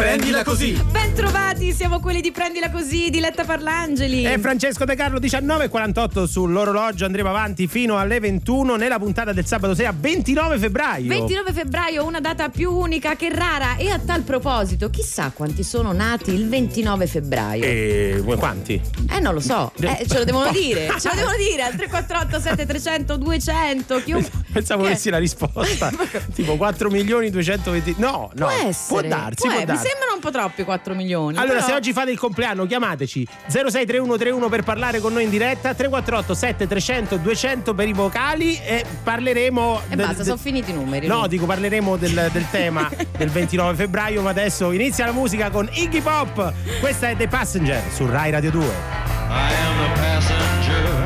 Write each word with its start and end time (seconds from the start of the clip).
Prendila 0.00 0.42
così! 0.42 0.72
Ben 0.90 1.12
trovati, 1.12 1.74
siamo 1.74 2.00
quelli 2.00 2.22
di 2.22 2.32
Prendila 2.32 2.70
così, 2.70 3.10
Diletta 3.10 3.44
Parlangeli. 3.44 4.24
E 4.24 4.38
Francesco 4.38 4.86
De 4.86 4.94
Carlo 4.94 5.18
19.48 5.18 6.24
sull'orologio, 6.24 7.04
andremo 7.04 7.28
avanti 7.28 7.66
fino 7.66 7.98
alle 7.98 8.18
21 8.18 8.76
nella 8.76 8.98
puntata 8.98 9.34
del 9.34 9.44
sabato 9.44 9.74
sera 9.74 9.92
29 9.94 10.56
febbraio. 10.56 11.06
29 11.06 11.52
febbraio, 11.52 12.06
una 12.06 12.18
data 12.18 12.48
più 12.48 12.72
unica 12.72 13.14
che 13.14 13.28
rara 13.28 13.76
e 13.76 13.90
a 13.90 13.98
tal 13.98 14.22
proposito, 14.22 14.88
chissà 14.88 15.32
quanti 15.34 15.62
sono 15.62 15.92
nati 15.92 16.32
il 16.32 16.48
29 16.48 17.06
febbraio. 17.06 17.62
E 17.62 18.22
quanti? 18.38 18.80
Eh 19.10 19.20
non 19.20 19.34
lo 19.34 19.40
so, 19.40 19.70
eh, 19.80 20.06
ce 20.08 20.16
lo 20.16 20.24
devono 20.24 20.48
dire, 20.58 20.94
ce 20.98 21.08
lo 21.10 21.14
devono 21.14 21.36
dire 21.36 21.60
al 21.64 21.74
348 21.74 22.40
7300 22.40 23.16
200. 23.18 24.02
Chiun... 24.02 24.26
Pensavo 24.50 24.82
Che? 24.82 24.88
avessi 24.88 25.10
la 25.10 25.18
risposta. 25.18 25.92
tipo 26.34 26.56
4 26.56 26.88
milioni 26.88 27.28
220. 27.28 27.96
No, 27.98 28.30
no. 28.34 28.46
Può 28.46 28.48
essere. 28.66 29.00
Può 29.08 29.08
darsi, 29.08 29.46
Può- 29.46 29.54
può 29.54 29.64
darsi. 29.64 29.88
Sembrano 29.90 30.14
un 30.14 30.20
po' 30.20 30.30
troppi 30.30 30.62
4 30.62 30.94
milioni. 30.94 31.36
Allora, 31.36 31.54
però- 31.54 31.66
se 31.66 31.72
oggi 31.74 31.92
fate 31.92 32.10
il 32.10 32.18
compleanno, 32.18 32.66
chiamateci 32.66 33.26
063131 33.48 34.48
per 34.48 34.62
parlare 34.62 35.00
con 35.00 35.12
noi 35.12 35.24
in 35.24 35.30
diretta, 35.30 35.74
348 35.74 36.34
7300 36.34 37.16
200 37.16 37.74
per 37.74 37.88
i 37.88 37.92
vocali 37.92 38.58
e 38.62 38.84
parleremo. 39.02 39.80
E 39.88 39.96
basta, 39.96 40.22
sono 40.24 40.36
finiti 40.36 40.70
i 40.70 40.74
numeri. 40.74 41.06
No, 41.06 41.26
dico 41.26 41.46
parleremo 41.46 41.96
del, 41.96 42.28
del 42.32 42.46
tema 42.50 42.88
del 43.16 43.28
29 43.30 43.74
febbraio, 43.74 44.22
ma 44.22 44.30
adesso 44.30 44.70
inizia 44.72 45.06
la 45.06 45.12
musica 45.12 45.50
con 45.50 45.68
Iggy 45.72 46.00
Pop. 46.00 46.52
Questa 46.80 47.08
è 47.08 47.16
The 47.16 47.28
Passenger 47.28 47.82
su 47.92 48.06
Rai 48.06 48.30
Radio 48.30 48.50
2. 48.50 48.64
I 48.64 48.66
am 48.66 49.94
the 49.94 50.00
passenger, 50.00 50.99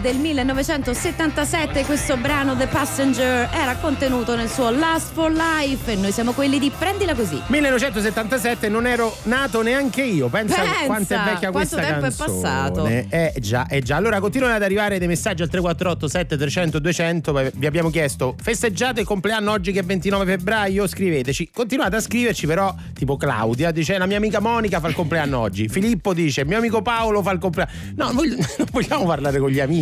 del 0.00 0.16
1977, 0.16 1.84
questo 1.84 2.16
brano 2.16 2.56
The 2.56 2.66
Passenger 2.66 3.48
era 3.52 3.76
contenuto 3.76 4.34
nel 4.34 4.48
suo 4.48 4.70
Last 4.70 5.12
for 5.12 5.30
Life 5.30 5.90
e 5.92 5.96
noi 5.96 6.12
siamo 6.12 6.32
quelli 6.32 6.58
di 6.58 6.70
Prendila 6.76 7.14
così. 7.14 7.40
1977 7.46 8.68
non 8.68 8.86
ero 8.86 9.14
nato 9.24 9.62
neanche 9.62 10.02
io. 10.02 10.28
Pensa, 10.28 10.62
Pensa, 10.62 10.84
quanto 10.86 11.14
è 11.14 11.16
vecchia 11.18 11.50
quanto 11.50 11.76
questa 11.76 11.80
tempo 11.80 12.06
è 12.06 12.12
passato. 12.12 12.86
Eh 12.86 13.34
già, 13.40 13.66
eh 13.68 13.82
già. 13.82 13.96
Allora 13.96 14.20
continuano 14.20 14.54
ad 14.54 14.62
arrivare 14.62 14.98
dei 14.98 15.08
messaggi 15.08 15.42
al 15.42 15.48
348 15.48 16.08
7300 16.08 16.78
200. 16.78 17.32
Beh, 17.32 17.52
Vi 17.54 17.66
abbiamo 17.66 17.90
chiesto 17.90 18.34
festeggiate 18.40 19.00
il 19.00 19.06
compleanno 19.06 19.50
oggi 19.50 19.72
che 19.72 19.80
è 19.80 19.84
29 19.84 20.24
febbraio? 20.24 20.86
Scriveteci. 20.86 21.50
Continuate 21.52 21.96
a 21.96 22.00
scriverci 22.00 22.46
però 22.46 22.74
tipo 22.94 23.16
Claudia 23.16 23.70
dice 23.70 23.98
la 23.98 24.06
mia 24.06 24.16
amica 24.16 24.40
Monica 24.40 24.80
fa 24.80 24.88
il 24.88 24.94
compleanno 24.94 25.38
oggi. 25.38 25.68
Filippo 25.68 26.14
dice 26.14 26.44
mio 26.44 26.58
amico 26.58 26.82
Paolo 26.82 27.22
fa 27.22 27.32
il 27.32 27.38
compleanno. 27.38 27.70
No, 27.96 28.10
voglio- 28.12 28.36
non 28.58 28.68
vogliamo 28.70 29.04
parlare 29.04 29.38
con 29.38 29.50
gli 29.50 29.60
amici 29.60 29.80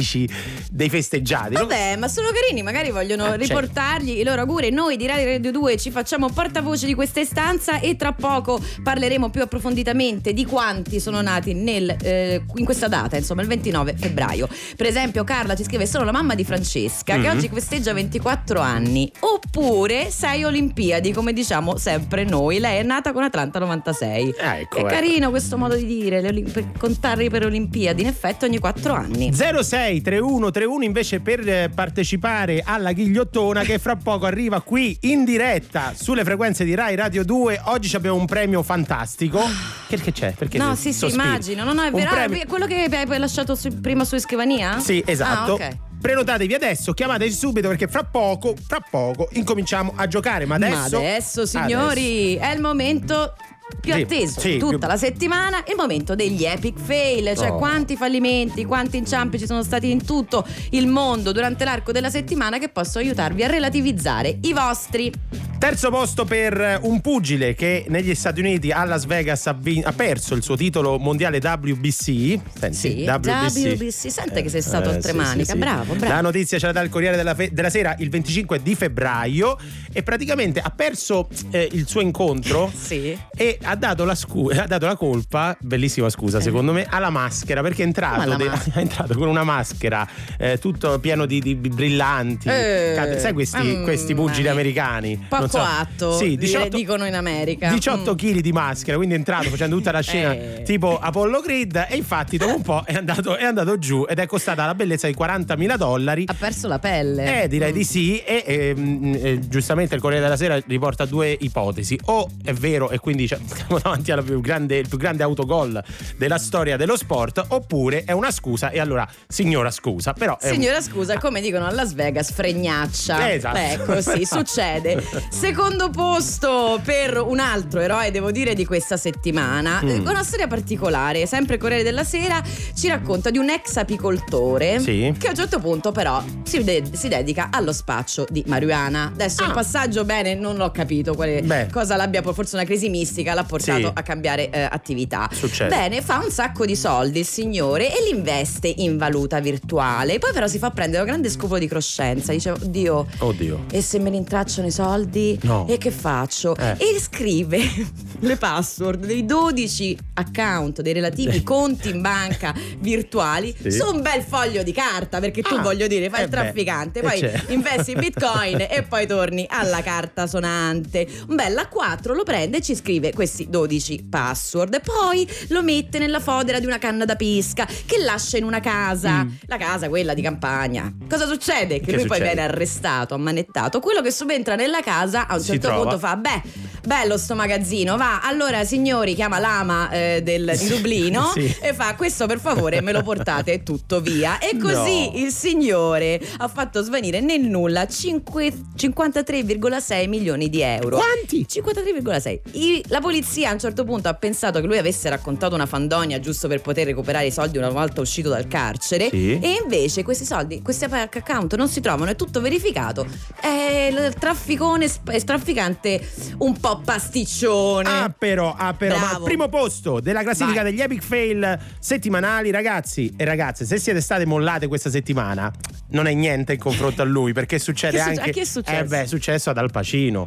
dei 0.70 0.88
festeggiati. 0.88 1.55
no? 1.55 1.61
Vabbè, 1.61 1.97
ma 1.97 2.08
sono 2.08 2.29
carini, 2.32 2.62
magari 2.62 2.91
vogliono 2.91 3.25
certo. 3.25 3.38
riportargli 3.47 4.19
i 4.19 4.23
loro 4.25 4.41
auguri. 4.41 4.70
Noi 4.70 4.97
di 4.97 5.06
Radio 5.06 5.25
Radio 5.26 5.50
2 5.50 5.76
ci 5.76 5.91
facciamo 5.91 6.29
portavoce 6.31 6.87
di 6.87 6.94
questa 6.94 7.20
istanza 7.20 7.81
e 7.81 7.97
tra 7.97 8.12
poco 8.12 8.61
parleremo 8.82 9.31
più 9.31 9.43
approfonditamente 9.43 10.32
di 10.32 10.44
quanti 10.44 11.00
sono 11.00 11.20
nati 11.20 11.55
nel, 11.55 11.97
eh, 12.02 12.43
in 12.55 12.64
questa 12.64 12.88
data, 12.88 13.17
insomma, 13.17 13.43
il 13.43 13.49
29 13.49 13.94
febbraio. 13.97 14.49
Per 14.76 14.87
esempio, 14.87 15.25
Carla 15.25 15.55
ci 15.55 15.64
scrive: 15.64 15.87
Sono 15.87 16.05
la 16.05 16.12
mamma 16.12 16.35
di 16.35 16.44
Francesca 16.44 17.14
che 17.14 17.29
Mhm. 17.29 17.37
oggi 17.37 17.50
festeggia 17.52 17.93
24 17.93 18.61
anni. 18.61 19.11
Oppure 19.20 20.11
6 20.11 20.44
Olimpiadi, 20.44 21.12
come 21.12 21.32
diciamo 21.32 21.76
sempre 21.76 22.25
noi. 22.25 22.58
Lei 22.58 22.79
è 22.79 22.82
nata 22.82 23.12
con 23.12 23.23
Atlanta 23.23 23.58
96. 23.58 24.35
Ah, 24.41 24.56
ecco, 24.56 24.76
è 24.79 24.81
eh. 24.81 24.87
carino 24.87 25.31
questo 25.31 25.56
modo 25.58 25.75
di 25.76 25.87
dire, 25.87 26.20
le 26.20 26.29
Olim- 26.29 26.50
per 26.50 26.64
contarli 26.79 27.29
per 27.31 27.44
Olimpiadi. 27.47 28.02
In 28.02 28.08
effetti, 28.08 28.44
ogni 28.44 28.58
4 28.58 28.93
anni. 28.94 29.32
06 29.32 29.89
31 30.00 30.50
31 30.50 30.84
invece 30.84 31.20
per 31.20 31.46
eh, 31.48 31.70
partecipare 31.75 32.62
alla 32.64 32.92
ghigliottona 32.92 33.62
che 33.62 33.78
fra 33.78 33.96
poco 33.96 34.26
arriva 34.26 34.60
qui 34.60 34.96
in 35.02 35.25
diretta 35.25 35.92
sulle 35.96 36.22
frequenze 36.25 36.64
di 36.64 36.75
Rai 36.75 36.94
Radio 36.94 37.25
2 37.25 37.62
oggi 37.64 37.94
abbiamo 37.96 38.16
un 38.16 38.26
premio 38.26 38.62
fantastico 38.62 39.40
perché 39.88 40.12
c'è? 40.12 40.32
Perché 40.32 40.58
No, 40.58 40.75
sì, 40.76 40.92
sì, 40.92 40.98
sospiri? 41.00 41.26
immagino. 41.26 41.64
No, 41.64 41.72
no, 41.72 41.82
è 41.82 41.90
vero. 41.90 42.10
Ah, 42.10 42.14
premio- 42.14 42.44
quello 42.46 42.66
che 42.66 42.84
hai 42.88 43.19
lasciato 43.19 43.54
su- 43.56 43.81
prima 43.81 44.04
su 44.04 44.16
scrivania? 44.19 44.78
Sì, 44.78 45.02
esatto. 45.04 45.52
Ah, 45.54 45.66
ok. 45.66 45.76
Prenotatevi 46.00 46.54
adesso, 46.54 46.92
chiamateci 46.92 47.32
subito 47.34 47.69
perché 47.69 47.87
fra 47.87 48.04
poco, 48.04 48.54
fra 48.66 48.78
poco 48.88 49.28
incominciamo 49.32 49.92
a 49.96 50.06
giocare. 50.06 50.46
Ma 50.46 50.54
adesso. 50.54 50.72
Ma 50.76 50.84
adesso, 50.87 51.44
signori, 51.44 52.37
è 52.37 52.52
il 52.54 52.60
momento 52.60 53.34
più 53.81 53.93
Sì, 53.94 54.00
atteso 54.02 54.40
sì, 54.40 54.56
tutta 54.58 54.78
più- 54.78 54.87
la 54.88 54.96
settimana, 54.96 55.58
il 55.69 55.75
momento 55.76 56.14
degli 56.14 56.44
epic 56.44 56.78
fail, 56.78 57.37
cioè 57.37 57.50
Oh. 57.50 57.56
quanti 57.56 57.96
fallimenti, 57.96 58.64
quanti 58.64 58.96
inciampi 58.96 59.38
ci 59.38 59.46
sono 59.46 59.62
stati 59.62 59.90
in 59.90 60.05
tutto 60.05 60.46
il 60.70 60.87
mondo 60.87 61.32
durante 61.32 61.64
l'arco 61.64 61.93
della 61.93 62.11
settimana 62.11 62.58
che 62.58 62.69
possono 62.69 63.05
aiutarvi 63.05 63.43
a 63.44 63.49
relativizzare 63.49 64.38
i 64.43 64.52
vostri. 64.52 65.12
Terzo 65.61 65.91
posto 65.91 66.25
per 66.25 66.79
un 66.85 67.03
pugile 67.03 67.55
che 67.55 67.85
negli 67.89 68.15
Stati 68.15 68.41
Uniti 68.41 68.71
a 68.73 68.83
Las 68.85 69.05
Vegas 69.05 69.47
ha, 69.47 69.53
vin- 69.53 69.83
ha 69.85 69.93
perso 69.93 70.35
il 70.35 70.43
suo 70.43 70.57
titolo 70.57 70.99
mondiale 70.99 71.37
WBC. 71.37 72.41
Senti, 72.59 72.75
Sì, 72.75 73.05
WBC. 73.07 74.11
Sente 74.11 74.41
che 74.41 74.49
sei 74.49 74.62
stato 74.62 74.89
oltremanica. 74.89 75.55
Bravo, 75.57 75.95
bravo. 75.95 76.15
La 76.15 76.23
notizia 76.23 76.59
ce 76.59 76.65
la 76.65 76.73
dà 76.73 76.81
il 76.81 76.89
Corriere 76.89 77.15
della, 77.15 77.35
Fe- 77.35 77.51
della 77.53 77.69
Sera 77.69 77.95
il 77.99 78.09
25 78.09 78.62
di 78.62 78.75
febbraio 78.75 79.59
e 79.93 80.03
praticamente 80.03 80.61
ha 80.61 80.71
perso 80.71 81.29
eh, 81.51 81.69
il 81.73 81.87
suo 81.87 82.01
incontro 82.01 82.73
Sì. 82.75 83.15
e 83.37 83.59
ha 83.62 83.77
dato, 83.77 84.05
la 84.07 84.15
scu- 84.15 84.57
ha 84.59 84.67
dato 84.67 84.87
la 84.87 84.97
colpa, 84.97 85.55
bellissima 85.61 86.09
scusa 86.09 86.41
secondo 86.41 86.73
me, 86.73 86.87
alla 86.89 87.11
maschera 87.11 87.61
perché 87.61 87.83
è 87.83 87.87
entrato, 87.87 88.35
de- 88.35 88.45
maschera? 88.49 88.77
è 88.81 88.81
entrato 88.81 89.15
con 89.15 89.29
una 89.29 89.45
maschera 89.45 90.09
eh, 90.39 90.57
tutto 90.59 90.99
pieno 91.01 91.27
di, 91.27 91.39
di 91.39 91.55
brillanti. 91.55 92.49
Eh, 92.49 92.93
Cade- 92.97 93.19
Sai 93.19 93.35
questi, 93.35 93.59
mamma 93.59 93.83
questi 93.83 94.15
pugili 94.15 94.49
americani? 94.49 95.27
Poco 95.29 95.49
Non 95.58 95.67
so- 95.67 95.73
atto, 95.81 96.12
Sì, 96.17 96.37
dire- 96.37 96.38
18, 96.47 96.76
dicono 96.76 97.06
in 97.06 97.14
America. 97.14 97.70
18 97.70 98.12
Mm. 98.12 98.17
kg 98.17 98.38
di 98.41 98.52
maschera, 98.52 98.97
quindi 98.97 99.14
è 99.14 99.19
entrato 99.19 99.49
facendo 99.49 99.76
tutta 99.76 99.93
la 99.93 100.00
scena 100.02 100.32
Eh. 100.32 100.62
tipo 100.64 100.99
Apollo 100.99 101.41
Creed 101.41 101.87
e 101.88 101.97
infatti 101.97 102.37
dopo 102.37 102.55
un 102.56 102.62
po' 102.62 102.82
è 102.87 102.94
andato, 102.94 103.37
è 103.37 103.44
andato 103.44 103.79
giù 103.79 104.05
ed 104.08 104.19
è 104.19 104.26
costata 104.26 104.67
la 104.67 104.75
bellezza 104.75 105.06
di 105.06 105.14
40.000 105.14 105.76
dollari. 105.76 106.25
Ha 106.26 106.35
perso 106.35 106.69
la 106.69 106.79
pelle. 106.79 107.43
Eh, 107.43 107.49
direi 107.49 107.70
Mm. 107.73 107.75
di 107.75 107.85
sì. 107.85 108.19
E 108.19 108.43
ehm, 108.47 109.19
eh, 109.20 109.38
giustamente 109.49 109.94
il 109.94 110.00
Corriere 110.00 110.23
della 110.25 110.37
Sera 110.37 110.61
riporta 110.67 111.05
due 111.05 111.37
ipotesi. 111.41 111.99
O 112.06 112.29
è 112.44 112.52
vero, 112.52 112.91
e 112.91 112.99
quindi 112.99 113.26
cioè, 113.26 113.38
siamo 113.55 113.79
davanti 113.79 114.12
al 114.12 114.23
più 114.25 114.41
grande, 114.41 114.82
più 114.88 114.99
grande 114.99 115.23
autogol 115.23 115.82
della 116.17 116.38
storia 116.38 116.76
dello 116.76 116.97
sport, 116.97 117.44
oppure 117.49 118.05
è 118.05 118.12
una 118.12 118.31
scusa. 118.31 118.70
E 118.70 118.79
allora, 118.81 119.08
signora 119.29 119.70
scusa, 119.70 120.12
però. 120.12 120.38
è 120.38 120.49
un- 120.49 120.55
Signora 120.55 120.81
scusa, 120.81 121.19
come 121.19 121.41
dicono 121.41 121.67
a 121.67 121.70
Las 121.70 121.94
Vegas, 121.94 122.32
fregnaccia. 122.32 123.29
Eh, 123.31 123.35
esatto. 123.35 123.58
Beh, 123.58 123.79
così 123.85 124.25
succede. 124.26 125.02
Secondo 125.40 125.88
posto 125.88 126.78
per 126.84 127.16
un 127.19 127.38
altro 127.38 127.81
eroe, 127.81 128.10
devo 128.10 128.31
dire, 128.31 128.52
di 128.52 128.66
questa 128.66 128.98
settimana. 128.98 129.81
Mm. 129.82 129.88
Eh, 129.88 129.98
Una 130.00 130.22
storia 130.22 130.46
particolare, 130.46 131.25
sempre 131.25 131.56
Corriere 131.56 131.82
della 131.82 132.04
Sera, 132.04 132.42
ci 132.75 132.88
racconta 132.88 133.31
di 133.31 133.38
un 133.38 133.48
ex 133.48 133.76
apicoltore 133.76 134.78
Sì. 134.81 135.14
che 135.19 135.26
a 135.28 135.31
un 135.31 135.37
certo 135.37 135.58
punto 135.58 135.92
però 135.92 136.22
si, 136.42 136.62
de- 136.62 136.82
si 136.92 137.08
dedica 137.08 137.48
allo 137.50 137.72
spaccio 137.72 138.26
di 138.28 138.44
marijuana. 138.46 139.06
Adesso 139.14 139.42
il 139.44 139.50
Ah. 139.50 139.54
passaggio 139.54 140.04
bene 140.04 140.34
non 140.34 140.56
l'ho 140.56 140.70
capito 140.72 141.14
quale 141.14 141.69
cosa 141.72 141.96
l'abbia, 141.96 142.20
forse 142.22 142.56
una 142.56 142.64
crisi 142.66 142.90
mistica 142.90 143.32
l'ha 143.32 143.44
portato 143.44 143.78
Sì. 143.87 143.90
a 143.94 144.02
cambiare 144.02 144.50
eh, 144.50 144.60
attività. 144.70 145.26
Succede. 145.32 145.75
Bene, 145.75 146.02
fa 146.02 146.20
un 146.22 146.31
sacco 146.31 146.66
di 146.66 146.76
soldi 146.76 147.20
il 147.20 147.26
signore 147.26 147.88
e 147.90 148.02
li 148.02 148.10
investe 148.16 148.69
in 148.76 148.98
valuta 148.98 149.40
virtuale. 149.40 150.19
Poi 150.19 150.32
però 150.34 150.46
si 150.46 150.58
fa 150.58 150.70
prendere 150.70 151.00
un 151.02 151.08
grande 151.08 151.31
scrupolo 151.31 151.58
di 151.58 151.66
coscienza. 151.69 152.31
Dice, 152.32 152.50
oddio, 152.50 153.06
Oddio. 153.20 153.64
e 153.72 153.81
se 153.81 153.98
me 153.98 154.10
ne 154.10 154.16
intracciano 154.19 154.66
i 154.66 154.70
soldi? 154.70 155.28
No. 155.43 155.67
E 155.69 155.79
che 155.79 155.91
faccio? 155.91 156.56
Eh. 156.56 156.77
E 156.79 157.00
scrive 157.00 157.61
le 158.21 158.37
password 158.37 159.05
dei 159.06 159.25
12 159.25 159.97
account, 160.15 160.81
dei 160.82 160.93
relativi 160.93 161.43
conti 161.43 161.88
in 161.91 162.00
banca 162.00 162.55
virtuali 162.79 163.55
Sì. 163.59 163.71
su 163.71 163.87
un 163.93 164.03
bel 164.03 164.23
foglio 164.23 164.62
di 164.62 164.73
carta, 164.73 165.21
perché 165.21 165.43
tu 165.43 165.55
Ah, 165.55 165.62
voglio 165.62 165.87
dire, 165.87 166.09
fai 166.11 166.21
eh 166.21 166.25
il 166.25 166.29
beh, 166.31 166.37
trafficante, 166.37 166.99
eh 166.99 167.03
poi 167.03 167.19
c'è. 167.21 167.43
investi 167.49 167.93
in 167.93 167.99
bitcoin 168.00 168.67
e 168.69 168.85
poi 168.88 169.06
torni 169.06 169.47
alla 169.49 169.82
carta 169.82 170.27
sonante. 170.27 171.06
Un 171.29 171.35
bel 171.37 171.55
A4 171.55 172.15
lo 172.15 172.23
prende 172.25 172.59
e 172.59 172.61
ci 172.62 172.75
scrive 172.75 173.12
questi 173.12 173.49
12 173.49 174.06
password. 174.09 174.81
Poi 174.83 175.29
lo 175.49 175.62
mette 175.62 175.99
nella 175.99 176.21
fodera 176.21 176.59
di 176.61 176.67
una 176.67 176.79
canna 176.79 177.05
da 177.05 177.17
pesca 177.17 177.67
che 177.87 177.99
lascia 178.03 178.37
in 178.37 178.44
una 178.44 178.61
casa, 178.61 179.25
Mm. 179.25 179.29
la 179.47 179.56
casa 179.56 179.88
quella 179.88 180.15
di 180.15 180.23
campagna. 180.23 180.93
Cosa 181.09 181.26
succede? 181.26 181.81
Che, 181.81 181.87
Che 181.87 181.93
lui 181.93 182.06
poi 182.06 182.17
succede? 182.19 182.35
viene 182.35 182.43
arrestato, 182.43 183.15
ammanettato. 183.15 183.81
Quello 183.81 184.00
che 184.03 184.11
subentra 184.11 184.55
nella 184.55 184.81
casa 184.81 185.19
a 185.26 185.34
un 185.34 185.40
Si 185.40 185.46
certo 185.46 185.67
trova. 185.69 185.82
punto 185.82 185.99
fa: 185.99 186.17
Beh, 186.17 186.43
bello 186.87 187.17
sto 187.19 187.34
magazzino, 187.34 187.96
va. 187.96 188.20
Allora, 188.22 188.64
signori, 188.64 189.14
chiama 189.14 189.38
l'ama 189.38 189.90
eh, 189.90 190.20
del, 190.22 190.52
di 190.58 190.69
Dublino 190.69 191.31
Sì. 191.34 191.55
e 191.61 191.72
fa: 191.75 191.94
Questo 191.94 192.26
per 192.26 192.38
favore 192.40 192.80
me 192.80 192.92
lo 192.92 193.02
portate 193.02 193.62
tutto 193.62 194.00
via. 194.00 194.38
E 194.38 194.56
così 194.59 195.11
No. 195.11 195.12
il 195.16 195.33
signore 195.33 196.21
ha 196.38 196.49
fatto 196.49 196.83
svanire 196.83 197.21
nel 197.21 197.40
nulla 197.42 197.87
cinque- 197.87 198.52
53,6 198.76 200.09
milioni 200.09 200.49
di 200.49 200.61
euro. 200.62 200.97
Quanti? 200.97 201.47
53,6. 201.49 202.40
I- 202.52 202.83
la 202.88 203.00
polizia 203.00 203.50
a 203.50 203.52
un 203.52 203.59
certo 203.59 203.85
punto 203.85 204.09
ha 204.09 204.14
pensato 204.14 204.61
che 204.61 204.66
lui 204.66 204.78
avesse 204.78 205.09
raccontato 205.09 205.54
una 205.54 205.66
fandonia 205.66 206.18
giusto 206.21 206.49
per 206.49 206.61
poter 206.61 206.87
recuperare 206.87 207.26
i 207.26 207.33
soldi 207.33 207.59
una 207.59 207.71
volta 207.71 208.00
uscito 208.00 208.28
dal 208.28 208.47
carcere. 208.49 209.09
Sì. 209.11 209.38
E 209.40 209.59
invece 209.62 210.02
questi 210.02 210.25
soldi, 210.25 210.62
questi 210.62 210.85
account 210.85 211.54
non 211.56 211.68
si 211.68 211.80
trovano, 211.80 212.11
è 212.11 212.16
tutto 212.16 212.40
verificato. 212.40 213.06
È 213.40 213.88
il 213.90 214.14
trafficone, 214.18 214.88
sp- 214.88 215.10
il 215.17 215.25
trafficante 215.25 216.00
un 216.38 216.59
po' 216.59 216.81
pasticcione. 216.85 217.88
Ah 217.88 218.14
però, 218.17 218.55
ah 218.57 218.75
però, 218.75 218.99
ma 218.99 219.11
al 219.14 219.23
primo 219.23 219.49
posto 219.49 220.00
della 220.00 220.23
classifica 220.23 220.62
Vai. 220.62 220.71
degli 220.71 220.81
epic 220.81 221.02
fail 221.02 221.59
settimanali, 221.79 222.50
ragazzi 222.50 223.12
e 223.17 223.25
ragazze, 223.25 223.64
se 223.64 223.79
siete 223.79 224.00
state 224.00 224.25
mollate 224.26 224.67
questa 224.69 224.90
settimana, 224.90 225.50
non 225.90 226.07
è 226.07 226.12
niente 226.14 226.55
in 226.55 226.59
confronto 226.59 227.02
a 227.02 227.05
lui, 227.05 227.33
perché 227.33 227.59
succede 227.61 227.99
Che 227.99 228.02
succe- 228.02 228.19
anche 228.19 228.31
a 228.31 228.33
chi 228.33 228.40
è 228.40 228.45
successo? 228.45 228.81
Eh 228.81 228.85
beh, 228.85 229.02
è 229.02 229.07
successo 229.07 229.50
ad 229.50 229.59
Al 229.59 229.71
Pacino. 229.71 230.26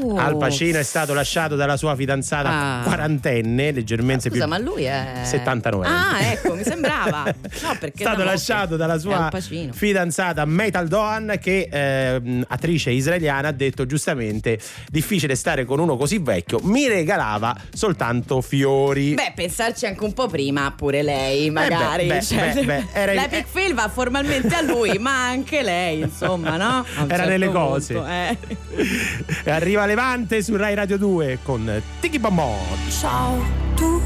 Oh. 0.00 0.16
Al 0.16 0.36
Pacino 0.36 0.78
è 0.78 0.82
stato 0.82 1.12
lasciato 1.14 1.56
dalla 1.56 1.76
sua 1.76 1.94
fidanzata 1.96 2.48
Ah. 2.48 2.82
quarantenne, 2.84 3.72
leggermente 3.72 4.28
Scusa, 4.28 4.42
più 4.44 4.50
ma 4.50 4.58
lui 4.58 4.84
è 4.84 5.20
79 5.24 5.86
Ah, 5.86 6.20
ecco, 6.30 6.54
mi 6.54 6.62
sembrava. 6.62 7.24
No, 7.62 7.76
perché 7.80 7.98
è 7.98 8.06
stato 8.06 8.22
lasciato 8.24 8.76
dalla 8.76 8.98
sua 8.98 9.30
fidanzata 9.72 10.44
Metal 10.44 10.86
Doan 10.86 11.38
che 11.40 11.68
ehm, 11.70 12.44
attrice 12.48 12.90
israeliana 12.90 13.48
ha 13.48 13.52
detto 13.52 13.86
giustamente 13.86 14.58
difficile 14.90 15.34
stare 15.34 15.64
con 15.64 15.78
uno 15.80 15.96
così 15.96 16.18
vecchio 16.18 16.60
mi 16.62 16.86
regalava 16.88 17.54
soltanto 17.72 18.40
fiori 18.40 19.14
Beh, 19.14 19.32
pensarci 19.34 19.86
anche 19.86 20.04
un 20.04 20.12
po' 20.12 20.26
prima, 20.28 20.72
pure 20.76 21.02
lei, 21.02 21.50
magari. 21.50 22.06
beh, 22.06 22.22
cioè, 22.22 22.52
beh, 22.54 22.64
beh, 22.64 22.86
era- 22.92 23.12
L'epic 23.12 23.46
fail 23.48 23.74
va 23.74 23.88
formalmente 23.88 24.54
a 24.54 24.60
lui, 24.62 24.98
ma 24.98 25.26
anche 25.26 25.62
lei, 25.62 26.00
insomma, 26.00 26.56
no? 26.56 26.84
Era 26.96 27.06
certo 27.08 27.28
nelle 27.28 27.46
punto, 27.46 27.60
cose. 27.68 27.94
eh. 28.06 29.50
arriva 29.50 29.86
Levante 29.88 30.42
su 30.42 30.54
Rai 30.54 30.74
Radio 30.74 30.98
2 30.98 31.38
con 31.42 31.82
Tiki 31.98 32.18
Bombon 32.18 32.58
Ciao, 32.90 33.42
tu 33.74 33.98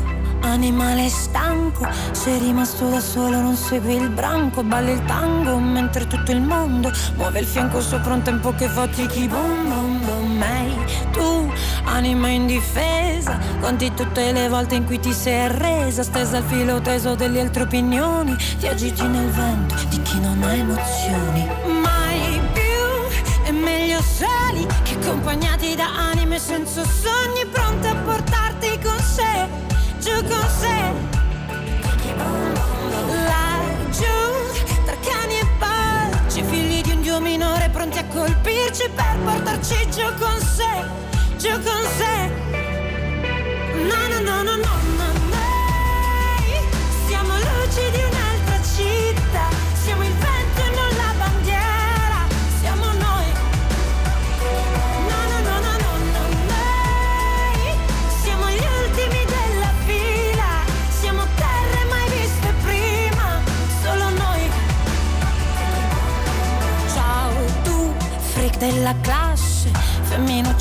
animale 0.42 1.08
stanco, 1.08 1.88
sei 2.12 2.38
rimasto 2.38 2.88
da 2.88 3.00
solo, 3.00 3.40
non 3.40 3.56
segui 3.56 3.96
il 3.96 4.08
branco, 4.10 4.62
balli 4.62 4.92
il 4.92 5.04
tango 5.06 5.58
mentre 5.58 6.06
tutto 6.06 6.30
il 6.30 6.40
mondo 6.40 6.92
muove 7.16 7.40
il 7.40 7.46
fianco 7.46 7.80
sopra 7.80 8.14
un 8.14 8.22
tempo 8.22 8.54
che 8.54 8.68
fa 8.68 8.86
tiki 8.86 9.26
bom 9.26 10.04
bom. 10.04 10.42
Ehi, 10.42 10.76
tu, 11.10 11.52
anima 11.84 12.28
indifesa, 12.28 13.40
conti 13.60 13.92
tutte 13.92 14.30
le 14.30 14.48
volte 14.48 14.76
in 14.76 14.84
cui 14.84 15.00
ti 15.00 15.12
sei 15.12 15.46
arresa, 15.46 16.04
stesa 16.04 16.36
al 16.36 16.44
filo 16.44 16.80
teso 16.80 17.16
delle 17.16 17.40
altre 17.40 17.64
opinioni, 17.64 18.36
ti 18.60 18.68
agiti 18.68 19.04
nel 19.04 19.30
vento 19.30 19.74
di 19.88 20.00
chi 20.02 20.20
non 20.20 20.42
ha 20.44 20.54
emozioni. 20.54 21.81
Meglio 23.62 24.02
soli 24.02 24.66
che 24.82 24.94
accompagnati 24.94 25.76
da 25.76 26.10
anime 26.10 26.40
senza 26.40 26.82
sogni 26.84 27.46
pronte 27.46 27.86
a 27.86 27.94
portarti 27.94 28.76
con 28.82 28.98
sé, 28.98 29.46
giù 30.00 30.20
con 30.24 30.48
sé. 30.48 30.92
Laggiù, 33.06 34.04
tra 34.84 34.96
cani 35.00 35.38
e 35.38 35.46
pacci, 35.58 36.42
figli 36.42 36.80
di 36.80 36.90
un 36.90 37.02
dio 37.02 37.20
minore 37.20 37.68
pronti 37.70 37.98
a 37.98 38.04
colpirci 38.06 38.90
per 38.96 39.16
portarci 39.24 39.90
giù 39.90 40.12
con 40.18 40.40
sé, 40.40 40.84
giù 41.38 41.50
con 41.50 41.86
sé. 41.96 42.30
No, 43.74 44.08
no, 44.08 44.20
no, 44.20 44.42
no, 44.42 44.56
no, 44.56 44.72
no, 44.96 45.12
noi 45.30 46.58
siamo 47.06 47.32
luci 47.36 47.90
di 47.92 47.98
un'altra 47.98 48.11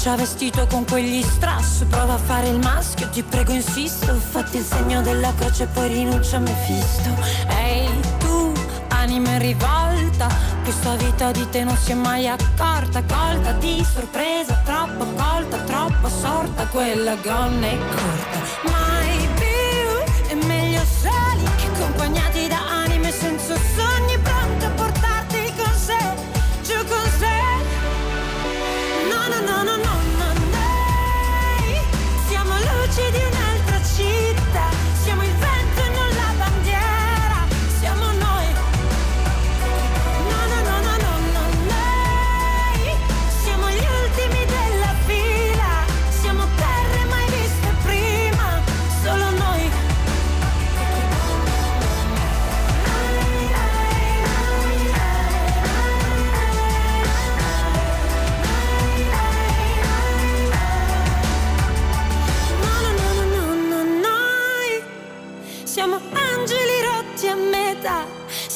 femminuccia 0.01 0.15
vestito 0.15 0.67
con 0.67 0.83
quegli 0.85 1.21
strass, 1.21 1.83
prova 1.85 2.13
a 2.13 2.17
fare 2.17 2.47
il 2.47 2.57
maschio, 2.57 3.07
ti 3.09 3.21
prego 3.21 3.51
insisto, 3.51 4.13
fatti 4.15 4.57
il 4.57 4.63
segno 4.63 5.01
della 5.01 5.31
croce 5.35 5.67
poi 5.67 5.89
rinuncia 5.89 6.37
a 6.37 6.39
Mefisto. 6.39 7.09
Ehi 7.49 7.99
tu, 8.17 8.51
anima 8.89 9.33
in 9.33 9.39
rivolta, 9.39 10.27
questa 10.63 10.95
vita 10.95 11.31
di 11.31 11.47
te 11.49 11.63
non 11.63 11.77
si 11.77 11.91
è 11.91 11.95
mai 11.95 12.27
accorta, 12.27 13.03
colta 13.03 13.51
di 13.53 13.85
sorpresa, 13.93 14.59
troppo 14.65 15.05
colta, 15.05 15.57
troppo 15.57 16.09
sorta, 16.09 16.65
quella 16.67 17.15
gonna 17.17 17.67
è 17.67 17.77
corta. 17.77 18.39
Mai 18.71 19.29
più 19.35 20.29
è 20.29 20.45
meglio 20.45 20.81
soli 20.99 21.43
che 21.57 21.67
accompagnati 21.67 22.47
da 22.47 22.59
anime 22.85 23.11
senza 23.11 23.55
sogni 23.75 24.00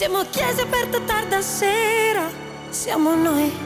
siamo 0.05 0.23
chiese 0.29 0.61
aperte 0.61 1.03
tarda 1.03 1.41
sera, 1.41 2.29
siamo 2.69 3.15
noi. 3.15 3.64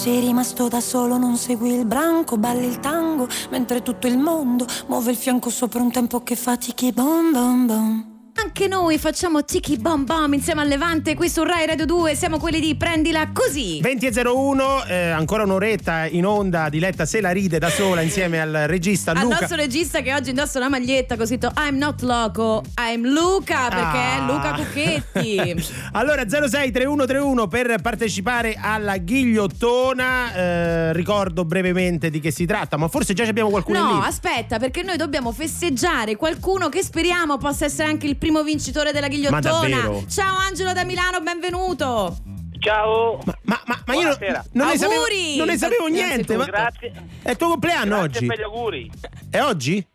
Sei 0.00 0.20
rimasto 0.20 0.66
da 0.66 0.80
solo, 0.80 1.18
non 1.18 1.36
segui 1.36 1.74
il 1.74 1.84
branco, 1.84 2.38
balli 2.38 2.64
il 2.64 2.80
tango, 2.80 3.28
mentre 3.50 3.82
tutto 3.82 4.06
il 4.06 4.16
mondo 4.16 4.64
muove 4.86 5.10
il 5.10 5.16
fianco 5.18 5.50
sopra 5.50 5.82
un 5.82 5.90
tempo 5.90 6.22
che 6.22 6.36
fatichi 6.36 6.90
bom 6.90 7.30
bom 7.30 7.66
bom. 7.66 8.19
Anche 8.42 8.68
noi 8.68 8.96
facciamo 8.98 9.44
Tiki 9.44 9.76
Bom 9.76 10.04
Bom 10.04 10.32
insieme 10.32 10.62
al 10.62 10.68
Levante 10.68 11.14
qui 11.14 11.28
su 11.28 11.42
Rai 11.42 11.66
Radio 11.66 11.84
2. 11.84 12.14
Siamo 12.14 12.38
quelli 12.38 12.60
di 12.60 12.74
Prendila 12.74 13.28
Così. 13.32 13.80
20.01, 13.82 14.86
eh, 14.88 15.10
ancora 15.10 15.42
un'oretta 15.42 16.06
in 16.06 16.24
onda, 16.24 16.68
Diletta 16.68 17.04
se 17.06 17.20
la 17.20 17.32
ride 17.32 17.58
da 17.58 17.68
sola 17.68 18.00
insieme 18.00 18.40
al 18.40 18.64
regista 18.66 19.10
Al 19.10 19.22
Luca. 19.22 19.38
nostro 19.40 19.56
regista 19.56 20.00
che 20.00 20.14
oggi 20.14 20.30
indossa 20.30 20.58
una 20.58 20.68
maglietta 20.68 21.16
con 21.16 21.26
scritto 21.26 21.52
I'm 21.56 21.76
not 21.76 22.00
loco, 22.02 22.62
I'm 22.80 23.04
Luca 23.06 23.68
perché 23.68 23.98
è 23.98 24.18
Ah. 24.20 24.26
Luca 24.26 24.52
Cucchetti. 24.54 25.66
allora 25.92 26.22
063131 26.28 27.46
per 27.48 27.80
partecipare 27.82 28.56
alla 28.60 28.96
ghigliottona 28.96 30.34
eh, 30.34 30.92
ricordo 30.94 31.44
brevemente 31.44 32.10
di 32.10 32.20
che 32.20 32.30
si 32.30 32.46
tratta 32.46 32.76
ma 32.76 32.88
forse 32.88 33.12
già 33.12 33.24
abbiamo 33.24 33.50
qualcuno 33.50 33.78
No, 33.82 33.98
lì 34.00 34.06
aspetta, 34.06 34.58
perché 34.58 34.82
noi 34.82 34.96
dobbiamo 34.96 35.30
festeggiare 35.32 36.16
qualcuno 36.16 36.68
che 36.68 36.82
speriamo 36.82 37.36
possa 37.36 37.66
essere 37.66 37.88
anche 37.88 38.06
il 38.06 38.16
primo 38.16 38.28
vincitore 38.42 38.92
della 38.92 39.08
ghigliottona. 39.08 39.90
Ciao 40.08 40.36
Angelo 40.36 40.72
da 40.72 40.84
Milano, 40.84 41.20
benvenuto. 41.20 42.16
Ciao. 42.60 43.18
ma, 43.24 43.38
ma, 43.44 43.62
ma- 43.66 43.82
ma 43.86 43.94
io 43.94 44.02
non, 44.02 44.16
non 44.52 44.68
ne 44.68 44.76
sapevo, 44.76 45.02
non 45.38 45.46
ne 45.46 45.56
sapevo 45.56 45.86
niente 45.86 46.36
ma- 46.36 46.44
Grazie. 46.44 46.92
è 47.22 47.30
il 47.30 47.36
tuo 47.38 47.48
compleanno 47.48 48.00
Grazie 48.00 48.18
oggi 48.18 48.26
per 48.26 48.38
gli 48.38 48.42
auguri. 48.42 48.90
è 49.30 49.40
oggi? 49.42 49.86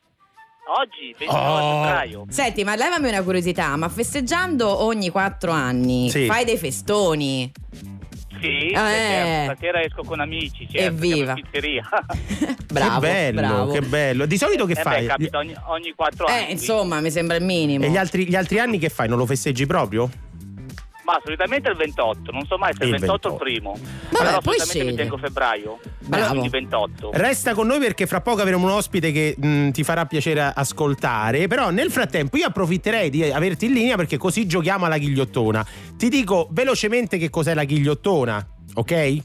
Oggi, 0.67 1.15
29 1.19 1.47
Oh. 1.47 1.83
febbraio. 1.83 2.25
Senti, 2.29 2.63
ma 2.63 2.75
levami 2.75 3.07
una 3.09 3.21
curiosità, 3.21 3.75
ma 3.75 3.87
festeggiando 3.87 4.81
ogni 4.83 5.09
quattro 5.11 5.51
anni 5.51 6.09
Sì. 6.09 6.25
fai 6.25 6.43
dei 6.43 6.57
festoni? 6.57 7.51
Sì, 8.45 8.67
Eh. 8.71 9.41
stasera 9.45 9.81
esco 9.81 10.03
con 10.03 10.19
amici, 10.19 10.67
certo, 10.71 10.87
Evviva. 10.87 11.33
bravo, 12.71 12.99
che 12.99 13.07
bello 13.07 13.41
bravo. 13.41 13.71
che 13.71 13.81
bello 13.81 14.25
di 14.25 14.37
solito 14.37 14.65
che 14.65 14.73
Eh 14.73 14.75
beh, 14.75 14.81
fai? 14.81 15.05
capita 15.05 15.37
ogni, 15.39 15.53
ogni 15.67 15.93
4 15.95 16.25
anni. 16.25 16.47
Eh, 16.47 16.51
insomma, 16.51 16.99
mi 16.99 17.11
sembra 17.11 17.35
il 17.37 17.43
minimo. 17.43 17.85
e 17.85 17.89
gli 17.89 17.97
altri, 17.97 18.27
gli 18.27 18.35
altri 18.35 18.59
anni 18.59 18.77
che 18.79 18.89
fai? 18.89 19.07
non 19.07 19.17
lo 19.17 19.25
festeggi 19.25 19.65
proprio? 19.65 20.09
Ma 21.05 21.19
solitamente 21.23 21.69
il 21.69 21.75
28, 21.75 22.31
non 22.31 22.45
so 22.47 22.57
mai 22.57 22.73
se 22.73 22.83
è 22.83 22.87
il 22.87 22.93
Il 22.95 22.99
28 22.99 23.27
o 23.27 23.31
il 23.31 23.37
28. 23.37 23.43
primo. 23.43 23.77
Vabbè, 24.09 24.25
Però 24.25 24.39
poi 24.41 24.57
solitamente 24.57 24.91
mi 24.91 24.97
tengo 24.97 25.17
febbraio. 25.17 25.79
Bravo. 25.99 26.29
Quindi 26.29 26.49
28. 26.49 27.09
Resta 27.13 27.53
con 27.53 27.67
noi 27.67 27.79
perché 27.79 28.07
fra 28.07 28.21
poco 28.21 28.41
avremo 28.41 28.65
un 28.65 28.71
ospite 28.71 29.11
che 29.11 29.35
mh, 29.37 29.69
ti 29.69 29.83
farà 29.83 30.05
piacere 30.07 30.51
ascoltare. 30.55 31.45
Però 31.47 31.69
nel 31.69 31.91
frattempo 31.91 32.37
io 32.37 32.47
approfitterei 32.47 33.11
di 33.11 33.23
averti 33.23 33.65
in 33.67 33.73
linea 33.73 33.95
perché 33.95 34.17
così 34.17 34.47
giochiamo 34.47 34.85
alla 34.85 34.97
ghigliottona. 34.97 35.63
Ti 35.95 36.09
dico 36.09 36.47
velocemente 36.51 37.19
che 37.19 37.29
cos'è 37.29 37.53
la 37.53 37.63
ghigliottona, 37.65 38.45
ok? 38.73 39.17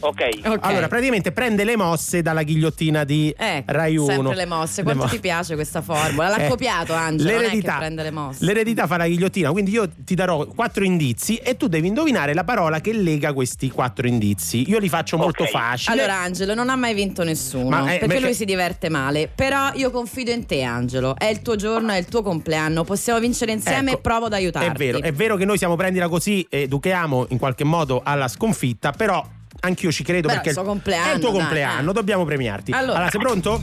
Ok. 0.00 0.20
Ok. 0.44 0.58
Allora, 0.62 0.88
praticamente 0.88 1.32
prende 1.32 1.64
le 1.64 1.76
mosse 1.76 2.22
dalla 2.22 2.42
ghigliottina 2.42 3.04
di 3.04 3.34
Ecco, 3.36 3.72
Rai 3.72 3.96
1. 3.96 4.06
sempre 4.06 4.34
le 4.34 4.46
mosse. 4.46 4.82
Quanto 4.82 5.04
mo- 5.04 5.08
ti 5.10 5.20
piace 5.20 5.54
questa 5.54 5.82
formula? 5.82 6.28
L'ha 6.28 6.36
Eh, 6.44 6.48
copiato 6.48 6.92
Angelo, 6.94 7.30
non 7.30 7.38
è 7.38 7.42
che 7.42 7.46
l'eredità. 7.48 7.76
prende 7.76 8.02
le 8.02 8.10
mosse. 8.10 8.44
L'eredità 8.44 8.86
fa 8.86 8.96
la 8.96 9.06
ghigliottina, 9.06 9.50
quindi 9.52 9.70
io 9.72 9.88
ti 10.04 10.14
darò 10.14 10.46
quattro 10.46 10.84
indizi 10.84 11.36
e 11.36 11.56
tu 11.56 11.68
devi 11.68 11.88
indovinare 11.88 12.32
la 12.34 12.44
parola 12.44 12.80
che 12.80 12.92
lega 12.92 13.32
questi 13.32 13.70
quattro 13.70 14.06
indizi. 14.06 14.68
Io 14.70 14.78
li 14.78 14.88
faccio 14.88 15.16
molto 15.18 15.42
Ok. 15.44 15.50
facili. 15.50 15.98
Allora 15.98 16.14
Angelo 16.20 16.54
non 16.54 16.70
ha 16.70 16.76
mai 16.76 16.94
vinto 16.94 17.22
nessuno 17.24 17.68
Ma, 17.68 17.80
eh, 17.82 17.84
perché, 17.98 18.06
perché- 18.06 18.22
lui 18.22 18.34
si 18.34 18.44
diverte 18.44 18.88
male 18.88 19.28
però 19.34 19.70
io 19.74 19.90
confido 19.90 20.30
in 20.30 20.46
te 20.46 20.62
Angelo 20.62 21.14
è 21.16 21.26
il 21.26 21.42
tuo 21.42 21.56
giorno 21.56 21.92
è 21.92 21.96
il 21.98 22.06
tuo 22.06 22.22
compleanno 22.22 22.84
possiamo 22.84 23.18
vincere 23.20 23.52
insieme 23.52 23.90
Ecco, 23.90 23.98
e 23.98 24.02
provo 24.02 24.26
ad 24.26 24.32
aiutarti 24.32 24.68
È 24.68 24.72
vero, 24.72 25.00
è 25.02 25.12
vero 25.12 25.36
che 25.36 25.44
noi 25.44 25.58
siamo 25.58 25.76
prendila 25.76 26.08
così, 26.08 26.46
educhiamo 26.48 27.26
in 27.30 27.38
qualche 27.38 27.64
modo 27.64 28.00
alla 28.04 28.28
sconfitta, 28.28 28.92
però 28.92 29.24
anch'io 29.60 29.92
ci 29.92 30.02
credo 30.02 30.28
Però 30.28 30.40
perché 30.40 30.48
è 30.48 30.52
il 30.52 30.58
suo 30.58 30.66
compleanno, 30.66 31.10
è 31.10 31.14
il 31.14 31.20
tuo 31.20 31.30
dai, 31.30 31.40
compleanno, 31.40 31.90
eh. 31.90 31.94
dobbiamo 31.94 32.24
premiarti. 32.24 32.72
Allora. 32.72 33.10
sei 33.10 33.20
pronto? 33.20 33.62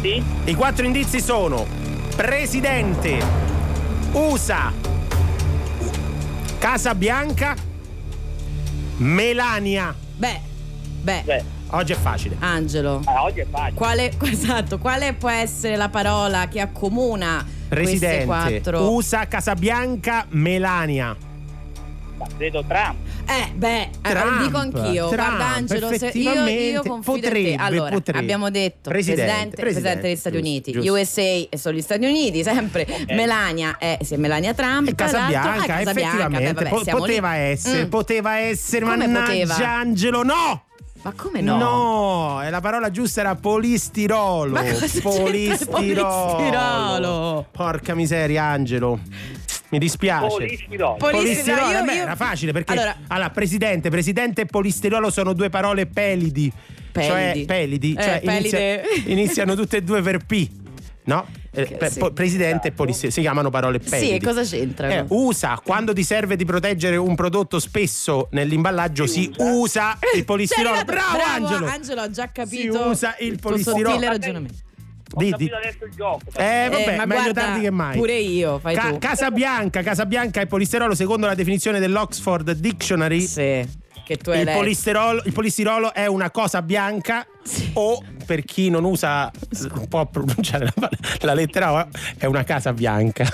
Sì? 0.00 0.22
I 0.44 0.54
quattro 0.54 0.84
indizi 0.84 1.20
sono 1.20 1.66
Presidente, 2.14 3.18
USA, 4.12 4.72
Casa 6.58 6.94
Bianca, 6.94 7.54
Melania. 8.96 9.94
beh 10.16 10.40
beh 11.02 11.22
Beh, 11.24 11.44
Oggi 11.70 11.92
è 11.92 11.96
facile. 11.96 12.36
Angelo 12.38 13.02
ah, 13.04 13.24
oggi 13.24 13.40
è 13.40 13.46
facile. 13.50 13.74
quale, 13.74 14.12
esatto, 14.22 14.78
quale 14.78 15.14
può 15.14 15.28
essere 15.28 15.76
la 15.76 15.88
parola 15.88 16.46
che 16.48 16.60
accomuna 16.60 17.44
queste 17.44 17.68
Presidente, 17.68 18.24
quattro 18.24 18.90
USA, 18.92 19.26
Casa 19.26 19.54
Bianca, 19.54 20.26
Melania. 20.30 21.16
Ma 22.16 22.26
credo 22.36 22.64
Trump. 22.66 22.96
Eh, 23.28 23.50
beh, 23.54 23.80
eh, 23.82 23.90
Trump, 24.02 24.38
lo 24.38 24.44
dico 24.46 24.56
anch'io. 24.58 25.08
Trump, 25.08 25.28
Guarda, 25.36 25.46
Angelo, 25.56 25.88
se 25.96 26.06
io, 26.14 26.46
io 26.46 26.82
confido 26.82 27.16
in 27.16 27.22
potrebbe, 27.22 27.48
te. 27.50 27.54
Allora, 27.58 27.90
potrebbe. 27.90 28.18
abbiamo 28.20 28.50
detto 28.50 28.88
Presidente, 28.90 29.26
presidente, 29.26 29.56
presidente 29.60 30.00
degli 30.02 30.16
Stati 30.16 30.36
giusto, 30.36 30.48
Uniti, 30.50 30.72
giusto. 30.72 30.92
USA 30.92 31.20
e 31.22 31.48
sono 31.56 31.76
gli 31.76 31.80
Stati 31.82 32.04
Uniti, 32.04 32.42
sempre. 32.44 32.86
Melania 33.08 33.76
è 33.78 33.98
sì, 34.02 34.16
Melania 34.16 34.54
Trump. 34.54 34.88
E 34.88 34.94
Casa 34.94 35.18
l'altro- 35.18 35.40
Bianca, 35.40 35.66
Casa 35.66 35.90
effettivamente, 35.90 36.52
beh, 36.52 36.68
vabbè, 36.70 36.90
poteva 36.92 37.32
lì. 37.32 37.38
essere, 37.40 37.84
Mm. 37.84 37.88
poteva 37.88 38.36
essere, 38.38 38.84
Come 38.84 38.96
mannaggia 38.96 39.26
poteva? 39.54 39.56
Angelo, 39.76 40.22
no! 40.22 40.62
Ma 41.02 41.12
come 41.14 41.40
no? 41.40 41.56
No, 41.58 42.48
la 42.50 42.60
parola 42.60 42.90
giusta 42.90 43.20
era 43.20 43.34
polistirolo. 43.36 44.52
Ma 44.52 44.62
cosa 44.62 45.00
polistirolo. 45.02 45.68
polistirolo? 46.36 47.46
Porca 47.52 47.94
miseria, 47.94 48.44
Angelo. 48.44 48.98
Mi 49.76 49.84
dispiace. 49.84 50.26
Polistirolo. 50.28 50.96
Poli- 50.98 51.12
Polistirolo, 51.16 51.70
Io- 51.70 51.84
beh, 51.84 51.94
io- 51.94 52.02
era 52.02 52.16
facile 52.16 52.52
perché 52.52 52.72
allora, 52.72 52.96
Allora- 53.08 53.30
presidente, 53.30 53.90
presidente 53.90 54.40
e 54.42 54.46
polistirolo 54.46 55.10
sono 55.10 55.32
due 55.34 55.50
parole 55.50 55.86
pelidi. 55.86 56.50
Cioè 56.92 57.06
Pelidi. 57.32 57.44
pelidi, 57.44 57.94
Eh, 57.98 58.02
cioè 58.02 58.20
inizia- 58.24 58.80
iniziano 59.12 59.54
tutte 59.54 59.76
e 59.78 59.82
due 59.82 60.00
per 60.00 60.24
P. 60.24 60.48
No? 61.04 61.26
Eh, 61.52 61.78
sì. 61.90 61.98
po- 61.98 62.10
presidente 62.12 62.68
e 62.68 62.72
polistirolo 62.72 63.12
si 63.12 63.20
chiamano 63.20 63.48
parole 63.50 63.78
pelidi. 63.78 64.06
Sì, 64.08 64.14
e 64.14 64.20
cosa 64.20 64.42
c'entra? 64.42 64.88
Eh, 64.88 65.04
usa 65.08 65.60
quando 65.62 65.92
ti 65.92 66.02
serve 66.02 66.36
di 66.36 66.44
proteggere 66.46 66.96
un 66.96 67.14
prodotto 67.14 67.58
spesso 67.60 68.28
nell'imballaggio 68.32 69.06
si 69.06 69.30
usa 69.36 69.98
il 70.16 70.24
polistirolo. 70.26 70.74
Sei 70.74 70.82
arrivato- 70.84 71.06
Bravo, 71.12 71.16
bravo, 71.16 71.46
Angelo! 71.46 71.66
Angelo 71.70 72.00
ha 72.00 72.10
già 72.10 72.30
capito. 72.32 72.72
Si 72.82 72.88
usa 72.88 73.16
il 73.20 73.38
tuo 73.38 73.50
polistirolo. 73.50 73.88
sottile 73.90 74.06
ragionamento. 74.08 74.54
Ho 75.12 75.18
Di- 75.18 75.24
di- 75.26 75.30
capito 75.30 75.56
adesso 75.56 75.84
il 75.84 75.92
gioco. 75.96 76.20
Eh, 76.36 76.68
vabbè, 76.70 76.92
Eh, 76.92 76.96
ma 76.96 77.04
meglio 77.06 77.20
guarda, 77.22 77.40
tardi 77.42 77.60
che 77.60 77.70
mai. 77.70 77.96
Pure 77.96 78.14
io, 78.18 78.58
fai 78.58 78.74
Ca- 78.74 78.88
tu. 78.90 78.98
Casa 78.98 79.30
Bianca, 79.30 79.82
Casa 79.82 80.04
Bianca 80.04 80.40
e 80.40 80.46
polistirolo 80.46 80.94
secondo 80.94 81.26
la 81.26 81.34
definizione 81.34 81.78
dell'Oxford 81.78 82.50
Dictionary. 82.52 83.20
Sì, 83.20 83.64
che 84.04 84.16
tu 84.18 84.30
hai 84.30 84.40
Il 84.40 84.44
letto. 84.46 84.58
polistirolo, 84.58 85.22
il 85.24 85.32
polistirolo 85.32 85.94
è 85.94 86.06
una 86.06 86.30
cosa 86.30 86.60
bianca 86.62 87.26
o 87.74 88.02
per 88.26 88.42
chi 88.44 88.68
non 88.68 88.84
usa 88.84 89.30
non 89.74 89.88
può 89.88 90.04
pronunciare 90.06 90.70
la, 90.74 90.88
la 91.20 91.34
lettera 91.34 91.72
O 91.72 91.88
è 92.18 92.26
una 92.26 92.42
casa 92.44 92.72
bianca. 92.72 93.24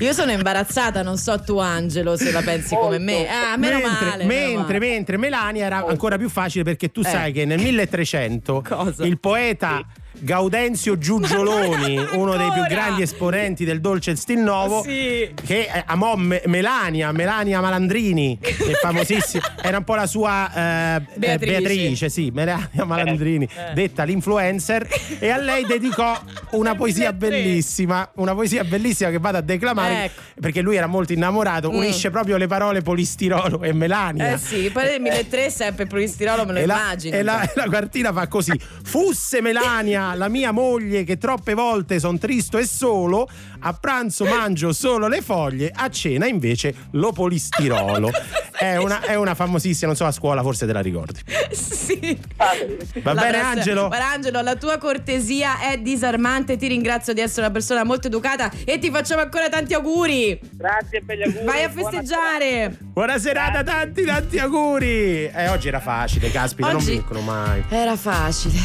Io 0.00 0.12
sono 0.12 0.32
imbarazzata, 0.32 1.02
non 1.02 1.16
so 1.16 1.40
tu 1.40 1.58
Angelo 1.58 2.16
se 2.16 2.32
la 2.32 2.42
pensi 2.42 2.74
come 2.74 2.98
me. 2.98 3.28
Ah, 3.28 3.56
meno 3.56 3.78
mentre, 3.78 4.06
male. 4.06 4.24
meno 4.24 4.56
mentre, 4.58 4.78
male. 4.78 4.90
mentre 4.90 5.16
Melania 5.18 5.64
era 5.66 5.86
ancora 5.86 6.18
più 6.18 6.28
facile 6.28 6.64
perché 6.64 6.90
tu 6.90 7.00
Eh. 7.00 7.04
sai 7.08 7.32
che 7.32 7.44
nel 7.44 7.60
1300 7.60 8.62
Cosa? 8.66 9.06
il 9.06 9.20
poeta 9.20 9.86
Gaudenzio 10.18 10.96
Giugioloni, 10.96 11.96
uno 12.12 12.36
dei 12.36 12.50
più 12.52 12.62
grandi 12.68 13.02
esponenti 13.02 13.64
del 13.64 13.80
dolce 13.80 14.14
stil 14.16 14.38
nuovo, 14.38 14.82
Sì. 14.82 15.34
che 15.44 15.68
eh, 15.72 15.82
amò 15.86 16.14
Me- 16.16 16.42
Melania, 16.46 17.12
Melania 17.12 17.60
Malandrini, 17.60 18.38
che 18.40 18.54
è 18.70 18.74
famosissima, 18.74 19.54
era 19.62 19.78
un 19.78 19.84
po' 19.84 19.94
la 19.96 20.06
sua 20.06 20.50
eh, 20.54 20.96
eh, 20.96 21.18
Beatrice. 21.18 21.60
Beatrice, 21.60 22.08
sì, 22.08 22.30
Melania 22.32 22.84
Malandrini, 22.84 23.48
detta 23.74 24.04
l'influencer, 24.04 24.86
e 25.18 25.28
a 25.30 25.36
lei 25.36 25.64
dedicò 25.66 26.18
una 26.52 26.74
poesia 26.74 27.10
2003. 27.10 27.42
bellissima, 27.42 28.10
una 28.14 28.34
poesia 28.34 28.64
bellissima 28.64 29.10
che 29.10 29.18
vado 29.18 29.38
a 29.38 29.42
declamare 29.42 30.04
Ecco. 30.04 30.20
perché 30.40 30.60
lui 30.60 30.76
era 30.76 30.86
molto 30.86 31.12
innamorato, 31.12 31.70
Mm. 31.70 31.76
unisce 31.76 32.10
proprio 32.10 32.36
le 32.36 32.46
parole 32.46 32.80
polistirolo 32.82 33.62
e 33.62 33.72
Melania. 33.72 34.32
Eh 34.34 34.38
sì, 34.38 34.70
poi 34.72 34.84
nel 34.84 35.00
2003 35.02 35.50
sempre 35.50 35.86
polistirolo 35.86 36.46
me 36.46 36.52
lo 36.52 36.58
E 36.60 36.66
la, 36.66 36.74
immagino. 36.76 37.16
e 37.16 37.22
la- 37.22 37.42
e 37.42 37.52
la 37.56 37.64
quartina 37.64 38.12
fa 38.12 38.26
così: 38.28 38.52
Fusse 38.84 39.40
Melania, 39.40 40.03
la 40.14 40.28
mia 40.28 40.52
moglie, 40.52 41.04
che 41.04 41.16
troppe 41.16 41.54
volte 41.54 41.98
son 41.98 42.18
tristo 42.18 42.58
e 42.58 42.66
solo. 42.66 43.26
A 43.66 43.72
pranzo 43.72 44.26
mangio 44.26 44.74
solo 44.74 45.08
le 45.08 45.22
foglie, 45.22 45.72
a 45.74 45.88
cena 45.88 46.26
invece 46.26 46.74
lo 46.90 47.12
polistirolo. 47.12 48.10
è, 48.58 48.76
una, 48.76 49.00
è 49.00 49.14
una 49.14 49.34
famosissima, 49.34 49.86
non 49.86 49.96
so, 49.96 50.04
a 50.04 50.12
scuola 50.12 50.42
forse 50.42 50.66
te 50.66 50.72
la 50.74 50.80
ricordi. 50.80 51.18
sì. 51.50 52.18
Va 52.36 53.12
La 53.14 53.22
bene, 53.22 53.30
prossima- 53.38 53.48
Angelo? 53.48 53.86
Guarda, 53.88 54.10
Angelo, 54.12 54.40
la 54.42 54.56
tua 54.56 54.76
cortesia 54.76 55.60
è 55.60 55.78
disarmante. 55.78 56.58
Ti 56.58 56.66
ringrazio 56.68 57.14
di 57.14 57.20
essere 57.22 57.42
una 57.46 57.50
persona 57.52 57.84
molto 57.84 58.08
educata 58.08 58.50
e 58.66 58.78
ti 58.78 58.90
facciamo 58.90 59.22
ancora 59.22 59.48
tanti 59.48 59.72
auguri. 59.72 60.38
Grazie 60.52 61.02
per 61.02 61.16
gli 61.16 61.22
auguri. 61.22 61.44
Vai 61.46 61.62
a 61.64 61.70
festeggiare. 61.70 62.76
Buona 62.80 63.18
serata, 63.18 63.62
tanti, 63.62 64.04
tanti 64.04 64.38
auguri. 64.38 65.24
Eh, 65.24 65.48
oggi 65.48 65.68
era 65.68 65.80
facile, 65.80 66.30
caspita, 66.30 66.66
non 66.68 66.76
Oggi- 66.76 66.90
mi 66.90 66.96
dicono 66.98 67.20
mai. 67.22 67.64
Era 67.70 67.96
facile. 67.96 68.58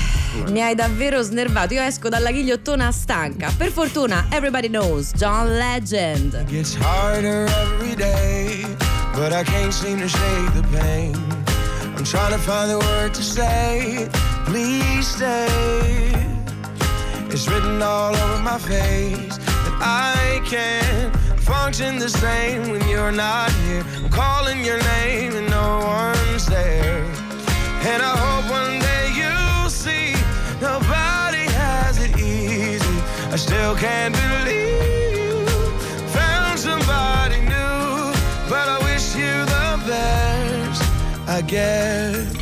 Mi 0.50 0.62
hai 0.62 0.76
davvero 0.76 1.22
snervato. 1.30 1.74
Io 1.74 1.82
esco 1.82 2.10
dalla 2.10 2.32
ghigliottona 2.32 2.92
stanca. 2.92 3.54
Per 3.56 3.72
fortuna, 3.72 4.26
everybody 4.32 4.68
knows 4.68 5.12
John 5.16 5.56
Legend. 5.58 6.46
gets 6.46 6.76
harder 6.76 7.48
every 7.62 7.96
day, 7.96 8.66
but 9.14 9.32
I 9.32 9.44
can't 9.44 9.72
seem 9.72 10.00
to 10.00 10.08
shake 10.08 10.54
the 10.54 10.64
pain. 10.72 11.16
I'm 11.96 12.04
trying 12.04 12.32
to 12.32 12.40
find 12.40 12.70
the 12.72 12.80
word 12.80 13.14
to 13.14 13.22
say, 13.22 14.10
please 14.46 15.08
stay. 15.08 15.48
It's 17.30 17.48
written 17.48 17.82
all 17.82 18.16
over 18.16 18.42
my 18.42 18.58
face 18.58 19.38
that 19.38 19.78
I 19.82 20.42
can't 20.46 21.16
function 21.42 22.00
the 22.00 22.10
same 22.10 22.72
when 22.72 22.88
you're 22.90 23.12
not 23.12 23.52
here. 23.64 23.84
I'm 23.98 24.10
calling 24.10 24.66
your 24.66 24.82
name 24.96 25.36
and 25.36 25.50
no 25.50 25.80
one's 25.86 26.46
there. 26.48 27.04
And 27.92 28.02
I 28.02 28.16
hope 28.18 28.52
one 28.52 28.79
still 33.40 33.74
can't 33.76 34.14
believe 34.14 35.16
you 35.18 35.46
found 36.10 36.60
somebody 36.60 37.40
new, 37.40 38.12
but 38.50 38.68
I 38.68 38.80
wish 38.84 39.16
you 39.16 39.32
the 39.56 39.82
best, 39.88 40.84
I 41.26 41.42
guess. 41.42 42.39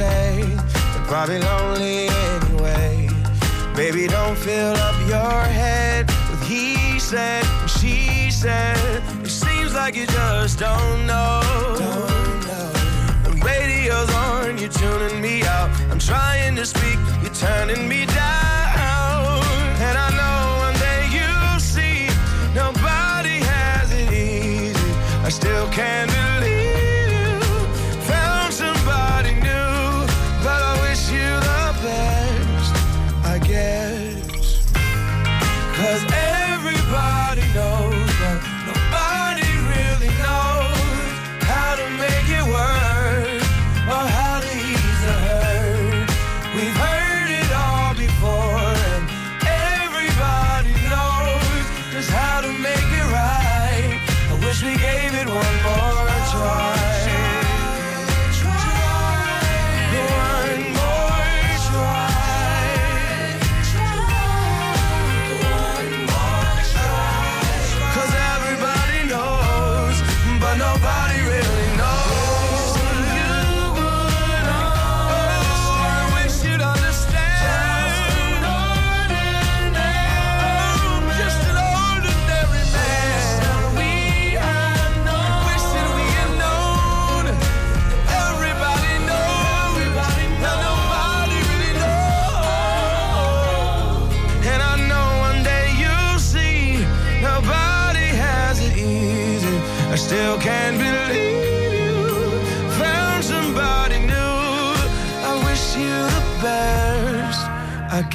Say, 0.00 0.42
they're 0.92 1.08
probably 1.12 1.40
lonely 1.40 2.08
anyway. 2.08 3.08
Baby, 3.76 4.06
don't 4.06 4.36
fill 4.36 4.76
up 4.88 4.98
your 5.14 5.42
head 5.60 6.06
with 6.30 6.42
he 6.52 6.98
said, 6.98 7.44
she 7.78 8.30
said. 8.30 9.02
It 9.22 9.28
seems 9.44 9.74
like 9.74 9.94
you 9.96 10.06
just 10.06 10.58
don't 10.58 11.00
know. 11.06 11.42
The 13.24 13.32
radio's 13.44 14.10
on, 14.26 14.56
you're 14.56 14.74
tuning 14.82 15.20
me 15.20 15.42
out. 15.44 15.68
I'm 15.90 15.98
trying 15.98 16.56
to 16.56 16.64
speak, 16.64 16.98
you're 17.22 17.38
turning 17.46 17.86
me 17.86 18.06
down. 18.06 19.42
And 19.86 19.96
I 20.06 20.08
know 20.18 20.38
one 20.66 20.76
day 20.88 21.02
you'll 21.16 21.60
see 21.74 21.98
nobody 22.62 23.36
has 23.52 23.92
it 23.92 24.10
easy. 24.12 24.90
I 25.26 25.30
still 25.40 25.68
can't 25.68 26.10
believe 26.10 26.39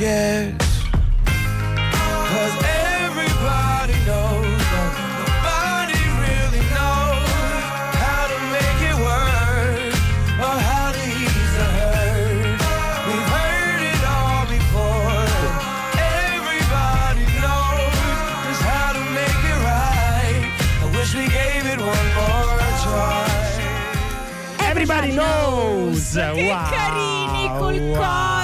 guess. 0.06 0.54
Cause 2.32 2.56
everybody 3.02 3.98
knows, 4.10 4.62
but 4.74 4.92
nobody 5.22 6.02
really 6.26 6.64
knows 6.78 7.30
how 8.04 8.24
to 8.32 8.38
make 8.56 8.80
it 8.92 8.98
work 9.10 9.94
or 10.46 10.56
how 10.70 10.88
to 10.98 11.04
ease 11.22 11.54
the 11.60 11.68
hurt. 11.78 12.62
We've 13.08 13.30
heard 13.38 13.82
it 13.94 14.02
all 14.16 14.44
before. 14.58 15.26
Everybody 16.30 17.26
knows 17.44 17.98
just 18.46 18.64
how 18.72 18.90
to 18.98 19.04
make 19.20 19.42
it 19.54 19.60
right. 19.72 20.44
I 20.84 20.88
wish 20.98 21.12
we 21.20 21.26
gave 21.40 21.64
it 21.74 21.80
one 21.94 22.08
more 22.20 22.62
try. 22.86 23.26
Everybody 24.70 25.12
knows! 25.20 26.14
Che 26.14 26.50
Wow, 26.50 26.70
carini 26.70 27.46
col 27.58 27.80
wow. 27.98 28.35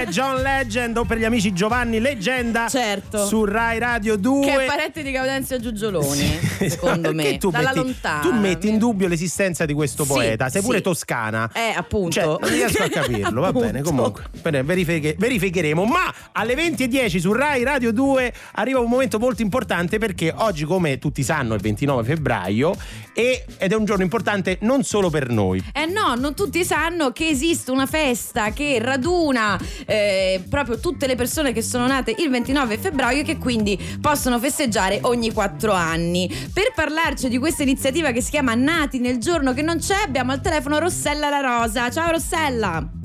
È 0.00 0.06
John 0.06 0.40
Legend, 0.42 0.96
o 0.96 1.04
per 1.04 1.18
gli 1.18 1.24
amici 1.24 1.52
Giovanni 1.52 1.98
Leggenda. 2.00 2.68
Certo. 2.68 3.26
Su 3.26 3.44
Rai 3.44 3.78
Radio 3.78 4.16
2. 4.16 4.44
Che 4.46 4.62
è 4.62 4.66
parente 4.66 5.02
di 5.02 5.10
Gaudenzio 5.10 5.58
Giugioloni, 5.60 6.38
secondo 6.68 7.12
me. 7.12 7.36
Tu 7.38 7.50
Dalla 7.50 7.68
metti, 7.68 7.78
lontana. 7.78 8.20
tu 8.20 8.32
metti 8.32 8.68
in 8.68 8.78
dubbio 8.78 9.08
l'esistenza 9.08 9.64
di 9.64 9.72
questo 9.72 10.04
Sì, 10.04 10.12
poeta. 10.12 10.48
Sei 10.48 10.62
pure 10.62 10.80
toscana. 10.80 11.50
Eh, 11.52 11.72
appunto. 11.76 12.10
Cioè, 12.12 12.24
non 12.24 12.38
riesco 12.48 12.82
a 12.82 12.88
capirlo, 12.88 13.40
va 13.40 13.52
bene, 13.52 13.82
comunque. 13.82 14.24
Bene, 14.42 14.62
verifiche- 14.62 15.14
verificheremo. 15.18 15.84
Ma 15.84 16.12
alle 16.32 16.54
20.10 16.54 17.18
su 17.18 17.32
Rai 17.32 17.62
Radio 17.64 17.92
2 17.92 18.32
arriva 18.52 18.78
un 18.80 18.88
momento 18.88 19.18
molto 19.18 19.42
importante 19.42 19.98
perché 19.98 20.32
oggi, 20.36 20.64
come 20.64 20.98
tutti 20.98 21.22
sanno, 21.22 21.52
è 21.52 21.56
il 21.56 21.62
29 21.62 22.04
febbraio 22.04 22.74
e- 23.12 23.44
ed 23.58 23.72
è 23.72 23.74
un 23.74 23.84
giorno 23.84 24.02
importante 24.02 24.58
non 24.60 24.82
solo 24.84 25.10
per 25.10 25.28
noi. 25.28 25.62
Eh 25.72 25.86
no, 25.86 26.14
non 26.16 26.34
tutti 26.34 26.64
sanno 26.64 27.10
che 27.12 27.28
esiste 27.28 27.70
una 27.70 27.86
festa 27.86 28.50
che 28.52 28.78
raduna 28.80 29.58
eh, 29.88 30.44
proprio 30.50 30.78
tutte 30.78 31.06
le 31.06 31.14
persone 31.14 31.52
che 31.52 31.62
sono 31.62 31.86
nate 31.86 32.14
il 32.18 32.28
29 32.28 32.76
febbraio 32.76 33.20
e 33.20 33.24
che 33.24 33.38
quindi 33.38 33.78
possono 34.00 34.38
festeggiare 34.38 34.98
ogni 35.02 35.32
quattro 35.32 35.72
anni. 35.72 36.28
Per 36.52 36.72
parlarci 36.74 37.28
di 37.30 37.38
questa 37.38 37.62
iniziativa 37.62 38.10
che 38.10 38.20
si 38.20 38.30
chiama 38.30 38.54
Nati 38.54 38.98
nel 38.98 39.16
giorno 39.18 39.54
che 39.54 39.62
non 39.62 39.78
c'è, 39.78 40.02
abbiamo 40.04 40.32
al 40.32 40.42
telefono 40.42 40.78
Rossella 40.78 41.30
La 41.30 41.40
Rosa. 41.40 41.90
Ciao 41.90 42.10
Rossella! 42.10 42.97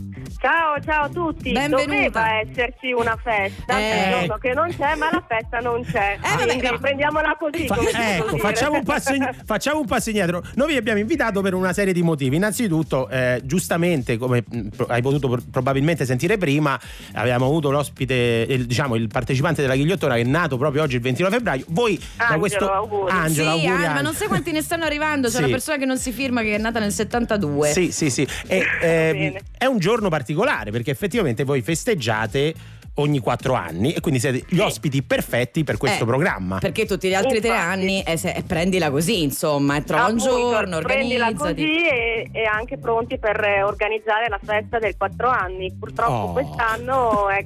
Ciao, 0.43 0.77
ciao 0.83 1.05
a 1.05 1.07
tutti. 1.09 1.53
Benvenuta. 1.53 1.85
Doveva 1.85 2.39
esserci 2.41 2.91
una 2.91 3.15
festa, 3.23 3.79
Eh. 3.79 4.09
giorno 4.11 4.37
che 4.39 4.53
non 4.53 4.67
c'è, 4.77 4.93
ma 4.95 5.07
la 5.09 5.23
festa 5.25 5.59
non 5.59 5.85
c'è. 5.85 6.17
Eh, 6.21 6.27
vabbè, 6.35 6.43
Quindi 6.47 6.67
no. 6.69 6.77
prendiamola 6.79 7.37
così. 7.39 7.65
Fa- 7.65 7.77
ecco, 8.17 8.37
facciamo 8.39 8.75
un, 8.75 8.83
passo 8.83 9.13
in- 9.13 9.29
facciamo 9.45 9.79
un 9.79 9.85
passo 9.85 10.09
indietro. 10.09 10.43
Noi 10.55 10.67
vi 10.73 10.75
abbiamo 10.75 10.99
invitato 10.99 11.39
per 11.39 11.53
una 11.53 11.71
serie 11.71 11.93
di 11.93 12.01
motivi. 12.01 12.35
Innanzitutto, 12.35 13.07
eh, 13.07 13.39
giustamente, 13.45 14.17
come 14.17 14.43
pro- 14.75 14.87
hai 14.87 15.01
potuto 15.01 15.29
pr- 15.29 15.49
probabilmente 15.49 16.03
sentire 16.03 16.37
prima, 16.37 16.77
abbiamo 17.13 17.45
avuto 17.45 17.71
l'ospite, 17.71 18.45
il, 18.49 18.65
diciamo, 18.65 18.95
il 18.95 19.07
partecipante 19.07 19.61
della 19.61 19.77
ghigliottona 19.77 20.15
che 20.15 20.21
è 20.21 20.25
nato 20.25 20.57
proprio 20.57 20.81
oggi, 20.83 20.95
il 20.95 21.01
29 21.03 21.37
febbraio. 21.37 21.63
Voi 21.69 21.97
da 22.17 22.23
Angelo, 22.25 22.39
questo 22.39 22.69
auguri. 22.69 23.11
Angelo, 23.13 23.57
sì, 23.57 23.65
auguri, 23.65 23.87
ma 23.87 24.01
non 24.01 24.13
sai 24.13 24.27
quanti 24.27 24.51
ne 24.51 24.61
stanno 24.61 24.83
arrivando. 24.83 25.27
C'è 25.29 25.35
Sì. 25.35 25.43
una 25.43 25.51
persona 25.51 25.77
che 25.77 25.85
non 25.85 25.97
si 25.97 26.11
firma 26.11 26.41
che 26.41 26.53
è 26.55 26.57
nata 26.57 26.79
nel 26.79 26.91
72. 26.91 27.69
Sì, 27.71 27.93
sì, 27.93 28.09
sì. 28.09 28.27
E, 28.47 28.65
Bene. 28.81 29.41
è 29.57 29.65
un 29.67 29.79
giorno 29.79 30.09
particolare 30.09 30.31
perché 30.71 30.91
effettivamente 30.91 31.43
voi 31.43 31.61
festeggiate 31.61 32.53
ogni 32.97 33.17
quattro 33.19 33.53
anni 33.55 33.91
e 33.93 33.99
quindi 34.01 34.19
siete 34.19 34.43
gli 34.49 34.59
ospiti 34.59 35.01
perfetti 35.01 35.63
per 35.63 35.77
questo 35.77 36.03
Eh, 36.03 36.07
programma. 36.07 36.59
Perché 36.59 36.85
tutti 36.85 37.07
gli 37.09 37.15
altri 37.15 37.39
tre 37.39 37.49
Infatti. 37.49 37.67
anni 37.71 38.03
eh, 38.03 38.17
se- 38.17 38.33
eh, 38.33 38.43
prendila 38.43 38.91
così, 38.91 39.23
insomma, 39.23 39.77
e 39.77 39.83
trova 39.83 40.05
un 40.07 40.17
giorno, 40.17 40.79
prendila 40.79 41.25
organizzati. 41.27 41.61
così 41.65 41.87
e, 41.87 42.29
e 42.31 42.43
anche 42.45 42.77
pronti 42.77 43.17
per 43.17 43.43
eh, 43.43 43.63
organizzare 43.63 44.27
la 44.29 44.39
festa 44.43 44.77
del 44.77 44.95
4 44.95 45.27
anni. 45.27 45.73
Purtroppo 45.73 46.11
Oh. 46.13 46.31
quest'anno 46.33 47.29
è 47.29 47.45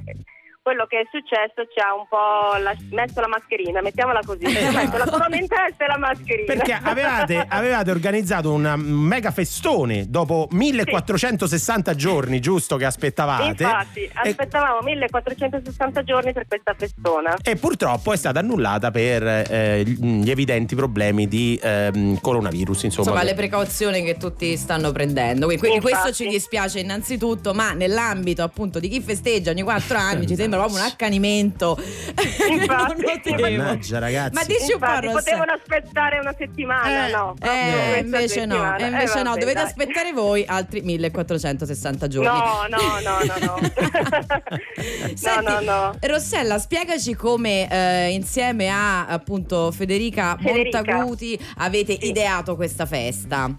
quello 0.68 0.84
che 0.84 1.00
è 1.00 1.06
successo 1.10 1.64
ci 1.72 1.80
ha 1.80 1.94
un 1.94 2.04
po' 2.06 2.60
la- 2.62 2.76
messo 2.90 3.20
la 3.20 3.26
mascherina, 3.26 3.80
mettiamola 3.80 4.20
così. 4.22 4.46
Ci 4.46 4.66
ha 4.66 4.70
messo 4.70 4.98
la 4.98 5.06
corona 5.08 5.34
in 5.36 5.48
testa 5.48 5.84
e 5.84 5.86
la 5.86 5.96
mascherina. 5.96 6.44
Perché 6.44 6.78
avevate, 6.82 7.46
avevate 7.48 7.90
organizzato 7.90 8.52
un 8.52 8.74
mega 8.76 9.30
festone 9.30 10.10
dopo 10.10 10.46
1460 10.50 11.94
giorni, 11.94 12.38
giusto? 12.40 12.76
Che 12.76 12.84
aspettavate. 12.84 13.62
Infatti, 13.62 14.00
E- 14.00 14.10
aspettavamo 14.12 14.80
1460 14.82 16.02
giorni 16.04 16.32
per 16.34 16.46
questa 16.46 16.74
festona. 16.76 17.34
E, 17.42 17.56
purtroppo 17.56 18.12
è 18.12 18.16
stata 18.18 18.40
annullata 18.40 18.90
per 18.90 19.26
eh, 19.26 19.84
gli 19.86 20.30
evidenti 20.30 20.74
problemi 20.74 21.28
di 21.28 21.58
ehm, 21.62 22.20
coronavirus. 22.20 22.82
Insomma, 22.82 23.08
Insomma, 23.08 23.24
le 23.24 23.34
precauzioni 23.34 24.04
che 24.04 24.18
tutti 24.18 24.54
stanno 24.58 24.92
prendendo. 24.92 25.46
Quindi, 25.46 25.80
questo 25.80 26.12
ci 26.12 26.28
dispiace 26.28 26.80
innanzitutto, 26.80 27.54
ma 27.54 27.72
nell'ambito 27.72 28.42
appunto 28.42 28.78
di 28.78 28.88
chi 28.88 29.00
festeggia 29.00 29.50
ogni 29.50 29.62
quattro 29.62 29.96
anni 29.96 30.26
ci 30.26 30.34
sembra 30.34 30.56
proprio 30.58 30.78
un 30.84 30.90
accanimento. 30.90 31.78
Infatti. 32.50 33.34
Mannaggia, 33.40 33.98
ragazzi. 33.98 34.34
Ma 34.34 34.44
dici 34.44 34.72
un 34.72 34.78
po', 34.78 34.86
Rossella. 34.86 35.12
potevano 35.12 35.52
aspettare 35.52 36.18
una 36.18 36.34
settimana, 36.36 37.06
Eh, 37.08 37.10
no? 37.10 37.34
Eh, 37.42 37.98
invece 38.00 38.46
no, 38.46 38.54
settimana. 38.54 38.76
e 38.76 38.86
invece 38.86 39.18
Eh, 39.18 39.22
no, 39.22 39.30
vabbè, 39.30 39.40
dovete 39.40 39.58
dai. 39.58 39.64
aspettare 39.64 40.12
voi 40.12 40.44
altri 40.46 40.80
1460 40.82 42.08
giorni. 42.08 42.28
No, 42.28 42.66
no, 42.68 43.00
no, 43.02 43.18
no, 43.24 43.46
no. 43.46 43.58
no, 43.68 45.16
Senti, 45.16 45.44
no, 45.44 45.60
no. 45.60 45.94
Rossella, 46.00 46.58
spiegaci 46.58 47.14
come 47.14 47.68
eh, 47.70 48.10
insieme 48.12 48.68
a 48.68 49.06
appunto 49.06 49.70
Federica, 49.72 50.36
Federica. 50.40 50.82
Montaguti 50.82 51.38
avete 51.58 51.96
Sì. 52.00 52.08
ideato 52.08 52.56
questa 52.56 52.86
festa. 52.86 53.50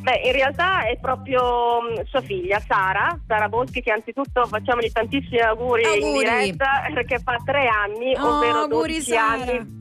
Beh, 0.00 0.20
in 0.24 0.32
realtà 0.32 0.86
è 0.86 0.98
proprio 0.98 1.80
mh, 1.80 2.04
sua 2.06 2.20
figlia, 2.20 2.58
Sara, 2.60 3.16
Sara 3.26 3.48
Boschi, 3.48 3.80
che 3.80 3.92
anzitutto 3.92 4.44
facciamogli 4.46 4.90
tantissimi 4.90 5.40
auguri, 5.40 5.82
in 5.82 5.88
Auguri. 6.04 6.18
diretta, 6.24 6.84
perché 6.92 7.18
fa 7.18 7.36
tre 7.44 7.66
anni, 7.68 8.14
Oh, 8.16 8.36
ovvero 8.36 8.58
auguri, 8.60 8.68
12 9.00 9.02
Sara. 9.02 9.26
anni. 9.32 9.80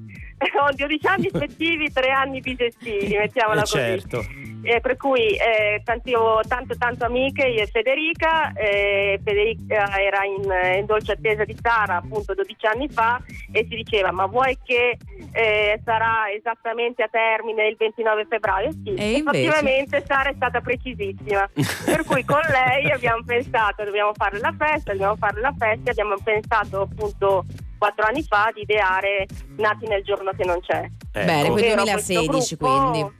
Ho 0.60 0.70
12 0.74 1.08
anni 1.08 1.30
festivi, 1.32 1.92
tre 1.92 2.10
anni 2.12 2.40
bisestili, 2.40 3.16
mettiamola 3.16 3.60
Eh, 3.60 3.64
così. 3.64 3.78
certo. 3.78 4.26
eh, 4.64 4.80
per 4.80 4.98
cui 4.98 5.36
eh, 5.36 5.82
tanti- 5.84 6.14
ho 6.16 6.40
tanto 6.48 6.76
tanto 6.78 7.06
amiche 7.06 7.46
io 7.46 7.62
e 7.62 7.68
Federica, 7.68 8.52
eh, 8.54 9.20
Federica 9.24 9.98
era 10.00 10.24
in, 10.26 10.78
in 10.80 10.86
dolce 10.86 11.12
attesa 11.14 11.44
di 11.46 11.56
Sara 11.62 11.98
appunto 11.98 12.34
12 12.34 12.66
anni 12.66 12.90
fa 12.90 13.22
e 13.52 13.66
si 13.70 13.76
diceva 13.76 14.12
ma 14.12 14.26
vuoi 14.26 14.58
che 14.64 14.98
eh, 15.34 15.80
sarà 15.86 16.32
esattamente 16.32 17.04
a 17.04 17.08
termine 17.08 17.68
il 17.68 17.76
29 17.78 18.26
febbraio? 18.28 18.72
Sì, 18.84 18.94
E 18.96 19.12
invece? 19.18 19.38
effettivamente 19.44 20.04
Sara 20.06 20.30
è 20.30 20.34
stata 20.36 20.60
precisissima, 20.62 21.48
per 21.86 22.04
cui 22.06 22.24
con 22.26 22.42
lei 22.50 22.92
abbiamo 22.92 23.24
pensato 23.24 23.84
dobbiamo 23.84 24.12
fare 24.16 24.40
la 24.40 24.54
festa, 24.58 24.92
dobbiamo 24.92 25.16
fare 25.18 25.40
la 25.40 25.54
festa, 25.58 25.92
abbiamo 25.92 26.16
pensato 26.24 26.82
appunto 26.82 27.46
quattro 27.82 28.06
anni 28.06 28.22
fa 28.22 28.52
di 28.54 28.62
ideare 28.62 29.26
Nati 29.58 29.88
nel 29.88 30.04
giorno 30.04 30.32
che 30.38 30.46
non 30.46 30.60
c'è. 30.62 30.88
Bene, 31.12 31.46
Ecco. 31.46 31.54
quel 31.54 31.64
Ovvero 31.64 31.84
2016 31.84 32.28
questo 32.28 32.56
gruppo- 32.58 32.90
quindi. 32.92 33.16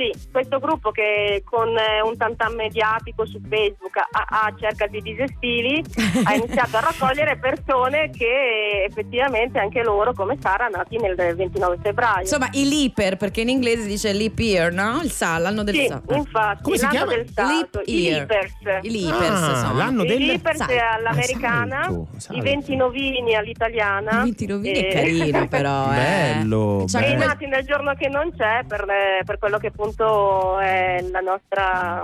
Sì, 0.00 0.12
questo 0.30 0.60
gruppo 0.60 0.92
che 0.92 1.42
con 1.44 1.76
eh, 1.76 2.00
un 2.04 2.16
tantam 2.16 2.54
mediatico 2.54 3.26
su 3.26 3.40
Facebook 3.50 3.96
a, 3.96 4.44
a 4.44 4.54
cerca 4.56 4.86
di 4.86 5.00
disestili 5.02 5.82
ha 6.22 6.34
iniziato 6.38 6.76
a 6.76 6.80
raccogliere 6.82 7.36
persone 7.38 8.08
che 8.10 8.84
effettivamente 8.88 9.58
anche 9.58 9.82
loro, 9.82 10.12
come 10.12 10.36
Sara, 10.40 10.68
nati 10.68 10.98
nel 10.98 11.16
29 11.16 11.78
febbraio. 11.82 12.20
Insomma, 12.20 12.46
i 12.52 12.68
leaper, 12.68 13.16
perché 13.16 13.40
in 13.40 13.48
inglese 13.48 13.88
dice 13.88 14.12
leap 14.12 14.38
year, 14.38 14.72
no? 14.72 15.00
Il 15.02 15.10
sa, 15.10 15.36
l'anno 15.38 15.64
del 15.64 15.74
sì, 15.74 15.86
sa. 15.88 16.00
infatti, 16.14 16.62
Come 16.62 16.76
si 16.76 16.82
l'anno 16.84 16.94
chiama? 16.96 17.12
del 17.16 17.28
salto, 17.34 17.82
i. 17.86 18.02
Leapers. 18.10 18.52
I 18.82 18.90
leapers 19.00 19.30
Ah, 19.42 19.54
sono. 19.56 19.76
l'anno 19.78 20.04
I 20.04 20.06
del 20.06 20.22
Leapers 20.26 20.58
salto. 20.58 20.74
all'americana, 20.92 21.82
salto, 21.82 22.06
i 22.14 22.20
salto. 22.20 22.42
20 22.44 22.76
novini 22.76 23.34
all'italiana. 23.34 24.10
I 24.20 24.22
20 24.26 24.46
rovini 24.46 24.74
è 24.78 24.86
e- 24.86 24.92
carino 24.92 25.48
però, 25.48 25.90
eh. 25.92 25.96
Bello, 25.96 26.82
E 26.82 26.84
bello. 26.86 26.86
quel- 26.86 27.16
nati 27.16 27.46
nel 27.48 27.64
giorno 27.64 27.94
che 27.94 28.06
non 28.08 28.32
c'è 28.36 28.60
per, 28.64 28.84
le- 28.84 29.22
per 29.24 29.38
quello 29.40 29.58
che 29.58 29.66
appunto 29.66 29.86
è 30.60 31.04
la 31.10 31.20
nostra, 31.20 32.02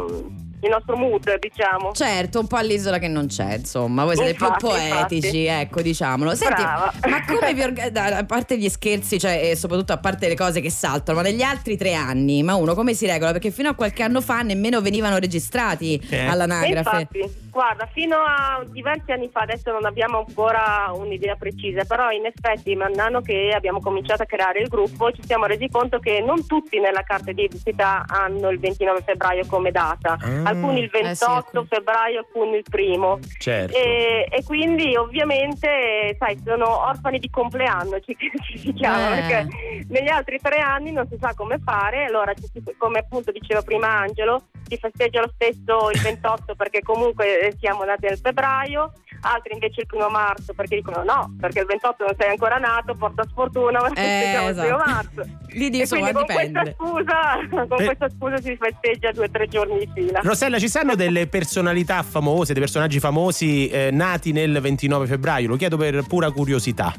il 0.60 0.68
nostro 0.70 0.96
mood, 0.96 1.38
diciamo. 1.38 1.92
Certo, 1.92 2.40
un 2.40 2.46
po' 2.46 2.56
all'isola 2.56 2.98
che 2.98 3.08
non 3.08 3.26
c'è, 3.26 3.56
insomma, 3.56 4.04
voi 4.04 4.16
siete 4.16 4.30
Infatti, 4.32 4.58
più 4.58 4.68
poetici, 4.68 5.42
infatti. 5.42 5.60
ecco, 5.62 5.82
diciamolo. 5.82 6.34
Senti, 6.34 6.62
Brava. 6.62 6.92
ma 7.08 7.24
come 7.24 7.54
vi 7.54 7.62
orga- 7.64 7.90
da- 7.90 8.16
a 8.18 8.24
parte 8.24 8.56
gli 8.58 8.68
scherzi, 8.68 9.18
cioè, 9.18 9.50
e 9.50 9.56
soprattutto 9.56 9.92
a 9.92 9.98
parte 9.98 10.28
le 10.28 10.36
cose 10.36 10.60
che 10.60 10.70
saltano, 10.70 11.18
ma 11.18 11.24
negli 11.24 11.42
altri 11.42 11.76
tre 11.76 11.94
anni, 11.94 12.42
ma 12.42 12.54
uno 12.54 12.74
come 12.74 12.94
si 12.94 13.06
regola? 13.06 13.32
Perché 13.32 13.50
fino 13.50 13.68
a 13.68 13.74
qualche 13.74 14.02
anno 14.02 14.20
fa 14.20 14.42
nemmeno 14.42 14.80
venivano 14.80 15.18
registrati 15.18 16.00
Eh. 16.10 16.26
all'anagrafe. 16.26 17.08
Infatti, 17.12 17.42
guarda, 17.54 17.86
fino 17.92 18.16
a 18.16 18.64
diversi 18.66 19.12
anni 19.12 19.30
fa, 19.32 19.40
adesso 19.42 19.70
non 19.70 19.84
abbiamo 19.84 20.24
ancora 20.26 20.90
un'idea 20.92 21.36
precisa, 21.36 21.84
però 21.84 22.10
in 22.10 22.26
effetti 22.26 22.74
man 22.74 22.92
mano 22.96 23.20
che 23.20 23.52
abbiamo 23.54 23.78
cominciato 23.80 24.24
a 24.24 24.26
creare 24.26 24.58
il 24.58 24.66
gruppo 24.66 25.12
ci 25.12 25.22
siamo 25.24 25.46
resi 25.46 25.68
conto 25.68 26.00
che 26.00 26.20
non 26.20 26.46
tutti 26.48 26.80
nella 26.80 27.02
carta 27.02 27.30
di 27.30 27.44
identità 27.44 28.04
hanno 28.08 28.50
il 28.50 28.58
29 28.58 29.02
febbraio 29.02 29.46
come 29.46 29.70
data, 29.70 30.16
Ah. 30.20 30.42
alcuni 30.48 30.80
il 30.80 30.90
Eh 30.92 31.14
sì, 31.14 31.24
28 31.24 31.32
alcuni. 31.36 31.66
febbraio, 31.68 32.18
alcuni 32.18 32.56
il 32.56 32.64
primo. 32.68 33.18
Certo. 33.38 33.76
E, 33.76 34.26
e 34.28 34.42
quindi 34.44 34.96
ovviamente, 34.96 36.16
sai, 36.18 36.40
sono 36.44 36.86
orfani 36.88 37.20
di 37.20 37.30
compleanno, 37.30 38.00
ci, 38.00 38.16
ci 38.50 38.58
si 38.58 38.72
chiama, 38.72 39.16
Eh. 39.16 39.20
perché 39.20 39.48
negli 39.88 40.08
altri 40.08 40.38
tre 40.42 40.58
anni 40.58 40.90
non 40.90 41.06
si 41.08 41.16
sa 41.20 41.32
come 41.36 41.58
fare, 41.64 42.04
allora 42.06 42.32
come 42.78 42.98
appunto 42.98 43.30
diceva 43.30 43.62
prima 43.62 43.86
Angelo, 44.00 44.42
si 44.66 44.76
festeggia 44.76 45.20
lo 45.20 45.30
stesso 45.34 45.90
il 45.92 46.00
28 46.00 46.54
perché 46.54 46.80
comunque 46.80 47.40
eh, 47.48 47.56
siamo 47.60 47.84
nati 47.84 48.06
nel 48.06 48.18
febbraio, 48.18 48.92
altri 49.22 49.52
invece 49.54 49.82
il 49.82 49.86
primo 49.86 50.08
marzo 50.08 50.52
perché 50.54 50.76
dicono 50.76 51.02
no, 51.04 51.34
perché 51.40 51.60
il 51.60 51.66
28 51.66 52.04
non 52.04 52.14
sei 52.18 52.30
ancora 52.30 52.56
nato, 52.56 52.94
porta 52.94 53.24
sfortuna, 53.28 53.80
ma 53.80 53.88
Eh, 53.88 53.94
festeggiamo 53.94 54.48
il 54.48 54.54
primo 54.54 54.76
esatto. 54.76 54.90
marzo. 54.90 55.22
Lì 55.54 55.70
di 55.70 55.78
insomma 55.80 56.10
quindi 56.10 56.24
con 56.26 56.34
questa, 56.34 56.62
dipende. 56.62 56.74
scusa, 56.76 57.66
con 57.68 57.80
Eh. 57.80 57.84
questa 57.84 58.08
scusa 58.10 58.36
si 58.40 58.56
festeggia 58.60 59.12
due 59.12 59.24
o 59.26 59.30
tre 59.30 59.46
giorni 59.48 59.78
di 59.78 59.88
fila. 59.94 60.20
Rossella, 60.22 60.58
ci 60.58 60.68
stanno 60.68 60.94
delle 60.94 61.26
personalità 61.28 62.02
famose, 62.02 62.52
dei 62.52 62.62
personaggi 62.62 62.98
famosi 63.00 63.68
eh, 63.68 63.90
nati 63.92 64.32
nel 64.32 64.60
29 64.60 65.06
febbraio? 65.06 65.48
Lo 65.48 65.56
chiedo 65.56 65.76
per 65.76 66.02
pura 66.06 66.30
curiosità. 66.30 66.92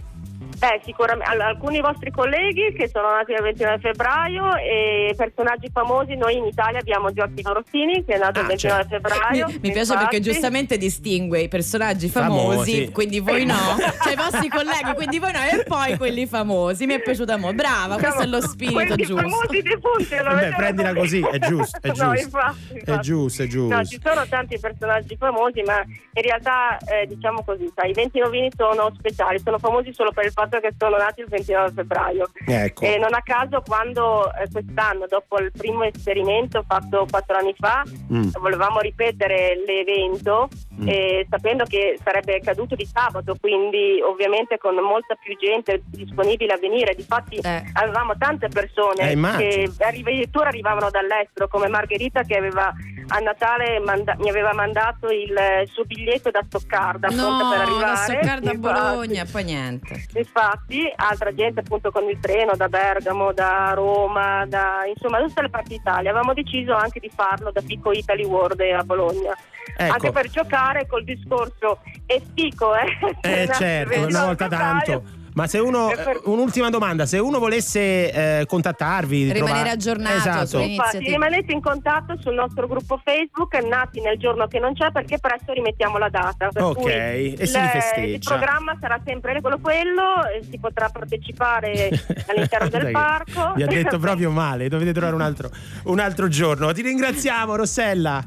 Beh, 0.58 0.82
sicuramente 0.84 1.30
alcuni 1.44 1.82
vostri 1.82 2.12
colleghi 2.12 2.74
che 2.74 2.88
sono 2.88 3.12
nati 3.12 3.32
il 3.34 3.42
29 3.42 3.80
febbraio 3.80 4.56
e 4.56 5.14
personaggi 5.18 5.70
famosi, 5.72 6.16
noi 6.16 6.38
in 6.38 6.46
Italia 6.46 6.80
abbiamo 6.80 7.12
Gioacchino 7.12 7.54
Rossini 7.54 8.04
che 8.06 8.14
è 8.16 8.18
nato 8.18 8.40
Ah, 8.40 8.42
il 8.44 8.48
29 8.48 8.86
certo. 8.90 9.10
febbraio. 9.10 9.46
Mi, 9.52 9.54
mi 9.54 9.60
piace 9.72 9.80
infatti. 9.80 10.00
perché 10.00 10.20
giustamente 10.22 10.78
distingue 10.78 11.42
i 11.42 11.48
personaggi 11.48 12.08
famosi, 12.10 12.56
Famosi. 12.74 12.92
quindi 12.92 13.20
voi 13.20 13.46
no, 13.46 13.54
cioè 14.04 14.14
i 14.14 14.16
vostri 14.16 14.48
colleghi, 14.50 14.94
quindi 14.96 15.20
voi 15.20 15.32
no, 15.34 15.40
e 15.44 15.64
poi 15.64 15.98
quelli 15.98 16.26
famosi. 16.26 16.86
Mi 16.86 16.94
è 16.96 17.02
piaciuta 17.02 17.38
molto. 17.38 17.56
Brava, 17.56 17.98
questo 17.98 18.22
è 18.22 18.26
lo 18.26 18.42
spirito 18.42 18.74
Quelli 18.76 18.96
giusto. 19.04 19.16
famosi 19.30 19.62
defunti, 19.62 20.06
vedete 20.16 20.54
prendila 20.56 20.88
come- 20.90 21.00
così, 21.00 21.20
è 21.32 21.40
giusto, 21.40 21.78
è 21.82 21.88
No, 21.94 21.94
giusto. 21.94 22.14
infatti, 22.24 22.58
È 22.74 22.78
infatti. 22.80 23.02
giusto, 23.02 23.44
è 23.44 23.48
giusto. 23.48 23.76
No, 23.76 23.84
ci 23.86 24.00
sono 24.04 24.26
tanti 24.28 24.60
personaggi 24.60 25.16
famosi, 25.18 25.62
ma 25.64 25.80
in 25.82 26.22
realtà 26.22 26.78
eh, 26.80 27.06
diciamo 27.08 27.44
così, 27.44 27.70
sai, 27.76 27.90
i 27.92 27.94
20 27.94 28.20
novini 28.20 28.50
sono 28.56 28.92
speciali, 28.98 29.40
sono 29.44 29.58
famosi 29.60 29.94
solo 29.94 30.12
per 30.12 30.26
il 30.26 30.32
fatto 30.32 30.55
che 30.60 30.74
sono 30.78 30.98
nati 30.98 31.22
il 31.22 31.28
29 31.28 31.72
febbraio. 31.72 32.30
Ecco. 32.46 32.84
E 32.86 32.98
non 32.98 33.14
a 33.14 33.22
caso 33.22 33.62
quando 33.66 34.32
eh, 34.34 34.48
quest'anno, 34.52 35.06
dopo 35.08 35.38
il 35.40 35.52
primo 35.52 35.84
esperimento 35.84 36.64
fatto 36.68 37.06
quattro 37.10 37.38
anni 37.38 37.54
fa, 37.58 37.84
Mm. 38.12 38.30
volevamo 38.40 38.80
ripetere 38.80 39.56
l'evento 39.66 40.48
Mm. 40.80 40.88
eh, 40.90 41.26
sapendo 41.30 41.64
che 41.66 41.98
sarebbe 42.04 42.40
caduto 42.42 42.76
di 42.76 42.86
sabato, 42.86 43.36
quindi 43.40 44.02
ovviamente 44.02 44.58
con 44.58 44.76
molta 44.76 45.16
più 45.16 45.36
gente 45.38 45.82
disponibile 45.88 46.54
a 46.54 46.58
venire. 46.58 46.94
Difatti 46.96 47.38
Eh. 47.38 47.64
avevamo 47.74 48.18
tante 48.18 48.48
Eh, 48.48 48.50
persone 48.50 49.12
immagino. 49.12 49.50
che 49.78 49.84
addirittura 49.86 50.50
arrivavano 50.50 50.90
dall'estero, 50.90 51.48
come 51.48 51.68
Margherita 51.70 52.24
che 52.24 52.36
aveva 52.36 52.74
a 53.08 53.20
Natale 53.20 53.80
manda- 53.80 54.16
mi 54.18 54.30
aveva 54.30 54.52
mandato 54.54 55.08
il 55.10 55.36
eh, 55.38 55.68
suo 55.68 55.84
biglietto 55.86 56.32
da 56.32 56.42
Stoccarda 56.46 57.08
No, 57.10 57.38
per 57.38 57.58
da 57.58 57.62
arrivare. 57.62 57.96
Stoccarda 57.98 58.50
a 58.50 58.54
Infatti. 58.54 58.58
Bologna 58.58 59.26
poi 59.32 59.44
niente. 59.44 60.06
Infatti, 60.38 60.92
altra 60.94 61.34
gente 61.34 61.62
appunto 61.62 61.92
con 61.92 62.10
il 62.10 62.20
treno 62.20 62.58
da 62.58 62.68
Bergamo, 62.68 63.32
da 63.32 63.72
Roma, 63.74 64.46
da 64.46 64.84
insomma 64.86 65.20
da 65.20 65.28
tutte 65.28 65.44
le 65.44 65.50
parti 65.50 65.78
d'Italia. 65.78 66.10
Avevamo 66.12 66.34
deciso 66.34 66.74
anche 66.74 67.00
di 67.00 67.10
farlo 67.10 67.52
da 67.52 67.62
Pico 67.62 67.94
Italy 67.94 68.26
World 68.26 68.60
a 68.60 68.84
Bologna. 68.84 69.34
Ecco. 69.78 69.94
Anche 69.94 70.12
per 70.12 70.30
giocare 70.30 70.88
col 70.88 71.06
discorso 71.06 71.80
è 72.06 72.22
fico, 72.34 72.76
eh? 72.76 73.16
Eh 73.22 73.48
certo, 73.56 74.08
una 74.08 74.26
volta 74.26 74.50
tanto. 74.50 75.04
Ma 75.36 75.48
se 75.48 75.60
uno, 75.60 75.88
per- 75.94 76.22
un'ultima 76.26 76.70
domanda, 76.70 77.06
se 77.06 77.18
uno 77.20 77.40
volesse 77.40 78.40
eh, 78.40 78.46
contattarvi, 78.46 79.34
Rimanere 79.34 79.44
trova- 79.60 79.72
aggiornato 79.72 80.16
esatto. 80.16 80.60
Infatti 80.60 81.00
rimanete 81.00 81.52
in 81.52 81.60
contatto 81.62 82.16
sul 82.22 82.34
nostro 82.36 82.68
gruppo 82.68 83.02
Facebook 83.04 83.54
Nati 83.62 84.00
nel 84.00 84.18
giorno 84.18 84.48
che 84.48 84.60
non 84.60 84.74
c'è 84.74 84.92
perché 84.94 85.20
presto 85.20 85.52
rimettiamo 85.52 85.98
la 85.98 86.08
data. 86.08 86.48
Per 86.48 86.64
Ok, 86.64 86.76
cui 86.80 86.92
e 86.94 87.46
si 87.48 87.58
il- 87.58 87.62
rifesteggia. 87.64 88.14
Il 88.16 88.20
programma 88.24 88.78
sarà 88.80 89.02
sempre 89.06 89.42
quello 89.42 89.60
quello, 89.60 90.26
e 90.34 90.42
si 90.50 90.58
potrà 90.58 90.88
partecipare 90.88 91.90
all'interno 92.28 92.70
del 92.70 92.92
parco. 92.92 93.52
Vi 93.56 93.64
ha 93.64 93.68
detto 93.68 94.00
proprio 94.00 94.32
male, 94.32 94.70
dovete 94.70 94.94
trovare 94.94 95.16
un 95.16 95.22
altro, 95.22 95.50
un 95.84 96.00
altro 96.00 96.30
giorno. 96.30 96.72
Ti 96.72 96.82
ringraziamo, 96.82 97.58
Rossella. 97.58 98.24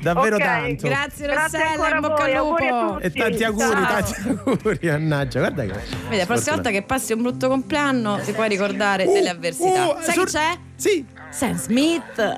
Davvero 0.00 0.36
Ok, 0.36 0.42
tanto. 0.42 0.86
Grazie 0.86 1.26
Rossella, 1.26 1.94
in 1.94 2.00
bocca 2.00 2.24
voi, 2.24 2.34
al 2.34 2.44
lupo. 2.44 2.98
E 3.00 3.10
tanti 3.10 3.42
auguri, 3.44 3.64
Ciao. 3.68 3.84
tanti 3.86 4.14
auguri, 4.44 4.78
mannaggia, 4.82 5.38
guarda 5.40 5.62
che. 5.64 5.72
Vedi, 6.08 6.16
la 6.18 6.26
prossima 6.26 6.54
volta 6.54 6.70
che 6.70 6.82
passi 6.82 7.12
un 7.12 7.22
brutto 7.22 7.48
compleanno 7.48 8.18
ti 8.24 8.32
puoi 8.32 8.48
ricordare 8.48 9.04
Uh, 9.04 9.12
delle 9.12 9.28
avversità. 9.30 9.86
uh, 9.88 9.96
Sai 10.00 10.12
sur- 10.14 10.26
chi 10.26 10.32
c'è? 10.32 10.56
Sì. 10.76 11.04
Sam 11.30 11.56
Smith. 11.56 12.34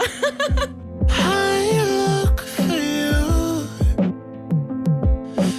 I 1.08 1.70
look 2.24 2.40
for 2.42 2.64
you 2.76 3.68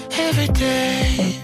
every 0.09 0.47
day, 0.53 1.39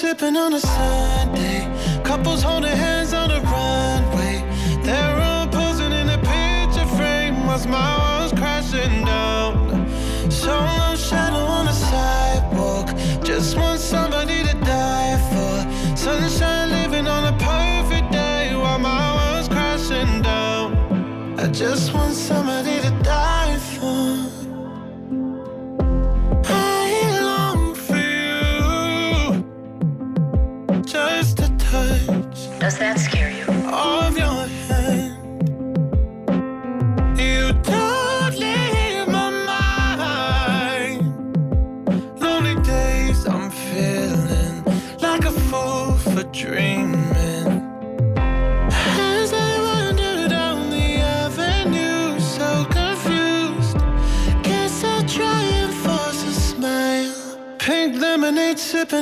sipping 0.00 0.34
on 0.34 0.54
a 0.54 0.60
Sunday. 0.60 1.68
Couples 2.02 2.42
holding 2.42 2.74
hands 2.74 2.89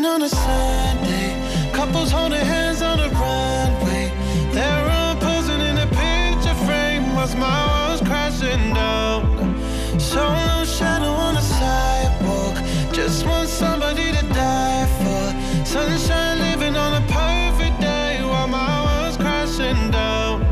lemonade 0.01 0.15
on 0.15 0.23
a 0.23 0.29
Sunday. 0.29 1.73
Couples 1.73 2.11
holding 2.11 2.45
hands 2.45 2.83
on 2.83 2.99
the 2.99 3.09
runway. 3.09 4.13
They're 4.53 4.91
all 4.91 5.17
posing 5.17 5.61
in 5.61 5.79
a 5.79 5.87
picture 5.87 6.55
frame 6.67 7.15
whilst 7.15 7.37
my 7.37 7.89
world's 7.89 8.03
crashing 8.03 8.75
down. 8.75 9.59
Solo 9.99 10.65
shadow 10.65 11.13
on 11.27 11.35
the 11.35 11.41
sidewalk. 11.41 12.57
Just 12.93 13.27
want 13.27 13.49
somebody 13.49 14.13
to 14.13 14.23
die 14.35 14.87
for. 14.99 15.67
Sunshine 15.67 16.39
living 16.39 16.77
on 16.77 17.03
a 17.03 17.07
perfect 17.07 17.81
day 17.81 18.21
while 18.23 18.49
my 18.49 18.85
world's 18.85 19.17
crashing 19.17 19.91
down. 19.91 20.43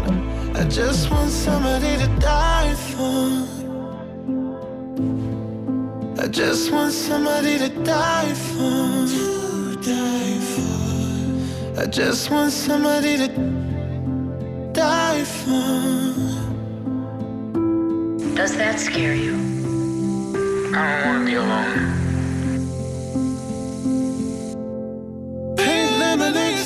I 0.56 0.64
just 0.64 1.10
want 1.10 1.30
somebody 1.30 1.96
to 1.98 2.08
die 2.18 2.74
for. 2.74 3.55
I 6.26 6.28
just 6.28 6.72
want 6.72 6.92
somebody 6.92 7.56
to 7.56 7.68
die 7.84 8.34
for. 8.34 9.06
To 9.06 9.76
die 9.76 10.40
for. 10.50 11.80
I 11.80 11.86
just 11.86 12.32
want 12.32 12.50
somebody 12.50 13.16
to 13.16 13.28
die 14.72 15.22
for. 15.22 16.14
Does 18.34 18.56
that 18.56 18.80
scare 18.80 19.14
you? 19.14 19.36
I 20.74 21.04
don't 21.04 21.06
want 21.06 21.18
to 21.20 21.24
be 21.30 21.34
alone. 21.36 21.94
Pink 25.56 25.90
lemonade 26.00 26.58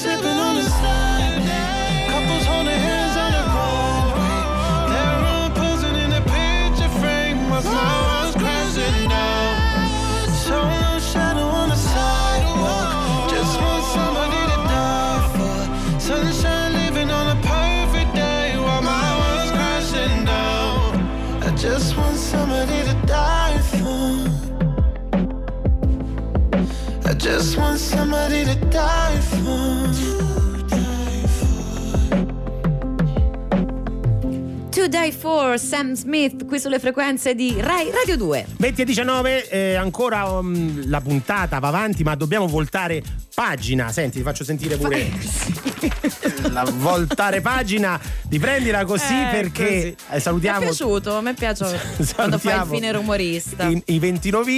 Die 34.91 35.13
For 35.13 35.57
Sam 35.57 35.95
Smith 35.95 36.47
qui 36.47 36.59
sulle 36.59 36.81
frequenze 36.81 37.37
di 37.37 37.55
Rai 37.61 37.93
Radio 37.93 38.17
2. 38.17 38.47
20 38.59 38.81
e 38.81 38.85
19, 38.85 39.49
eh, 39.49 39.75
ancora 39.77 40.25
um, 40.25 40.83
la 40.89 41.01
puntata 41.01 41.61
va 41.61 41.69
avanti, 41.69 42.03
ma 42.03 42.17
dobbiamo 42.17 42.49
voltare 42.49 43.01
pagina. 43.33 43.93
Senti, 43.93 44.19
ti 44.19 44.25
faccio 44.25 44.43
sentire 44.43 44.77
pure 44.77 45.69
la 46.53 46.65
voltare 46.75 47.41
pagina. 47.41 47.99
Riprendila 48.29 48.85
così 48.85 49.13
Eh, 49.13 49.29
perché 49.31 49.65
così. 49.67 49.87
eh, 49.87 49.95
Mi 50.11 50.17
è 50.17 50.19
salutiamo 50.21 50.59
piaciuto, 50.61 51.21
mi 51.23 51.35
piace 51.35 51.65
quando 52.15 52.39
fai 52.39 52.53
il 52.53 52.59
Salutiamo 52.59 52.65
fine 52.75 52.93
rumorista. 52.93 53.65
i, 53.69 53.83
i 53.87 53.99
29 53.99 54.49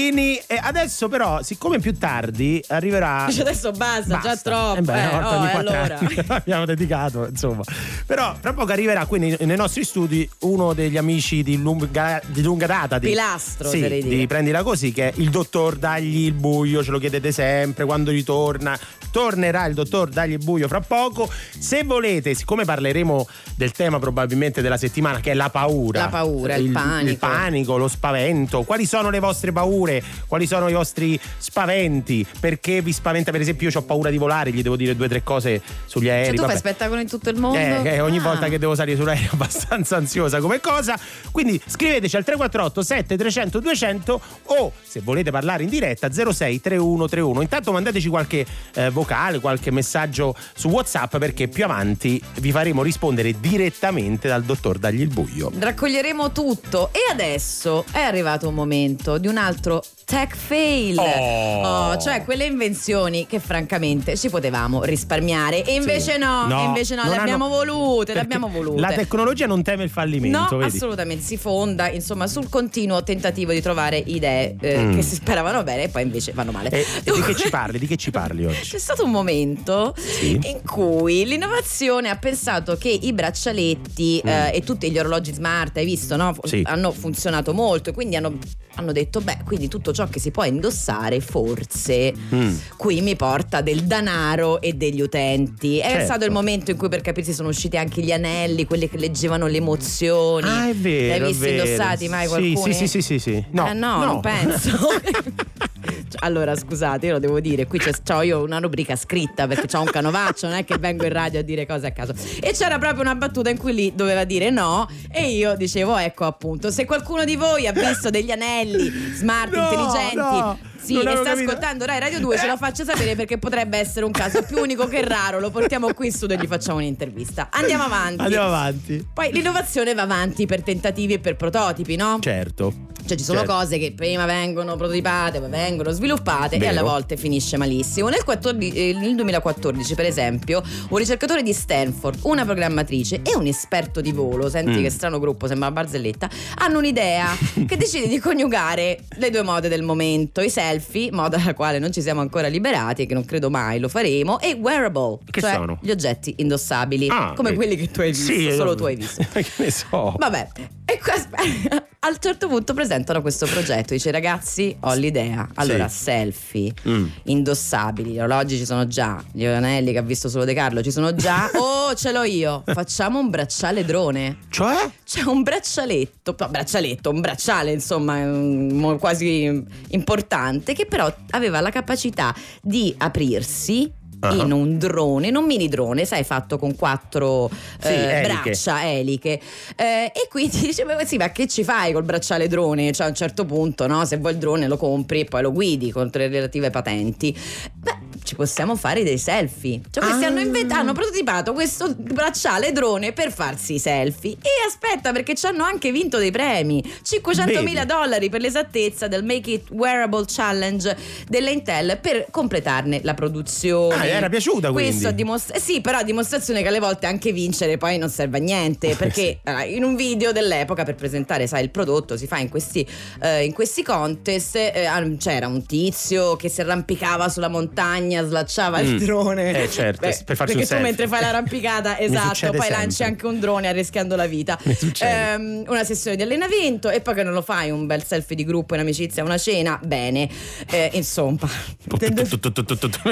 e 0.46 0.60
adesso 0.60 1.08
però, 1.08 1.42
siccome 1.42 1.78
più 1.78 1.96
tardi 1.96 2.62
arriverà 2.68 3.24
adesso 3.40 3.70
basta, 3.72 4.18
già 4.20 4.28
Basta. 4.30 4.50
troppo. 4.50 4.78
Eh 4.78 4.82
beh, 4.82 5.02
eh. 5.02 5.16
Oh, 5.16 5.56
allora. 5.58 5.98
abbiamo 6.28 6.64
dedicato, 6.64 7.26
insomma. 7.26 7.62
Però 8.06 8.36
tra 8.40 8.52
poco 8.52 8.72
arriverà 8.72 9.06
qui 9.06 9.18
nei, 9.18 9.36
nei 9.40 9.56
nostri 9.56 9.84
studi 9.84 10.28
uno 10.40 10.72
degli 10.74 10.96
amici 10.96 11.42
di 11.42 11.56
lunga, 11.60 12.20
di 12.26 12.42
lunga 12.42 12.66
data. 12.66 12.98
Di, 12.98 13.08
Pilastro, 13.08 13.68
sì, 13.68 13.80
dire. 13.80 14.00
di 14.02 14.26
prendila 14.26 14.62
così, 14.62 14.92
che 14.92 15.08
è 15.08 15.12
il 15.16 15.30
dottor 15.30 15.76
Dagli 15.76 16.26
il 16.26 16.32
buio, 16.32 16.82
ce 16.84 16.90
lo 16.90 16.98
chiedete 16.98 17.32
sempre 17.32 17.84
quando 17.84 18.10
ritorna. 18.10 18.78
Tornerà 19.10 19.66
il 19.66 19.74
dottor 19.74 20.08
Dagli 20.08 20.32
il 20.32 20.38
buio 20.44 20.68
fra 20.68 20.80
poco. 20.80 21.11
Se 21.58 21.84
volete, 21.84 22.34
siccome 22.34 22.64
parleremo 22.64 23.26
del 23.56 23.72
tema 23.72 23.98
probabilmente 23.98 24.62
della 24.62 24.76
settimana, 24.76 25.20
che 25.20 25.32
è 25.32 25.34
la 25.34 25.50
paura. 25.50 26.00
La 26.02 26.08
paura, 26.08 26.54
il 26.56 26.70
panico. 26.70 27.10
Il 27.10 27.18
panico, 27.18 27.76
lo 27.76 27.88
spavento. 27.88 28.62
Quali 28.62 28.86
sono 28.86 29.10
le 29.10 29.18
vostre 29.18 29.52
paure? 29.52 30.02
Quali 30.26 30.46
sono 30.46 30.68
i 30.68 30.72
vostri 30.72 31.18
spaventi? 31.38 32.26
Perché 32.40 32.80
vi 32.82 32.92
spaventa, 32.92 33.30
per 33.30 33.40
esempio, 33.40 33.68
io 33.68 33.78
ho 33.78 33.82
paura 33.82 34.10
di 34.10 34.16
volare, 34.16 34.50
gli 34.52 34.62
devo 34.62 34.76
dire 34.76 34.96
due 34.96 35.06
o 35.06 35.08
tre 35.08 35.22
cose 35.22 35.60
sugli 35.86 36.08
aerei. 36.08 36.26
Cioè, 36.26 36.34
tu 36.34 36.40
vabbè. 36.42 36.52
fai 36.52 36.60
spettacolo 36.60 37.00
in 37.00 37.08
tutto 37.08 37.28
il 37.30 37.38
mondo? 37.38 37.58
Eh, 37.58 37.82
eh, 37.94 38.00
ogni 38.00 38.18
Ah. 38.18 38.22
volta 38.22 38.48
che 38.48 38.58
devo 38.58 38.74
salire 38.74 38.96
sull'aereo 38.96 39.26
è 39.26 39.30
abbastanza 39.34 39.96
ansiosa 39.96 40.40
come 40.40 40.60
cosa. 40.60 40.98
Quindi 41.30 41.60
scriveteci 41.66 42.16
al 42.16 42.24
348 42.24 42.82
7300 42.82 43.60
200 43.60 44.20
o 44.44 44.72
se 44.82 45.00
volete 45.00 45.30
parlare 45.30 45.62
in 45.64 45.68
diretta 45.68 46.10
06 46.10 46.60
3131. 46.60 47.42
Intanto 47.42 47.72
mandateci 47.72 48.08
qualche 48.08 48.46
eh, 48.74 48.90
vocale, 48.90 49.40
qualche 49.40 49.70
messaggio 49.70 50.34
su 50.54 50.68
WhatsApp 50.68 51.01
perché 51.18 51.48
più 51.48 51.64
avanti 51.64 52.22
vi 52.40 52.52
faremo 52.52 52.82
rispondere 52.82 53.38
direttamente 53.38 54.28
dal 54.28 54.42
dottor 54.42 54.78
Dagli 54.78 55.00
il 55.00 55.08
buio. 55.08 55.50
Raccoglieremo 55.56 56.32
tutto 56.32 56.90
e 56.92 57.00
adesso 57.10 57.84
è 57.92 58.00
arrivato 58.00 58.48
un 58.48 58.54
momento 58.54 59.18
di 59.18 59.28
un 59.28 59.36
altro 59.36 59.82
tech 60.04 60.34
fail. 60.36 60.98
Oh. 60.98 61.96
cioè 61.98 62.24
quelle 62.24 62.44
invenzioni 62.46 63.26
che 63.26 63.38
francamente 63.38 64.16
ci 64.16 64.28
potevamo 64.28 64.82
risparmiare 64.84 65.64
e 65.64 65.74
invece 65.74 66.12
Sì. 66.12 66.18
no, 66.18 66.46
e 66.48 66.64
invece 66.64 66.94
no, 66.94 67.04
le 67.08 67.16
abbiamo 67.16 67.46
hanno- 67.46 67.54
volute, 67.54 68.14
le 68.14 68.20
abbiamo 68.20 68.48
volute. 68.48 68.80
La 68.80 68.92
tecnologia 68.92 69.46
non 69.46 69.62
teme 69.62 69.84
il 69.84 69.90
fallimento, 69.90 70.38
No, 70.50 70.58
vedi? 70.58 70.76
assolutamente, 70.76 71.24
si 71.24 71.36
fonda 71.36 71.88
insomma 71.90 72.26
sul 72.26 72.48
continuo 72.48 73.02
tentativo 73.02 73.52
di 73.52 73.60
trovare 73.60 73.96
idee 73.98 74.56
eh, 74.60 74.78
Mm. 74.82 74.94
che 74.96 75.02
si 75.02 75.14
speravano 75.16 75.62
bene 75.62 75.84
e 75.84 75.88
poi 75.88 76.02
invece 76.02 76.32
vanno 76.32 76.50
male. 76.52 76.70
E, 76.70 76.86
e 77.04 77.12
di 77.12 77.20
che 77.22 77.34
ci 77.36 77.48
parli? 77.50 77.78
Di 77.78 77.86
che 77.86 77.96
ci 77.96 78.10
parli 78.10 78.44
oggi? 78.46 78.60
C'è 78.72 78.78
stato 78.78 79.04
un 79.04 79.10
momento 79.10 79.94
Sì. 79.96 80.38
in 80.44 80.60
cui 80.64 81.24
l'innovazione 81.24 82.08
ha 82.08 82.16
pensato 82.16 82.76
che 82.76 82.88
i 82.88 83.12
braccialetti 83.12 84.20
eh, 84.24 84.50
e 84.54 84.62
tutti 84.62 84.90
gli 84.90 84.98
orologi 84.98 85.32
smart, 85.32 85.76
hai 85.76 85.84
visto, 85.84 86.16
no? 86.16 86.30
Mm. 86.30 86.34
Sì. 86.44 86.62
hanno 86.64 86.90
funzionato 86.92 87.52
molto 87.54 87.90
e 87.90 87.92
quindi 87.92 88.16
hanno, 88.16 88.38
hanno 88.76 88.92
detto, 88.92 89.20
beh, 89.20 89.38
quindi 89.44 89.68
tutto 89.68 89.92
ciò 89.92 90.01
che 90.08 90.20
si 90.20 90.30
può 90.30 90.44
indossare 90.44 91.20
forse 91.20 92.12
Mm. 92.34 92.54
qui 92.76 93.00
mi 93.00 93.16
porta 93.16 93.60
del 93.60 93.84
danaro 93.84 94.60
e 94.60 94.72
degli 94.74 95.00
utenti. 95.00 95.78
È 95.78 95.88
Certo. 95.88 96.04
stato 96.04 96.24
il 96.24 96.30
momento 96.30 96.70
in 96.70 96.76
cui 96.76 96.88
per 96.88 97.00
capirsi 97.00 97.32
sono 97.32 97.48
usciti 97.48 97.76
anche 97.76 98.00
gli 98.02 98.12
anelli, 98.12 98.64
quelli 98.64 98.88
che 98.88 98.96
leggevano 98.98 99.46
le 99.46 99.56
emozioni. 99.58 100.48
Ah, 100.48 100.68
è 100.68 100.74
vero. 100.74 101.16
Li 101.18 101.22
hai 101.24 101.32
visti 101.32 101.48
indossati 101.50 102.08
mai 102.08 102.26
qualcuno? 102.28 102.64
Sì, 102.66 102.72
sì, 102.72 102.86
sì, 102.86 103.02
sì, 103.02 103.18
sì. 103.18 103.44
No, 103.50 103.68
Eh, 103.68 103.72
no, 103.74 104.04
non 104.04 104.20
penso. 104.20 104.70
Cioè, 105.82 106.20
Allora, 106.20 106.54
scusate, 106.56 107.06
io 107.06 107.12
lo 107.14 107.18
devo 107.18 107.40
dire. 107.40 107.66
Qui 107.66 107.78
c'è, 107.78 107.90
c'ho 108.02 108.22
io 108.22 108.42
una 108.42 108.58
rubrica 108.58 108.96
scritta 108.96 109.46
perché 109.46 109.74
ho 109.76 109.80
un 109.80 109.86
canovaccio, 109.86 110.46
non 110.48 110.56
è 110.56 110.64
che 110.64 110.76
vengo 110.78 111.04
in 111.04 111.12
radio 111.12 111.40
a 111.40 111.42
dire 111.42 111.66
cose 111.66 111.86
a 111.86 111.92
caso. 111.92 112.14
E 112.40 112.52
c'era 112.52 112.78
proprio 112.78 113.02
una 113.02 113.14
battuta 113.14 113.50
in 113.50 113.56
cui 113.58 113.72
lì 113.74 113.92
doveva 113.94 114.24
dire 114.24 114.50
no. 114.50 114.88
E 115.10 115.30
io 115.30 115.56
dicevo: 115.56 115.96
ecco 115.96 116.24
appunto, 116.24 116.70
se 116.70 116.84
qualcuno 116.84 117.24
di 117.24 117.36
voi 117.36 117.66
ha 117.66 117.72
visto 117.72 118.10
degli 118.10 118.30
anelli 118.30 118.90
smart, 119.14 119.52
No, 119.54 119.62
intelligenti. 119.70 120.16
no, 120.16 120.58
sì, 120.82 120.96
e 120.98 121.00
sta 121.00 121.12
capito. 121.22 121.30
ascoltando 121.50 121.84
Rai 121.84 122.00
Radio 122.00 122.18
2, 122.20 122.38
ce 122.38 122.46
lo 122.46 122.56
faccio 122.56 122.84
sapere 122.84 123.14
perché 123.14 123.38
potrebbe 123.38 123.78
essere 123.78 124.04
un 124.04 124.10
caso 124.12 124.42
più 124.42 124.58
unico 124.58 124.86
che 124.88 125.04
raro. 125.06 125.38
Lo 125.40 125.50
portiamo 125.50 125.92
qui 125.94 126.06
in 126.06 126.12
studio 126.12 126.36
e 126.36 126.40
gli 126.40 126.46
facciamo 126.46 126.78
un'intervista. 126.78 127.48
Andiamo 127.52 127.84
avanti. 127.84 128.20
Andiamo 128.22 128.46
avanti. 128.46 129.06
Poi 129.12 129.32
l'innovazione 129.32 129.94
va 129.94 130.02
avanti 130.02 130.46
per 130.46 130.62
tentativi 130.62 131.14
e 131.14 131.18
per 131.20 131.36
prototipi, 131.36 131.96
no? 131.96 132.18
Certo. 132.20 132.90
Cioè 133.04 133.16
ci 133.16 133.24
sono 133.24 133.38
Certo. 133.40 133.52
cose 133.54 133.78
che 133.78 133.92
prima 133.96 134.26
vengono 134.26 134.76
prototipate, 134.76 135.40
poi 135.40 135.50
vengono 135.50 135.71
sviluppate 135.92 136.56
e 136.56 136.58
Vero. 136.58 136.70
alle 136.70 136.80
volte 136.82 137.16
finisce 137.16 137.56
malissimo. 137.56 138.08
Nel, 138.08 138.22
14 138.24 138.76
eh, 138.90 138.92
nel 138.94 139.14
2014, 139.14 139.94
per 139.94 140.04
esempio, 140.06 140.62
un 140.88 140.98
ricercatore 140.98 141.42
di 141.42 141.52
Stanford, 141.52 142.18
una 142.22 142.44
programmatrice 142.44 143.20
e 143.22 143.34
un 143.36 143.46
esperto 143.46 144.00
di 144.00 144.12
volo, 144.12 144.48
senti 144.50 144.78
Mm. 144.78 144.82
che 144.82 144.90
strano 144.90 145.18
gruppo, 145.18 145.46
sembra 145.46 145.68
una 145.68 145.80
barzelletta, 145.80 146.28
hanno 146.58 146.78
un'idea 146.78 147.26
che 147.66 147.76
decide 147.76 148.08
di 148.08 148.18
coniugare 148.18 148.98
le 149.16 149.30
due 149.30 149.42
mode 149.42 149.68
del 149.68 149.82
momento, 149.82 150.40
i 150.40 150.50
selfie, 150.50 151.10
moda 151.12 151.36
dalla 151.36 151.54
quale 151.54 151.78
non 151.78 151.92
ci 151.92 152.02
siamo 152.02 152.20
ancora 152.20 152.48
liberati 152.48 153.02
e 153.02 153.06
che 153.06 153.14
non 153.14 153.24
credo 153.24 153.50
mai 153.50 153.78
lo 153.78 153.88
faremo, 153.88 154.38
e 154.40 154.52
wearable, 154.60 155.18
Che 155.30 155.40
cioè 155.40 155.54
sono? 155.54 155.78
gli 155.80 155.90
oggetti 155.90 156.34
indossabili, 156.38 157.08
Ah, 157.08 157.32
come 157.34 157.50
vedi. 157.50 157.56
quelli 157.64 157.76
che 157.76 157.90
tu 157.90 158.00
hai 158.00 158.10
visto, 158.12 158.32
Sì, 158.32 158.50
solo 158.52 158.72
eh, 158.72 158.76
tu 158.76 158.84
hai 158.84 158.96
visto. 158.96 159.22
che 159.32 159.44
ne 159.56 159.70
so. 159.70 160.14
Vabbè, 160.18 160.48
e 160.84 160.98
qua 160.98 161.14
a 161.14 162.08
un 162.08 162.16
certo 162.18 162.48
punto 162.48 162.74
presentano 162.74 163.20
questo 163.22 163.46
progetto. 163.46 163.92
Dice, 163.94 164.10
ragazzi, 164.10 164.76
ho 164.80 164.92
l'idea. 164.94 165.48
Allora, 165.54 165.86
Sì. 165.88 166.02
selfie, 166.04 166.72
Mm. 166.88 167.06
indossabili, 167.24 168.10
gli 168.12 168.18
orologi 168.18 168.56
ci 168.58 168.64
sono 168.64 168.86
già, 168.86 169.22
gli 169.32 169.44
anelli 169.44 169.92
che 169.92 169.98
ha 169.98 170.02
visto 170.02 170.28
solo 170.28 170.44
De 170.44 170.54
Carlo 170.54 170.82
ci 170.82 170.90
sono 170.90 171.14
già. 171.14 171.50
Oh, 171.84 171.94
ce 171.94 172.10
l'ho 172.12 172.22
io. 172.22 172.62
Facciamo 172.66 173.18
un 173.18 173.28
bracciale 173.30 173.84
drone. 173.84 174.38
Cioè? 174.48 174.90
C'è 175.04 175.22
un 175.22 175.42
braccialetto, 175.42 176.34
braccialetto, 176.48 177.10
un 177.10 177.20
bracciale 177.20 177.70
insomma 177.72 178.16
mm, 178.24 178.96
quasi 178.96 179.62
importante 179.90 180.72
che 180.74 180.86
però 180.86 181.12
aveva 181.30 181.60
la 181.60 181.70
capacità 181.70 182.34
di 182.62 182.94
aprirsi 182.96 183.92
Ah. 184.24 184.34
in 184.34 184.52
un 184.52 184.78
drone, 184.78 185.26
in 185.28 185.36
un 185.36 185.44
mini 185.44 185.68
drone, 185.68 186.04
sai, 186.04 186.22
fatto 186.22 186.56
con 186.56 186.76
quattro 186.76 187.50
Sì, 187.80 187.88
eh, 187.88 188.20
eliche. 188.20 188.22
braccia, 188.42 188.88
eliche. 188.88 189.40
Eh, 189.74 190.12
e 190.14 190.28
quindi 190.30 190.60
dice: 190.66 190.84
Ma 190.84 191.04
sì, 191.04 191.16
ma 191.16 191.30
che 191.32 191.48
ci 191.48 191.64
fai 191.64 191.92
col 191.92 192.04
bracciale 192.04 192.46
drone? 192.46 192.92
Cioè, 192.92 193.06
a 193.06 193.08
un 193.08 193.14
certo 193.16 193.44
punto, 193.44 193.86
no? 193.88 194.04
Se 194.04 194.18
vuoi 194.18 194.32
il 194.32 194.38
drone 194.38 194.68
lo 194.68 194.76
compri 194.76 195.20
e 195.20 195.24
poi 195.24 195.42
lo 195.42 195.50
guidi 195.52 195.90
con 195.90 196.08
le 196.12 196.28
relative 196.28 196.70
patenti. 196.70 197.36
Beh, 197.74 197.98
ci 198.22 198.34
possiamo 198.34 198.76
fare 198.76 199.02
dei 199.02 199.18
selfie. 199.18 199.80
Cioè, 199.90 200.02
questi 200.02 200.24
Ah. 200.24 200.28
hanno 200.28 200.40
inventato, 200.40 200.80
hanno 200.80 200.92
prototipato 200.92 201.52
questo 201.52 201.94
bracciale 201.96 202.72
drone 202.72 203.12
per 203.12 203.32
farsi 203.32 203.74
i 203.74 203.78
selfie. 203.78 204.32
E 204.32 204.48
aspetta, 204.66 205.12
perché 205.12 205.34
ci 205.34 205.46
hanno 205.46 205.64
anche 205.64 205.90
vinto 205.92 206.18
dei 206.18 206.30
premi: 206.30 206.82
500 207.02 207.62
mila 207.62 207.80
Vedi. 207.84 207.92
dollari 207.92 208.28
per 208.28 208.40
l'esattezza 208.40 209.08
del 209.08 209.24
Make 209.24 209.50
It 209.50 209.70
Wearable 209.70 210.24
Challenge 210.26 210.96
delle 211.28 211.50
Intel 211.50 211.98
per 212.00 212.26
completarne 212.30 213.00
la 213.02 213.14
produzione. 213.14 213.94
Ah, 213.94 214.06
era 214.06 214.28
piaciuta, 214.28 214.70
quindi? 214.70 214.90
Questo 214.90 215.08
a 215.08 215.12
dimostra- 215.12 215.58
sì, 215.58 215.80
però 215.80 215.98
a 215.98 216.02
dimostrazione 216.02 216.62
che 216.62 216.68
alle 216.68 216.80
volte 216.80 217.06
anche 217.06 217.32
vincere 217.32 217.76
poi 217.78 217.98
non 217.98 218.08
serve 218.10 218.38
a 218.38 218.40
niente. 218.40 218.94
Perché 218.96 219.40
allora, 219.44 219.64
in 219.64 219.82
un 219.84 219.96
video 219.96 220.32
dell'epoca 220.32 220.84
per 220.84 220.94
presentare, 220.94 221.46
sai, 221.46 221.62
il 221.64 221.70
prodotto 221.70 222.16
si 222.16 222.26
fa 222.26 222.38
in 222.38 222.48
questi, 222.48 222.86
eh, 223.20 223.44
in 223.44 223.52
questi 223.52 223.82
contest. 223.82 224.56
eh, 224.56 224.86
c'era 225.18 225.46
un 225.46 225.64
tizio 225.66 226.36
che 226.36 226.48
si 226.48 226.60
arrampicava 226.60 227.28
sulla 227.28 227.48
montagna, 227.48 228.11
slacciava 228.20 228.80
il 228.80 228.94
Mm. 228.94 228.98
drone. 228.98 229.62
Eh, 229.62 229.70
certo, 229.70 230.00
per 230.00 230.12
farsi 230.12 230.32
un 230.32 230.36
perché 230.36 230.52
tu 230.60 230.64
selfie. 230.66 230.80
mentre 230.86 231.06
fai 231.08 231.20
l'arrampicata, 231.22 231.98
esatto, 232.00 232.28
poi 232.28 232.36
sempre. 232.60 232.68
lanci 232.70 233.02
anche 233.02 233.26
un 233.26 233.40
drone 233.40 233.68
arrischiando 233.68 234.16
la 234.16 234.26
vita. 234.26 234.58
Ehm, 235.00 235.64
una 235.68 235.84
sessione 235.84 236.16
di 236.16 236.22
allenamento 236.22 236.90
e 236.90 237.00
poi 237.00 237.14
che 237.14 237.22
non 237.22 237.32
lo 237.32 237.42
fai 237.42 237.70
un 237.70 237.86
bel 237.86 238.04
selfie 238.04 238.36
di 238.36 238.44
gruppo 238.44 238.74
in 238.74 238.80
amicizia, 238.80 239.22
una 239.24 239.38
cena, 239.38 239.78
bene. 239.82 240.28
Eh, 240.70 240.90
insomma, 240.94 241.48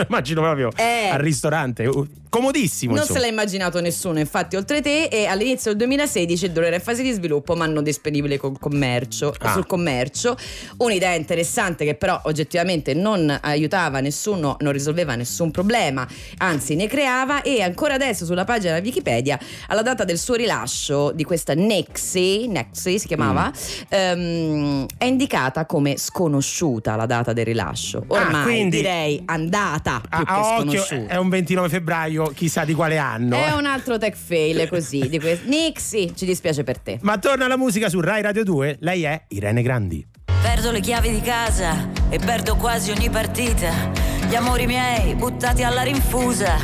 Immagino 0.09 0.41
proprio 0.43 0.71
Eh. 0.77 1.09
al 1.11 1.19
ristorante, 1.19 1.87
uh, 1.87 2.07
comodissimo. 2.29 2.93
Non 2.93 3.01
insomma. 3.03 3.19
se 3.19 3.25
l'ha 3.25 3.31
immaginato 3.31 3.81
nessuno, 3.81 4.19
infatti, 4.19 4.57
oltre 4.57 4.81
te, 4.81 5.05
e 5.05 5.27
all'inizio 5.27 5.71
del 5.71 5.79
2016 5.89 6.45
il 6.47 6.51
drone 6.53 6.67
era 6.69 6.77
in 6.77 6.83
fase 6.83 7.03
di 7.03 7.11
sviluppo, 7.13 7.55
ma 7.55 7.67
non 7.67 7.83
disponibile 7.83 8.39
commercio, 8.39 9.35
Ah. 9.41 9.53
sul 9.53 9.67
commercio. 9.67 10.37
Un'idea 10.79 11.15
interessante 11.15 11.85
che 11.85 11.95
però 11.95 12.21
oggettivamente 12.25 12.95
non 12.95 13.37
aiutava 13.43 14.01
nessuno, 14.01 14.57
non 14.61 14.73
risolveva 14.73 14.90
nessun 14.93 15.51
problema, 15.51 16.07
anzi 16.39 16.75
ne 16.75 16.87
creava 16.87 17.43
e 17.43 17.63
ancora 17.63 17.95
adesso 17.95 18.25
sulla 18.25 18.45
pagina 18.45 18.79
Wikipedia, 18.79 19.39
alla 19.69 19.83
data 19.83 20.05
del 20.05 20.19
suo 20.19 20.35
rilascio 20.35 21.13
di 21.13 21.25
questa 21.25 21.55
Nexi, 21.55 22.47
Nexi 22.49 22.99
si 22.99 23.07
chiamava, 23.07 23.49
Mm. 23.51 23.85
ehm, 23.89 24.87
è 24.99 25.05
indicata 25.05 25.67
come 25.67 25.97
sconosciuta 25.97 26.97
la 26.97 27.07
data 27.07 27.33
del 27.33 27.45
rilascio. 27.45 28.05
Ormai 28.07 28.41
Ah, 28.41 28.43
quindi- 28.45 28.77
direi 28.79 29.23
andata 29.27 30.01
più 30.01 30.19
A, 30.19 30.25
che 30.25 30.33
a 30.33 30.39
occhio 30.41 30.81
sconosciuta. 30.83 31.13
è 31.15 31.17
un 31.17 31.29
29 31.29 31.69
febbraio, 31.69 32.25
chissà 32.35 32.65
di 32.65 32.75
quale 32.75 32.99
anno. 32.99 33.37
È 33.37 33.49
eh. 33.49 33.53
un 33.53 33.67
altro 33.67 33.99
tech 33.99 34.15
fail 34.17 34.69
così. 34.69 35.09
Di 35.09 35.19
que- 35.19 35.41
Nixi, 35.45 36.13
ci 36.15 36.25
dispiace 36.25 36.65
per 36.65 36.79
te. 36.79 36.99
Ma 37.03 37.19
torna 37.19 37.47
la 37.47 37.57
musica 37.57 37.89
su 37.89 38.01
Rai 38.01 38.23
Radio 38.23 38.45
2, 38.45 38.77
lei 38.81 39.03
è 39.05 39.25
Irene 39.29 39.63
Grandi. 39.63 40.07
Perdo 40.43 40.71
le 40.71 40.81
chiavi 40.81 41.11
di 41.11 41.21
casa 41.21 41.89
e 42.09 42.19
perdo 42.19 42.57
quasi 42.57 42.91
ogni 42.91 43.11
partita. 43.11 44.10
Gli 44.31 44.37
amori 44.37 44.65
miei 44.67 45.17
buttati 45.17 45.65
alla 45.65 45.83
rinfusa. 45.83 46.57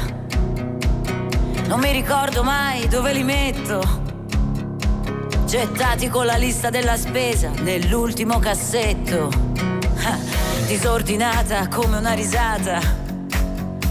Non 1.67 1.81
mi 1.81 1.91
ricordo 1.91 2.45
mai 2.45 2.87
dove 2.87 3.13
li 3.13 3.25
metto. 3.25 3.83
Gettati 5.47 6.09
con 6.09 6.27
la 6.27 6.37
lista 6.37 6.71
della 6.71 6.97
spesa 6.97 7.51
nell'ultimo 7.63 8.39
cassetto. 8.39 9.31
Disordinata 10.69 11.67
come 11.67 11.97
una 11.97 12.13
risata. 12.13 12.81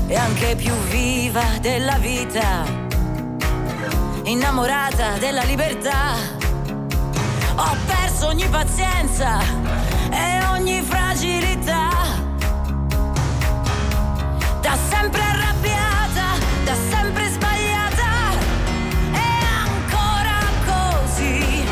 E 0.08 0.16
anche 0.16 0.56
più 0.56 0.72
viva 0.90 1.44
della 1.60 1.98
vita. 1.98 2.64
Innamorata 4.24 5.18
della 5.18 5.44
libertà. 5.44 6.14
Ho 7.56 7.76
perso 7.86 8.28
ogni 8.28 8.48
pazienza 8.48 9.42
e 10.12 10.46
ogni 10.46 10.82
fragilità. 10.82 11.85
Da 14.66 14.76
sempre 14.90 15.22
arrabbiata, 15.22 16.40
da 16.64 16.74
sempre 16.90 17.30
sbagliata. 17.30 18.34
E 19.14 19.30
ancora 19.64 20.40
così. 20.66 21.64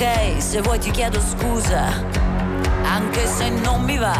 Ok, 0.00 0.40
se 0.40 0.60
vuoi 0.60 0.78
ti 0.78 0.92
chiedo 0.92 1.20
scusa, 1.20 1.92
anche 2.84 3.26
se 3.26 3.48
non 3.48 3.82
mi 3.82 3.98
va. 3.98 4.16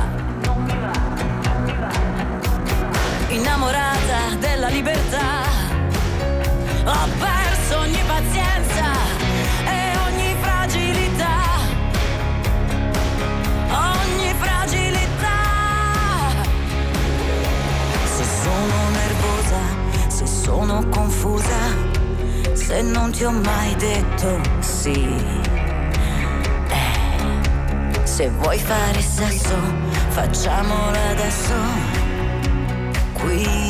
Innamorata 3.28 4.34
della 4.40 4.66
libertà, 4.70 5.44
ho 6.84 7.08
perso 7.20 7.78
ogni 7.78 8.00
pazienza 8.08 8.90
e 9.66 9.96
ogni 10.08 10.34
fragilità. 10.40 11.36
Ogni 13.70 14.34
fragilità. 14.36 15.38
Se 18.16 18.24
sono 18.42 18.88
nervosa, 18.90 19.60
se 20.08 20.26
sono 20.26 20.88
confusa, 20.88 21.60
se 22.52 22.82
non 22.82 23.12
ti 23.12 23.22
ho 23.22 23.30
mai 23.30 23.76
detto 23.76 24.40
sì. 24.58 25.37
Se 28.18 28.28
vuoi 28.30 28.58
fare 28.58 29.00
sesso, 29.00 29.54
facciamolo 30.08 30.98
adesso. 31.12 31.54
Qui. 33.12 33.67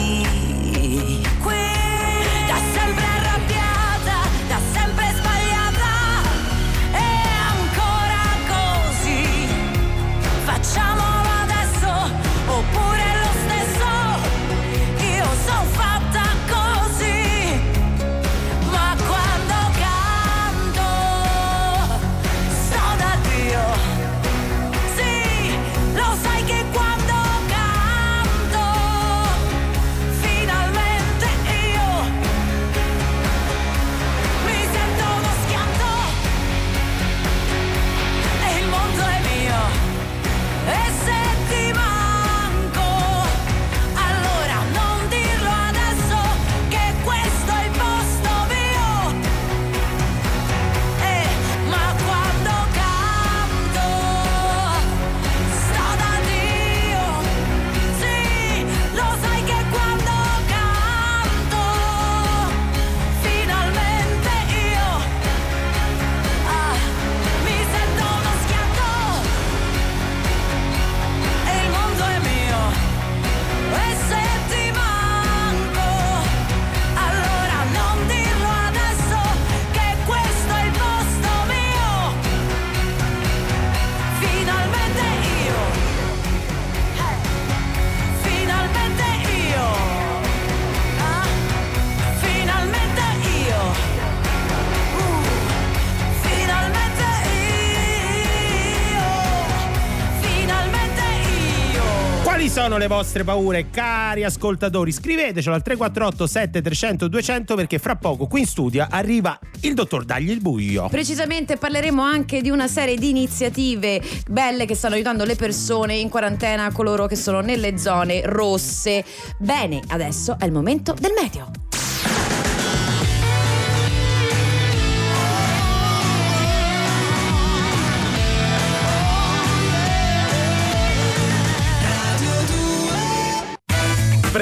Vostre 102.88 103.22
paure, 103.22 103.70
cari 103.70 104.24
ascoltatori? 104.24 104.90
Scrivetecelo 104.90 105.54
al 105.54 105.62
348 105.62 106.26
7300 106.26 107.08
200 107.08 107.54
perché 107.54 107.78
fra 107.78 107.94
poco 107.94 108.26
qui 108.26 108.40
in 108.40 108.46
studio 108.46 108.86
arriva 108.88 109.38
il 109.60 109.74
dottor 109.74 110.04
Dagli 110.04 110.30
il 110.30 110.40
buio. 110.40 110.88
Precisamente 110.88 111.56
parleremo 111.56 112.02
anche 112.02 112.40
di 112.40 112.50
una 112.50 112.66
serie 112.66 112.96
di 112.96 113.10
iniziative 113.10 114.02
belle 114.28 114.66
che 114.66 114.74
stanno 114.74 114.94
aiutando 114.94 115.24
le 115.24 115.36
persone 115.36 115.94
in 115.94 116.08
quarantena, 116.08 116.72
coloro 116.72 117.06
che 117.06 117.16
sono 117.16 117.40
nelle 117.40 117.78
zone 117.78 118.22
rosse. 118.24 119.04
Bene, 119.38 119.80
adesso 119.88 120.36
è 120.38 120.44
il 120.46 120.52
momento 120.52 120.94
del 120.98 121.12
meteo. 121.20 121.67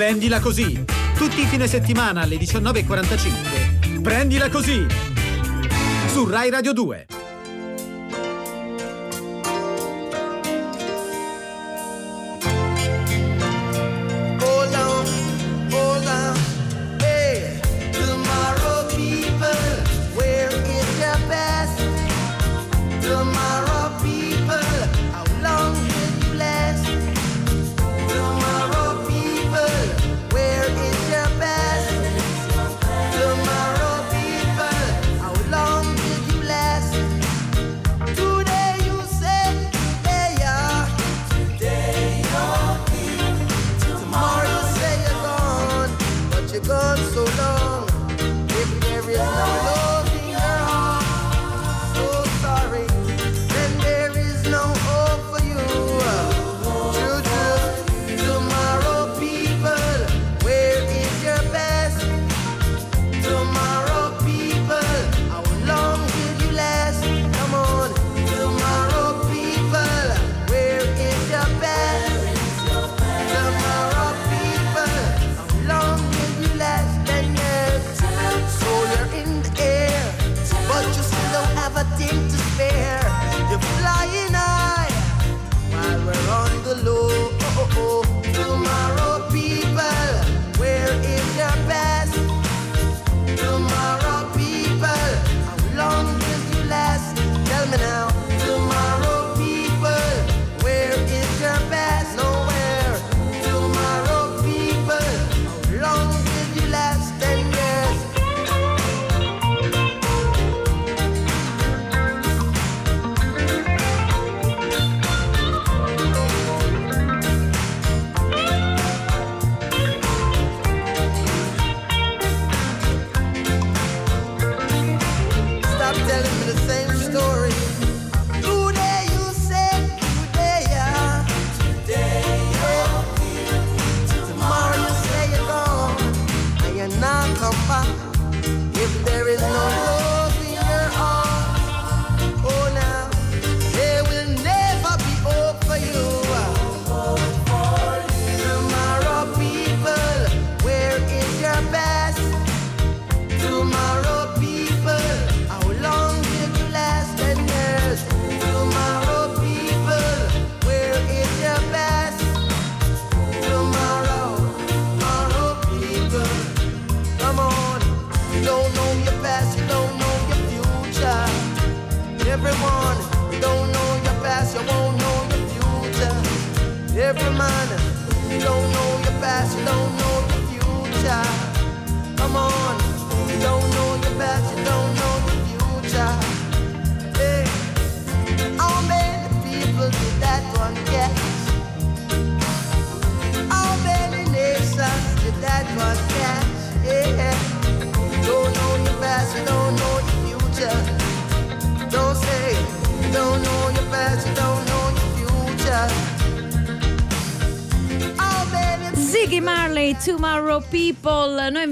Prendila 0.07 0.39
così. 0.39 0.85
Tutti 1.17 1.41
i 1.41 1.47
fine 1.47 1.67
settimana 1.67 2.21
alle 2.21 2.37
19.45. 2.37 4.03
Prendila 4.03 4.49
così. 4.49 4.87
Su 6.07 6.29
Rai 6.29 6.49
Radio 6.49 6.73
2. 6.73 7.16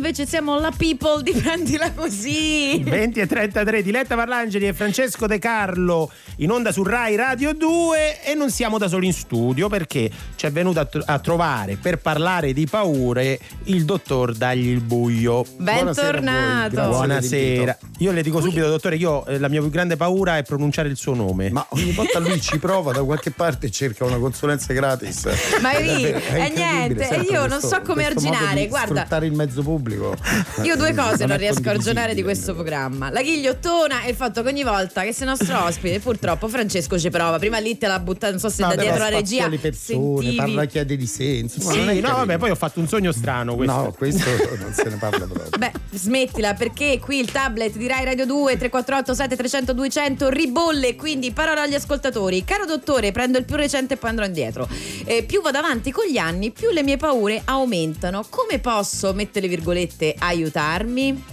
Invece 0.04 0.26
siamo 0.26 0.60
la 0.60 0.70
people 0.76 1.22
di 1.22 1.32
prendila 1.32 1.90
così. 1.92 2.78
20 2.78 3.20
e 3.20 3.26
33 3.26 3.82
Diletta 3.82 4.14
Parlangeli 4.14 4.66
e 4.66 4.74
Francesco 4.74 5.26
De 5.26 5.38
Carlo 5.38 6.12
in 6.38 6.50
onda 6.50 6.72
su 6.72 6.82
Rai 6.82 7.14
Radio 7.16 7.52
2 7.54 8.22
e 8.24 8.34
non 8.34 8.50
siamo 8.50 8.76
da 8.78 8.88
soli 8.88 9.06
in 9.06 9.12
studio 9.12 9.68
perché 9.68 10.10
ci 10.34 10.46
è 10.46 10.50
venuto 10.50 10.80
a, 10.80 10.84
tro- 10.84 11.02
a 11.06 11.18
trovare 11.20 11.76
per 11.76 11.98
parlare 11.98 12.52
di 12.52 12.66
paure 12.66 13.38
il 13.64 13.84
dottor 13.84 14.34
Dagli 14.34 14.68
il 14.68 14.80
buio. 14.80 15.44
Bentornato. 15.58 16.74
Buonasera. 16.88 17.78
Io 17.98 18.10
le 18.10 18.22
dico 18.22 18.40
subito, 18.40 18.66
dottore, 18.68 18.96
io 18.96 19.24
eh, 19.26 19.38
la 19.38 19.48
mia 19.48 19.60
più 19.60 19.70
grande 19.70 19.96
paura 19.96 20.36
è 20.36 20.42
pronunciare 20.42 20.88
il 20.88 20.96
suo 20.96 21.14
nome. 21.14 21.50
Ma 21.50 21.64
ogni 21.70 21.92
volta 21.92 22.18
lui 22.18 22.40
ci 22.40 22.58
prova 22.58 22.92
da 22.92 23.02
qualche 23.04 23.30
parte 23.30 23.66
e 23.66 23.70
cerca 23.70 24.04
una 24.04 24.18
consulenza 24.18 24.72
gratis. 24.72 25.28
Ma 25.60 25.70
è 25.70 25.82
lì, 25.82 26.02
È 26.02 26.06
e 26.34 26.46
incredibile, 26.46 26.54
niente, 26.54 27.02
e 27.02 27.06
sempre 27.06 27.32
io 27.32 27.40
non 27.46 27.48
questo- 27.60 27.68
so 27.68 27.80
come 27.82 28.04
arginare, 28.06 28.66
guarda. 28.66 28.94
sfruttare 28.96 29.26
il 29.26 29.32
mezzo 29.32 29.62
pubblico. 29.62 30.14
Io 30.62 30.74
due 30.76 30.94
cose 30.94 31.26
non, 31.26 31.36
è 31.36 31.38
riesco 31.38 31.68
a 31.68 31.72
arginare 31.72 32.14
di 32.14 32.22
questo 32.22 32.54
programma. 32.54 33.10
La 33.10 33.22
ghigliottona 33.22 34.02
e 34.02 34.10
il 34.10 34.16
fatto 34.16 34.42
che 34.42 34.48
ogni 34.48 34.64
volta 34.64 35.02
che 35.02 35.12
sei 35.12 35.26
nostro 35.28 35.62
ospite, 35.64 36.00
purtroppo 36.00 36.22
Francesco 36.48 36.98
ci 36.98 37.10
prova. 37.10 37.38
Prima 37.38 37.58
lì 37.58 37.76
te 37.78 37.86
l'ha 37.86 37.98
buttata, 38.00 38.30
non 38.30 38.38
so 38.40 38.48
se 38.48 38.62
No, 38.62 38.68
da 38.74 38.76
dietro 38.80 38.98
la 39.02 39.08
regia 39.10 39.46
le 39.48 39.58
persone, 39.58 39.98
sentivi. 40.22 40.34
parla 40.36 40.64
chiede 40.64 40.96
di 40.96 41.06
sé, 41.06 41.24
insomma, 41.24 41.72
Sì, 41.72 41.78
non 41.78 41.88
è 41.90 41.94
no, 41.94 42.00
carino. 42.00 42.16
vabbè, 42.18 42.38
poi 42.38 42.50
ho 42.50 42.54
fatto 42.54 42.80
un 42.80 42.88
sogno 42.88 43.12
strano 43.12 43.54
questo. 43.56 43.74
No, 43.74 43.92
questo 43.92 44.24
non 44.58 44.72
se 44.72 44.84
ne 44.88 44.96
parla 44.96 45.26
proprio. 45.26 45.58
Beh, 45.58 45.72
smettila 45.92 46.54
perché 46.54 46.98
qui 46.98 47.18
il 47.20 47.30
tablet 47.30 47.76
di 47.76 47.86
Rai 47.86 48.04
Radio 48.04 48.24
2 48.26 48.56
348 48.56 49.14
7300 49.14 49.72
200 49.74 50.28
ribolle, 50.30 50.96
quindi 50.96 51.30
parola 51.32 51.62
agli 51.62 51.74
ascoltatori. 51.74 52.44
Caro 52.44 52.64
dottore, 52.64 53.12
prendo 53.12 53.38
il 53.38 53.44
più 53.44 53.56
recente 53.56 53.94
e 53.94 53.96
poi 53.96 54.10
andrò 54.10 54.24
indietro. 54.24 54.68
Eh, 55.04 55.22
più 55.24 55.42
vado 55.42 55.58
avanti 55.58 55.90
con 55.92 56.06
gli 56.06 56.16
anni, 56.16 56.50
più 56.50 56.70
le 56.70 56.82
mie 56.82 56.96
paure 56.96 57.42
aumentano. 57.44 58.24
Come 58.28 58.58
posso, 58.60 59.12
mette 59.12 59.40
le 59.40 59.48
virgolette, 59.48 60.14
aiutarmi? 60.18 61.32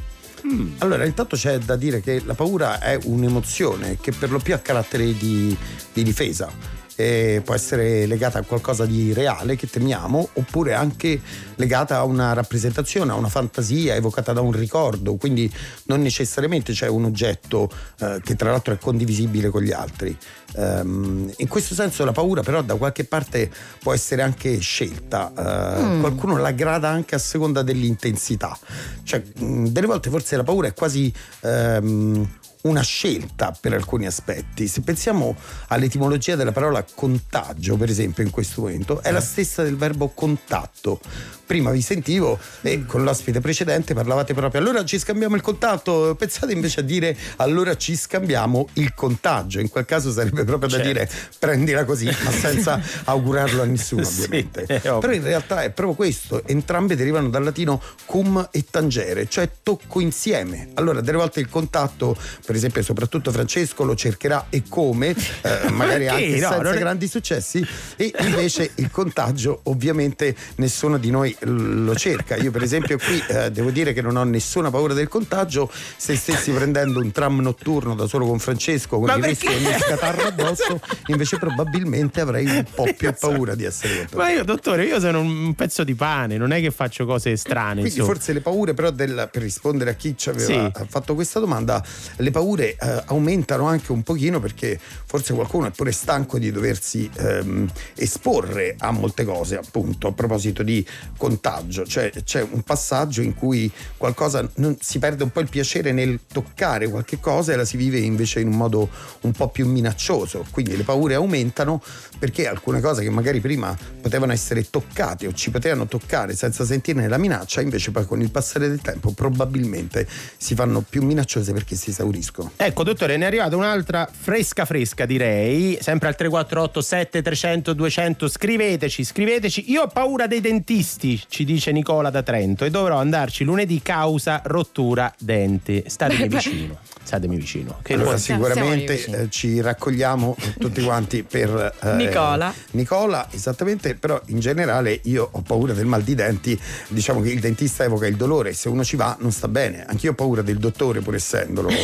Allora, 0.80 1.06
intanto 1.06 1.36
c'è 1.36 1.58
da 1.60 1.76
dire 1.76 2.02
che 2.02 2.22
la 2.26 2.34
paura 2.34 2.80
è 2.80 2.98
un'emozione 3.04 3.98
che 4.00 4.12
per 4.12 4.32
lo 4.32 4.40
più 4.40 4.54
ha 4.54 4.60
carattere 4.60 5.16
di, 5.18 5.56
di 5.94 6.04
difesa. 6.04 6.80
E 7.02 7.42
può 7.44 7.56
essere 7.56 8.06
legata 8.06 8.40
a 8.40 8.44
qualcosa 8.44 8.86
di 8.86 9.12
reale 9.14 9.56
che 9.56 9.68
temiamo, 9.68 10.30
oppure 10.34 10.74
anche 10.74 11.20
legata 11.56 11.98
a 11.98 12.04
una 12.04 12.34
rappresentazione, 12.34 13.12
a 13.12 13.16
una 13.16 13.30
fantasia 13.30 13.96
evocata 13.96 14.34
da 14.34 14.42
un 14.42 14.52
ricordo. 14.52 15.16
Quindi 15.16 15.52
non 15.86 16.02
necessariamente 16.02 16.74
c'è 16.74 16.88
un 16.88 17.06
oggetto 17.06 17.70
eh, 18.00 18.20
che 18.24 18.36
tra 18.36 18.52
l'altro 18.52 18.74
è 18.74 18.78
condivisibile 18.78 19.50
con 19.50 19.62
gli 19.64 19.72
altri. 19.72 20.16
Ehm, 20.56 21.32
in 21.38 21.48
questo 21.48 21.74
senso 21.74 22.04
la 22.04 22.12
paura 22.12 22.42
però 22.44 22.62
da 22.62 22.76
qualche 22.76 23.06
parte 23.06 23.50
può 23.80 23.94
essere 23.94 24.22
anche 24.22 24.60
scelta. 24.60 25.32
Eh, 25.38 25.80
Mm. 25.82 26.00
Qualcuno 26.02 26.38
la 26.38 26.52
grada 26.52 26.90
anche 26.90 27.16
a 27.16 27.18
seconda 27.18 27.62
dell'intensità. 27.62 28.58
Cioè, 29.04 29.24
mh, 29.38 29.68
delle 29.68 29.88
volte 29.88 30.10
forse 30.10 30.36
la 30.36 30.44
paura 30.44 30.68
è 30.68 30.74
quasi 30.74 31.12
ehm, 31.42 32.28
una 32.64 32.82
scelta 32.82 33.56
per 33.60 33.74
alcuni 33.74 34.06
aspetti. 34.06 34.68
Se 34.68 34.82
pensiamo 34.82 35.36
all'etimologia 35.68 36.36
della 36.36 36.52
parola 36.52 36.86
contagio, 36.94 37.76
per 37.78 37.90
esempio, 37.90 38.24
in 38.24 38.30
questo 38.30 38.62
momento, 38.62 39.02
è 39.02 39.12
la 39.12 39.22
stessa 39.22 39.64
del 39.64 39.78
verbo 39.78 40.10
contatto. 40.10 41.00
Prima 41.46 41.72
vi 41.72 41.82
sentivo 41.82 42.40
e 42.62 42.86
con 42.86 43.04
l'ospite 43.04 43.42
precedente 43.42 43.94
parlavate 43.94 44.34
proprio 44.34 44.62
allora 44.62 44.86
ci 44.86 44.98
scambiamo 44.98 45.36
il 45.36 45.42
contatto, 45.42 46.16
pensate 46.18 46.54
invece 46.54 46.80
a 46.80 46.84
dire 46.84 47.18
allora 47.38 47.76
ci 47.76 47.98
scambiamo 47.98 48.70
il 48.76 48.94
contagio, 48.94 49.60
in 49.60 49.68
quel 49.70 49.84
caso 49.84 50.12
sarebbe 50.14 50.46
proprio 50.46 50.70
da 50.70 50.78
Certo. 50.78 50.88
dire 50.94 51.10
prendila 51.40 51.84
così, 51.84 52.06
ma 52.06 52.32
senza 52.32 52.80
augurarlo 53.04 53.64
a 53.64 53.66
nessuno 53.66 54.04
Sì, 54.06 54.22
ovviamente. 54.24 54.62
ovvio. 54.64 55.00
Però 55.00 55.12
in 55.12 55.24
realtà 55.24 55.64
è 55.64 55.72
proprio 55.72 55.96
questo, 55.98 56.42
entrambe 56.48 56.96
derivano 56.96 57.28
dal 57.28 57.44
latino 57.44 57.82
cum 58.06 58.48
e 58.50 58.64
tangere, 58.70 59.28
cioè 59.28 59.50
tocco 59.62 60.00
insieme. 60.00 60.70
Allora 60.76 61.02
delle 61.02 61.18
volte 61.18 61.42
il 61.42 61.50
contatto, 61.50 62.16
per 62.52 62.60
esempio 62.60 62.84
soprattutto 62.84 63.32
Francesco 63.32 63.86
lo 63.86 63.96
cercherà 63.96 64.48
e 64.50 64.64
come, 64.68 65.16
eh, 65.42 65.70
magari 65.72 66.10
anche 66.10 66.26
No, 66.42 66.50
senza 66.50 66.62
non 66.62 66.76
grandi 66.76 67.08
successi, 67.08 67.66
e 67.96 68.12
invece 68.20 68.72
il 68.76 68.92
contagio 68.92 69.62
ovviamente 69.64 70.36
nessuno 70.56 70.98
di 70.98 71.10
noi 71.12 71.34
lo 71.40 71.96
cerca. 71.96 72.36
Io 72.36 72.52
per 72.52 72.62
esempio 72.62 72.98
qui 72.98 73.24
eh, 73.30 73.52
devo 73.52 73.70
dire 73.70 73.94
che 73.94 74.02
non 74.02 74.18
ho 74.18 74.24
nessuna 74.26 74.70
paura 74.70 74.94
del 74.94 75.08
contagio, 75.08 75.72
se 75.96 76.18
stessi 76.18 76.52
prendendo 76.52 77.00
un 77.00 77.12
tram 77.12 77.40
notturno 77.40 77.96
da 77.96 78.06
solo 78.06 78.26
con 78.26 78.38
Francesco 78.40 78.98
con 78.98 79.06
Ma 79.06 79.16
il 79.16 79.24
rischio 79.24 79.50
perché? 79.50 79.64
di 79.74 79.80
scatarro 79.80 80.24
addosso, 80.28 80.82
invece 81.08 81.38
probabilmente 81.38 82.20
avrei 82.20 82.46
un 82.48 82.66
po' 82.74 82.94
più 82.98 83.14
paura 83.18 83.56
di 83.56 83.64
essere 83.64 83.94
contagiato. 83.96 84.18
Ma 84.18 84.30
io, 84.32 84.44
dottore, 84.44 84.84
io 84.86 85.00
sono 85.00 85.22
un 85.22 85.54
pezzo 85.56 85.86
di 85.86 85.96
pane, 85.96 86.36
non 86.38 86.52
è 86.52 86.60
che 86.60 86.72
faccio 86.72 87.06
cose 87.06 87.38
strane. 87.38 87.80
Quindi 87.82 87.92
insomma. 88.00 88.08
forse 88.14 88.34
le 88.34 88.42
paure 88.42 88.74
però 88.74 88.90
del- 88.92 89.30
per 89.32 89.42
rispondere 89.42 89.92
a 89.92 89.94
chi 89.94 90.18
ci 90.18 90.28
aveva 90.30 90.72
Sì. 90.76 90.86
fatto 90.90 91.14
questa 91.16 91.40
domanda, 91.40 91.82
le 92.18 92.32
paure 92.32 92.40
eh, 92.78 93.04
aumentano 93.06 93.66
anche 93.66 93.92
un 93.92 94.04
pochino 94.04 94.40
perché 94.40 94.80
forse 94.80 95.34
qualcuno 95.34 95.68
è 95.68 95.72
pure 95.72 95.92
stanco 95.92 96.40
di 96.40 96.52
doversi 96.52 97.10
ehm, 97.18 97.70
esporre 97.96 98.76
a 98.78 98.92
molte 98.92 99.24
cose, 99.24 99.58
appunto, 99.58 100.08
a 100.08 100.12
proposito 100.14 100.64
di 100.64 100.86
contagio, 101.18 101.86
cioè 101.86 102.12
c'è 102.24 102.46
un 102.50 102.62
passaggio 102.62 103.22
in 103.22 103.36
cui 103.36 103.72
qualcosa 103.98 104.48
non- 104.56 104.78
si 104.80 105.00
perde 105.00 105.24
un 105.24 105.32
po' 105.32 105.40
il 105.42 105.50
piacere 105.50 105.92
nel 105.92 106.20
toccare 106.32 106.90
qualche 106.90 107.20
cosa 107.20 107.54
e 107.54 107.56
la 107.56 107.66
si 107.66 107.78
vive 107.78 108.00
invece 108.00 108.40
in 108.40 108.48
un 108.48 108.56
modo 108.56 108.90
un 109.22 109.32
po' 109.32 109.50
più 109.50 109.68
minaccioso, 109.68 110.46
quindi 110.52 110.76
le 110.76 110.84
paure 110.84 111.16
aumentano 111.16 111.82
perché 112.18 112.48
alcune 112.48 112.82
cose 112.82 113.04
che 113.04 113.10
magari 113.10 113.40
prima 113.40 113.76
potevano 114.02 114.32
essere 114.32 114.70
toccate 114.70 115.28
o 115.28 115.34
ci 115.34 115.52
potevano 115.52 115.88
toccare 115.88 116.36
senza 116.36 116.66
sentirne 116.66 117.08
la 117.08 117.18
minaccia, 117.18 117.62
invece 117.62 117.92
poi 117.92 118.06
con 118.06 118.22
il 118.22 118.32
passare 118.32 118.68
del 118.68 118.82
tempo 118.82 119.12
probabilmente 119.12 120.08
si 120.38 120.56
fanno 120.56 120.82
più 120.82 121.04
minacciose 121.04 121.54
perché 121.54 121.76
si 121.76 121.90
esauriscono. 121.90 122.31
Ecco, 122.56 122.84
dottore, 122.84 123.18
ne 123.18 123.26
è 123.26 123.28
arrivata 123.28 123.56
un'altra 123.56 124.10
fresca 124.12 124.66
fresca, 124.66 125.06
direi. 125.06 125.78
Sempre 125.82 126.08
al 126.08 126.16
348 126.16 126.82
7300 126.82 127.74
200. 127.74 128.28
Scriveteci, 128.28 129.04
scriveteci. 129.04 129.72
Io 129.72 129.84
ho 129.84 129.88
paura 129.88 130.28
dei 130.28 130.42
dentisti, 130.42 131.22
ci 131.28 131.44
dice 131.44 131.72
Nicola 131.72 132.10
da 132.10 132.24
Trento, 132.24 132.66
e 132.66 132.70
dovrò 132.70 132.98
andarci 132.98 133.44
lunedì 133.44 133.82
causa 133.82 134.42
rottura 134.46 135.14
denti. 135.18 135.84
Statemi 135.86 136.28
vicino. 136.30 136.91
Statemi 137.04 137.36
vicino. 137.36 137.80
Che 137.82 137.94
allora 137.94 138.18
sicuramente 138.18 139.06
eh, 139.06 139.30
ci 139.30 139.60
raccogliamo 139.60 140.36
tutti 140.60 140.82
quanti 140.84 141.24
per 141.24 141.74
eh, 141.82 141.94
Nicola. 141.96 142.54
Nicola, 142.72 143.28
esattamente, 143.32 143.96
però 143.96 144.22
in 144.28 144.40
generale 144.40 145.00
io 145.04 145.28
ho 145.32 145.42
paura 145.42 145.74
del 145.74 145.86
mal 145.86 146.04
di 146.04 146.16
denti, 146.16 146.58
diciamo 146.88 147.20
che 147.22 147.30
il 147.30 147.40
dentista 147.40 147.84
evoca 147.84 148.08
il 148.08 148.16
dolore, 148.16 148.54
se 148.54 148.70
uno 148.70 148.84
ci 148.84 148.96
va 148.96 149.16
non 149.20 149.32
sta 149.32 149.48
bene, 149.48 149.84
anch'io 149.86 150.12
ho 150.12 150.14
paura 150.14 150.42
del 150.42 150.58
dottore 150.58 151.02
pur 151.02 151.16
essendolo. 151.16 151.70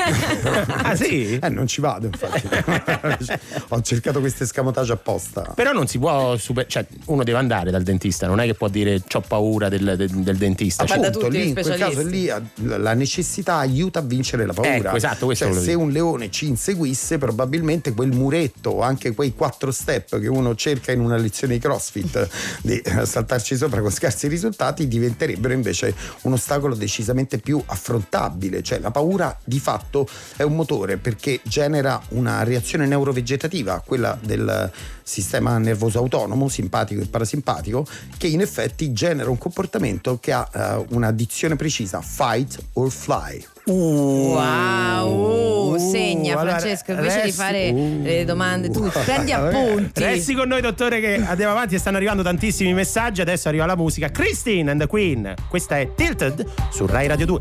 ah 0.82 0.94
sì? 0.96 1.38
Eh, 1.40 1.48
non 1.48 1.66
ci 1.66 1.80
vado 1.80 2.06
infatti. 2.06 2.48
ho 3.68 3.82
cercato 3.82 4.20
questo 4.20 4.44
escamotage 4.44 4.92
apposta. 4.92 5.52
Però 5.54 5.72
non 5.72 5.86
si 5.86 5.98
può 5.98 6.36
super- 6.36 6.66
cioè 6.66 6.86
uno 7.06 7.22
deve 7.24 7.38
andare 7.38 7.70
dal 7.70 7.82
dentista, 7.82 8.26
non 8.26 8.40
è 8.40 8.46
che 8.46 8.54
può 8.54 8.68
dire 8.68 9.02
ho 9.12 9.20
paura 9.20 9.68
del, 9.68 9.94
del- 9.96 10.10
del 10.10 10.36
dentista. 10.36 10.84
Cioè, 10.86 10.98
Appunto, 11.06 11.28
lì 11.28 11.48
in 11.48 11.54
quel 11.54 11.76
caso 11.76 12.02
lì 12.02 12.28
a- 12.30 12.40
la 12.62 12.94
necessità 12.94 13.56
aiuta 13.56 13.98
a 13.98 14.02
vincere 14.02 14.46
la 14.46 14.52
paura. 14.52 14.59
Ecco, 14.62 14.96
esatto, 14.96 15.34
Cioè, 15.34 15.52
se 15.52 15.74
un 15.74 15.90
leone 15.90 16.30
ci 16.30 16.46
inseguisse, 16.46 17.18
probabilmente 17.18 17.92
quel 17.92 18.10
muretto 18.10 18.70
o 18.70 18.80
anche 18.82 19.14
quei 19.14 19.34
quattro 19.34 19.70
step 19.70 20.18
che 20.18 20.28
uno 20.28 20.54
cerca 20.54 20.92
in 20.92 21.00
una 21.00 21.16
lezione 21.16 21.54
di 21.54 21.60
CrossFit 21.60 22.28
di 22.62 22.82
saltarci 23.04 23.56
sopra 23.56 23.80
con 23.80 23.90
scarsi 23.90 24.28
risultati 24.28 24.88
diventerebbero 24.88 25.52
invece 25.52 25.94
un 26.22 26.32
ostacolo 26.32 26.74
decisamente 26.74 27.38
più 27.38 27.62
affrontabile. 27.64 28.62
Cioè 28.62 28.78
la 28.78 28.90
paura 28.90 29.36
di 29.44 29.58
fatto 29.58 30.06
è 30.36 30.42
un 30.42 30.54
motore 30.54 30.96
perché 30.96 31.40
genera 31.42 32.00
una 32.10 32.42
reazione 32.42 32.86
neurovegetativa, 32.86 33.82
quella 33.84 34.18
del 34.20 34.70
sistema 35.02 35.58
nervoso 35.58 35.98
autonomo, 35.98 36.48
simpatico 36.48 37.02
e 37.02 37.06
parasimpatico, 37.06 37.84
che 38.16 38.28
in 38.28 38.40
effetti 38.40 38.92
genera 38.92 39.28
un 39.28 39.38
comportamento 39.38 40.18
che 40.20 40.32
ha 40.32 40.48
eh, 40.52 40.84
una 40.90 41.10
dizione 41.10 41.56
precisa, 41.56 42.00
fight 42.00 42.58
or 42.74 42.90
fly. 42.90 43.44
Wow, 43.72 45.78
segna 45.78 46.38
allora, 46.38 46.58
Francesco 46.58 46.92
invece 46.92 47.16
di 47.16 47.22
resti- 47.26 47.40
fare 47.40 47.72
le 47.72 48.24
domande 48.24 48.70
tu 48.70 48.88
prendi 48.88 49.32
appunti. 49.40 50.00
Resti 50.02 50.34
con 50.34 50.48
noi, 50.48 50.60
dottore, 50.60 51.00
che 51.00 51.22
andiamo 51.24 51.52
avanti 51.52 51.76
e 51.76 51.78
stanno 51.78 51.96
arrivando 51.96 52.22
tantissimi 52.22 52.72
messaggi. 52.74 53.20
Adesso 53.20 53.48
arriva 53.48 53.66
la 53.66 53.76
musica. 53.76 54.10
Christine 54.10 54.70
and 54.70 54.80
the 54.80 54.86
Queen. 54.86 55.34
Questa 55.48 55.78
è 55.78 55.94
Tilted 55.94 56.44
su 56.70 56.86
Rai 56.86 57.06
Radio 57.06 57.26
2. 57.26 57.40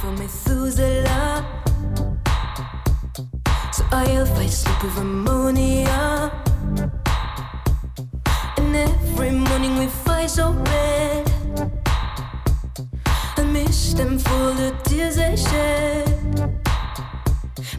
for 0.00 0.12
Methuselah. 0.16 1.44
So 3.72 3.84
I'll 3.92 4.26
fight 4.26 4.50
sleep 4.50 4.82
with 4.82 4.96
ammonia. 4.98 6.30
And 8.56 8.74
every 8.74 9.30
morning 9.30 9.78
we 9.78 9.86
fight 10.04 10.28
so 10.28 10.52
red. 10.64 11.26
Miss 13.64 13.92
them 13.92 14.18
for 14.18 14.52
the 14.60 14.72
tears 14.84 15.16
they 15.16 15.34
shed. 15.34 16.06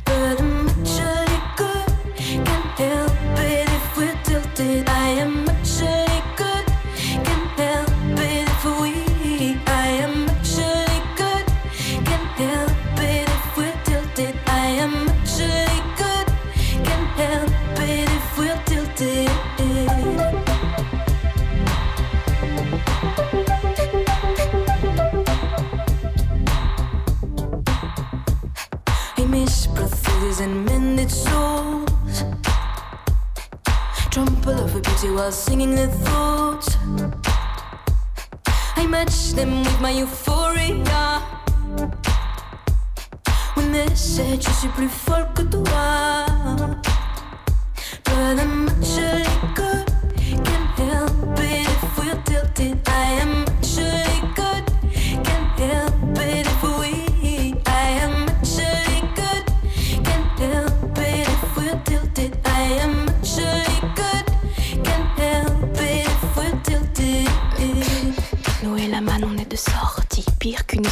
But 0.03 0.41
I'm 0.41 0.67
actually 0.67 1.39
good. 1.55 1.89
Can't 2.17 2.77
help 2.83 3.39
it 3.39 3.69
if 3.77 3.97
we're 3.97 4.19
tilted. 4.25 4.89
I 4.89 5.07
am 5.25 5.47
and 30.41 30.65
mended 30.65 31.11
souls. 31.11 32.23
Trample 34.09 34.59
over 34.59 34.79
beauty 34.79 35.11
while 35.11 35.31
singing 35.31 35.75
their 35.75 35.87
thoughts. 35.87 36.77
I 38.75 38.85
match 38.87 39.33
them 39.33 39.63
with 39.63 39.81
my 39.81 39.91
euphoria. 39.91 41.21
When 43.55 43.71
they 43.71 43.93
said 43.95 44.41
je 44.41 44.49
suis 44.51 44.69
plus 44.69 44.89
folle 44.89 45.27
que 45.35 45.43
toi. 45.43 46.25
But 48.05 48.39
I'm 48.39 48.69
actually 48.69 49.28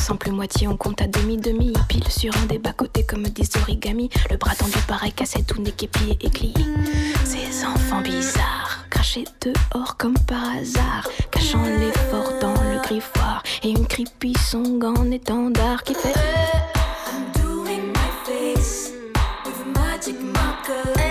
simple 0.08 0.32
moitié, 0.32 0.70
on 0.70 0.78
compte 0.78 1.02
à 1.02 1.08
demi-demi. 1.08 1.74
Pile 1.90 2.10
sur 2.10 2.34
un 2.38 2.46
des 2.46 2.60
bas-côtés 2.60 3.06
comme 3.06 3.24
des 3.24 3.46
origamis. 3.62 4.10
Le 4.30 4.38
bras 4.38 4.56
tendu 4.56 4.78
pareil 4.88 5.12
cassé, 5.12 5.44
tout 5.44 5.62
n'est 5.62 5.72
qu'épié 5.72 6.18
et. 6.22 6.32
Ces 7.26 7.66
enfants 7.66 8.00
bizarres, 8.02 8.86
crachés 8.90 9.26
dehors 9.42 9.98
comme 9.98 10.18
par 10.20 10.56
hasard. 10.56 11.10
Cachant 11.30 11.62
l'effort 11.66 12.32
dans 12.40 12.54
le 12.54 12.82
griffoir. 12.84 13.44
Et 13.64 13.72
une 13.72 13.86
creepy 13.86 14.34
song 14.50 14.82
en 14.82 15.12
étendard 15.12 15.84
qui 15.84 15.94
fait. 15.94 16.14
I'm 16.14 17.42
doing 17.42 17.88
my 17.92 18.10
face 18.24 18.94
with 19.46 19.60
a 19.60 19.80
magic 19.80 20.16
marker. 20.22 21.07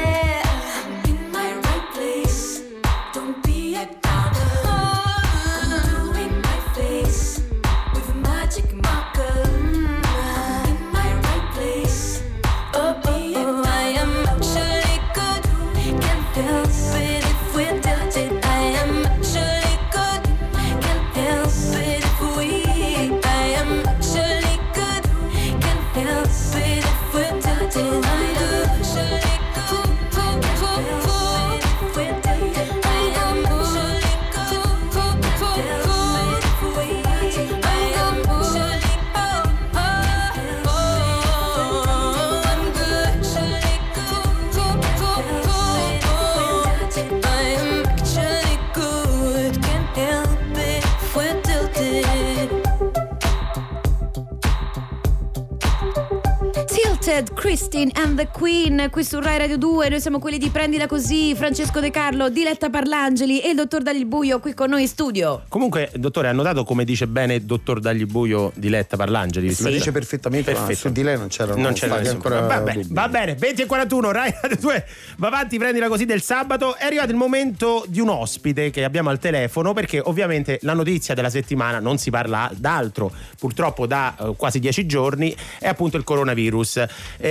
Christine 57.46 57.92
and 57.94 58.18
the 58.18 58.26
Queen 58.26 58.88
qui 58.90 59.04
su 59.04 59.20
Rai 59.20 59.38
Radio 59.38 59.56
2 59.56 59.88
noi 59.88 60.00
siamo 60.00 60.18
quelli 60.18 60.36
di 60.36 60.50
Prendila 60.50 60.88
Così 60.88 61.32
Francesco 61.36 61.78
De 61.78 61.92
Carlo, 61.92 62.28
Diletta 62.28 62.70
Parlangeli 62.70 63.40
e 63.40 63.50
il 63.50 63.54
dottor 63.54 63.82
Daglibuio 63.82 64.40
qui 64.40 64.52
con 64.52 64.68
noi 64.68 64.82
in 64.82 64.88
studio 64.88 65.44
Comunque, 65.48 65.92
dottore, 65.94 66.26
ha 66.26 66.32
notato 66.32 66.64
come 66.64 66.84
dice 66.84 67.06
bene 67.06 67.36
il 67.36 67.42
dottor 67.42 67.78
Daglibuio 67.78 68.50
di 68.56 68.68
Letta 68.68 68.96
Parlangeli? 68.96 69.54
Lo 69.60 69.70
dice 69.70 69.92
perfettamente, 69.92 70.50
ma 70.50 70.58
Perfetto. 70.58 70.88
su 70.88 70.92
di 70.92 71.04
lei 71.04 71.16
non 71.16 71.28
c'erano 71.28 71.62
Non 71.62 71.72
c'era 71.72 71.94
ancora 71.94 72.40
va, 72.40 72.60
bene, 72.62 72.84
va 72.88 73.08
bene, 73.08 73.36
20 73.36 73.62
e 73.62 73.66
41, 73.66 74.10
Rai 74.10 74.34
Radio 74.42 74.56
2 74.60 74.86
va 75.18 75.28
avanti, 75.28 75.56
prendila 75.56 75.86
così 75.86 76.04
del 76.04 76.22
sabato. 76.22 76.76
È 76.76 76.84
arrivato 76.84 77.12
il 77.12 77.16
momento 77.16 77.84
di 77.86 78.00
un 78.00 78.08
ospite 78.08 78.70
che 78.70 78.82
abbiamo 78.82 79.10
al 79.10 79.20
telefono 79.20 79.72
perché 79.72 80.00
ovviamente 80.00 80.58
la 80.62 80.74
notizia 80.74 81.14
della 81.14 81.30
settimana 81.30 81.78
non 81.78 81.96
si 81.98 82.10
parla 82.10 82.50
d'altro, 82.56 83.12
purtroppo 83.38 83.86
da 83.86 84.16
eh, 84.18 84.34
quasi 84.36 84.58
10 84.58 84.84
giorni, 84.86 85.32
è 85.60 85.68
appunto 85.68 85.96
il 85.96 86.02
coronavirus. 86.02 86.84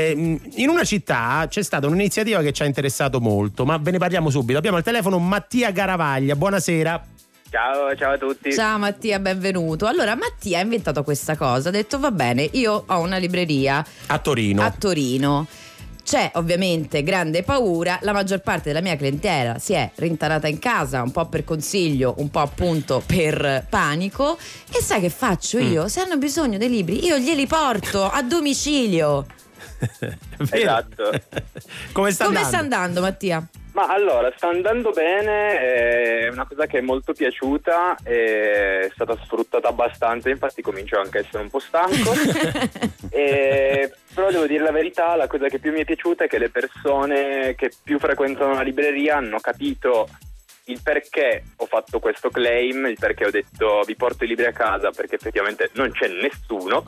Ehm, 0.10 0.40
in 0.56 0.70
una 0.70 0.84
città 0.84 1.46
c'è 1.50 1.64
stata 1.64 1.88
un'iniziativa 1.88 2.42
che 2.42 2.52
ci 2.54 2.62
ha 2.64 2.66
interessato 2.66 3.20
molto, 3.20 3.66
ma 3.66 3.78
ve 3.78 3.92
ne 3.92 3.98
parliamo 3.98 4.30
subito. 4.30 4.58
Abbiamo 4.58 4.78
al 4.78 4.84
telefono 4.84 5.18
Mattia 5.20 5.72
Garavaglia, 5.72 6.36
buonasera. 6.36 7.06
Ciao, 7.50 7.96
ciao 7.96 8.14
a 8.14 8.18
tutti. 8.18 8.52
Ciao 8.54 8.78
Mattia, 8.78 9.20
benvenuto. 9.20 9.86
Allora, 9.86 10.16
Mattia 10.16 10.60
ha 10.60 10.62
inventato 10.62 11.04
questa 11.04 11.38
cosa, 11.38 11.70
ha 11.70 11.72
detto 11.72 12.00
va 12.00 12.12
bene, 12.12 12.48
io 12.54 12.84
ho 12.86 13.00
una 13.00 13.18
libreria 13.18 13.86
A 14.08 14.18
Torino. 14.20 14.62
a 14.62 14.72
Torino. 14.72 15.48
C'è 16.04 16.32
ovviamente 16.36 17.02
grande 17.02 17.42
paura, 17.42 17.98
la 18.04 18.14
maggior 18.14 18.40
parte 18.42 18.68
della 18.68 18.82
mia 18.82 18.96
clientela 18.96 19.58
si 19.58 19.74
è 19.74 19.90
rintanata 19.96 20.48
in 20.48 20.60
casa, 20.60 21.02
un 21.02 21.10
po' 21.12 21.26
per 21.26 21.44
consiglio, 21.44 22.14
un 22.18 22.30
po' 22.30 22.42
appunto 22.42 23.02
per 23.04 23.66
panico. 23.70 24.38
E 24.72 24.82
sai 24.84 25.02
che 25.02 25.10
faccio 25.10 25.58
Mm. 25.58 25.72
io? 25.72 25.88
Se 25.88 26.02
hanno 26.02 26.18
bisogno 26.18 26.60
dei 26.60 26.70
libri, 26.70 27.04
io 27.04 27.18
glieli 27.18 27.48
porto 27.48 28.08
a 28.08 28.22
domicilio. 28.22 29.26
Esatto. 30.52 31.12
Come 31.92 32.12
sta 32.12 32.26
Come 32.26 32.38
andando? 32.38 32.48
sta 32.48 32.58
andando, 32.58 33.02
Mattia? 33.02 33.48
Ma 33.74 33.88
allora, 33.88 34.32
sta 34.38 34.48
andando 34.48 34.92
bene, 34.92 35.60
è 35.60 36.30
una 36.30 36.48
cosa 36.48 36.66
che 36.66 36.78
è 36.78 36.82
molto 36.82 37.12
piaciuta, 37.12 37.98
è 38.04 38.90
stata 38.94 39.18
sfruttata 39.22 39.68
abbastanza, 39.68 40.30
infatti 40.30 40.62
comincio 40.62 40.98
anche 40.98 41.18
a 41.18 41.22
essere 41.22 41.44
un 41.44 41.50
po' 41.50 41.60
stanco. 41.60 42.14
E- 43.10 43.94
però 44.14 44.30
devo 44.32 44.46
dire 44.48 44.64
la 44.64 44.72
verità, 44.72 45.16
la 45.16 45.28
cosa 45.28 45.48
che 45.48 45.60
più 45.60 45.72
mi 45.72 45.82
è 45.82 45.86
piaciuta 45.86 46.24
è 46.24 46.28
che 46.28 46.38
le 46.38 46.50
persone 46.50 47.56
che 47.56 47.72
più 47.84 47.98
frequentano 48.00 48.54
la 48.54 48.62
libreria 48.62 49.18
hanno 49.18 49.40
capito 49.40 50.08
il 50.66 50.80
perché 50.82 51.44
ho 51.58 51.66
fatto 51.66 52.00
questo 52.00 52.30
claim, 52.30 52.88
il 52.88 52.98
perché 53.00 53.26
ho 53.26 53.32
detto 53.32 53.82
vi 53.86 53.96
porto 53.96 54.24
i 54.24 54.28
libri 54.28 54.46
a 54.46 54.52
casa 54.52 54.92
perché 54.92 55.16
effettivamente 55.16 55.70
non 55.74 55.92
c'è 55.92 56.08
nessuno 56.08 56.84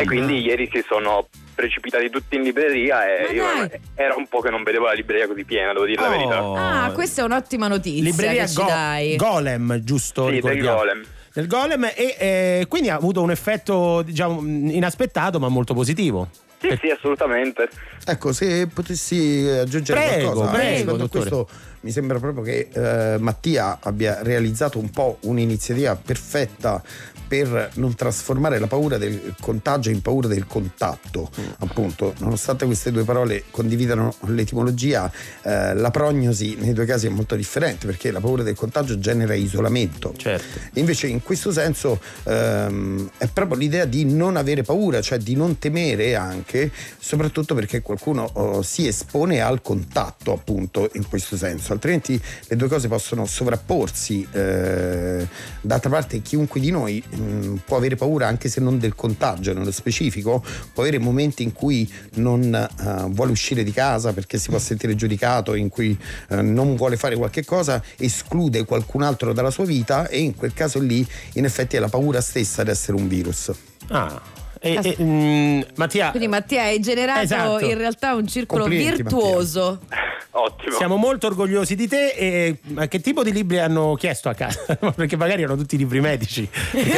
e 0.00 0.04
quindi 0.04 0.40
ieri 0.40 0.68
si 0.72 0.84
sono 0.88 1.28
precipitati 1.54 2.10
tutti 2.10 2.36
in 2.36 2.42
libreria 2.42 3.06
e 3.06 3.22
Ma 3.22 3.30
io 3.30 3.44
dai. 3.68 3.80
era 3.94 4.14
un 4.14 4.26
po' 4.28 4.40
che 4.40 4.50
non 4.50 4.62
vedevo 4.62 4.84
la 4.86 4.92
libreria 4.92 5.26
così 5.26 5.44
piena, 5.44 5.72
devo 5.72 5.86
dire 5.86 6.02
la 6.02 6.08
verità. 6.08 6.42
Oh. 6.44 6.54
Ah, 6.54 6.90
questa 6.92 7.22
è 7.22 7.24
un'ottima 7.24 7.66
notizia 7.68 8.02
Libreria 8.02 8.42
che 8.44 8.48
ci 8.50 8.54
Go- 8.56 8.66
dai. 8.66 9.16
Golem, 9.16 9.80
giusto? 9.82 10.24
Sì, 10.26 10.32
del 10.32 10.42
ricordiamo. 10.42 10.76
golem. 10.76 11.04
Del 11.32 11.46
Golem 11.48 11.84
e 11.94 12.16
eh, 12.18 12.66
quindi 12.68 12.88
ha 12.88 12.94
avuto 12.94 13.20
un 13.20 13.30
effetto 13.30 14.00
diciamo 14.02 14.40
inaspettato 14.42 15.38
ma 15.38 15.48
molto 15.48 15.74
positivo. 15.74 16.28
Sì, 16.58 16.74
sì, 16.80 16.88
assolutamente. 16.88 17.68
Ecco, 18.06 18.32
se 18.32 18.66
potessi 18.68 19.46
aggiungere 19.60 20.00
Prego, 20.00 20.30
qualcosa 20.32 20.50
prego, 20.56 20.96
dottore. 20.96 21.28
questo, 21.28 21.48
mi 21.80 21.90
sembra 21.90 22.18
proprio 22.18 22.42
che 22.42 22.68
eh, 22.72 23.18
Mattia 23.18 23.78
abbia 23.82 24.22
realizzato 24.22 24.78
un 24.78 24.90
po' 24.90 25.18
un'iniziativa 25.22 25.94
perfetta 25.94 26.82
per 27.26 27.70
non 27.74 27.94
trasformare 27.94 28.58
la 28.58 28.66
paura 28.66 28.98
del 28.98 29.34
contagio 29.40 29.90
in 29.90 30.02
paura 30.02 30.28
del 30.28 30.46
contatto. 30.46 31.30
Appunto, 31.58 32.14
nonostante 32.18 32.66
queste 32.66 32.92
due 32.92 33.04
parole 33.04 33.44
condividano 33.50 34.14
l'etimologia, 34.26 35.10
eh, 35.42 35.74
la 35.74 35.90
prognosi 35.90 36.56
nei 36.58 36.72
due 36.72 36.84
casi 36.84 37.06
è 37.06 37.10
molto 37.10 37.34
differente 37.36 37.86
perché 37.86 38.10
la 38.10 38.20
paura 38.20 38.42
del 38.42 38.54
contagio 38.54 38.98
genera 38.98 39.34
isolamento. 39.34 40.14
Certo. 40.16 40.58
Invece 40.74 41.06
in 41.08 41.22
questo 41.22 41.52
senso 41.52 42.00
ehm, 42.24 43.10
è 43.18 43.26
proprio 43.28 43.58
l'idea 43.58 43.84
di 43.84 44.04
non 44.04 44.36
avere 44.36 44.62
paura, 44.62 45.00
cioè 45.00 45.18
di 45.18 45.34
non 45.34 45.58
temere 45.58 46.14
anche, 46.14 46.70
soprattutto 46.98 47.54
perché 47.54 47.82
qualcuno 47.82 48.28
oh, 48.34 48.62
si 48.62 48.86
espone 48.86 49.40
al 49.40 49.62
contatto 49.62 50.32
appunto 50.32 50.90
in 50.94 51.08
questo 51.08 51.36
senso, 51.36 51.72
altrimenti 51.72 52.20
le 52.46 52.56
due 52.56 52.68
cose 52.68 52.88
possono 52.88 53.26
sovrapporsi. 53.26 54.26
eh, 54.32 55.26
d'altra 55.60 55.90
parte 55.90 56.20
chiunque 56.22 56.60
di 56.60 56.70
noi 56.70 57.02
mh, 57.16 57.60
può 57.64 57.76
avere 57.76 57.96
paura 57.96 58.26
anche 58.26 58.48
se 58.48 58.60
non 58.60 58.78
del 58.78 58.94
contagio 58.94 59.52
nello 59.52 59.70
specifico, 59.70 60.44
può 60.72 60.82
avere 60.82 60.98
momenti 60.98 61.42
in 61.42 61.52
cui 61.52 61.90
non 62.14 62.54
eh, 62.54 63.06
vuole 63.08 63.30
uscire 63.32 63.62
di 63.64 63.72
casa 63.72 64.12
perché 64.12 64.38
si 64.38 64.50
può 64.50 64.58
sentire 64.58 64.94
giudicato, 64.94 65.54
in 65.54 65.68
cui 65.68 65.98
eh, 66.28 66.42
non 66.42 66.76
vuole 66.76 66.96
fare 66.96 67.16
qualche 67.16 67.44
cosa, 67.44 67.82
esclude 67.96 68.64
qualcun 68.64 69.02
altro 69.02 69.32
dalla 69.32 69.50
sua 69.50 69.64
vita 69.64 70.08
e 70.08 70.20
in 70.20 70.34
quel 70.34 70.52
caso 70.52 70.80
lì 70.80 71.06
in 71.34 71.44
effetti 71.44 71.76
è 71.76 71.78
la 71.78 71.88
paura 71.88 72.20
stessa 72.20 72.62
di 72.62 72.70
essere 72.70 72.96
un 72.96 73.08
virus. 73.08 73.52
Ah. 73.88 74.44
E, 74.60 74.78
e, 74.82 74.96
mm, 75.02 75.60
Mattia, 75.76 76.10
Quindi 76.10 76.28
Mattia 76.28 76.62
hai 76.64 76.80
generato 76.80 77.20
Esatto. 77.20 77.64
in 77.64 77.76
realtà 77.76 78.14
un 78.14 78.26
circolo 78.26 78.62
Complimenti, 78.62 79.02
virtuoso. 79.02 79.80
Ottimo. 80.38 80.76
siamo 80.76 80.96
molto 80.96 81.28
orgogliosi 81.28 81.74
di 81.74 81.88
te 81.88 82.08
e 82.08 82.58
ma 82.64 82.86
che 82.88 83.00
tipo 83.00 83.22
di 83.22 83.32
libri 83.32 83.58
hanno 83.58 83.94
chiesto 83.94 84.28
a 84.28 84.34
casa? 84.34 84.76
Perché 84.94 85.16
magari 85.16 85.42
erano 85.42 85.56
tutti 85.56 85.78
libri 85.78 86.00
medici. 86.00 86.46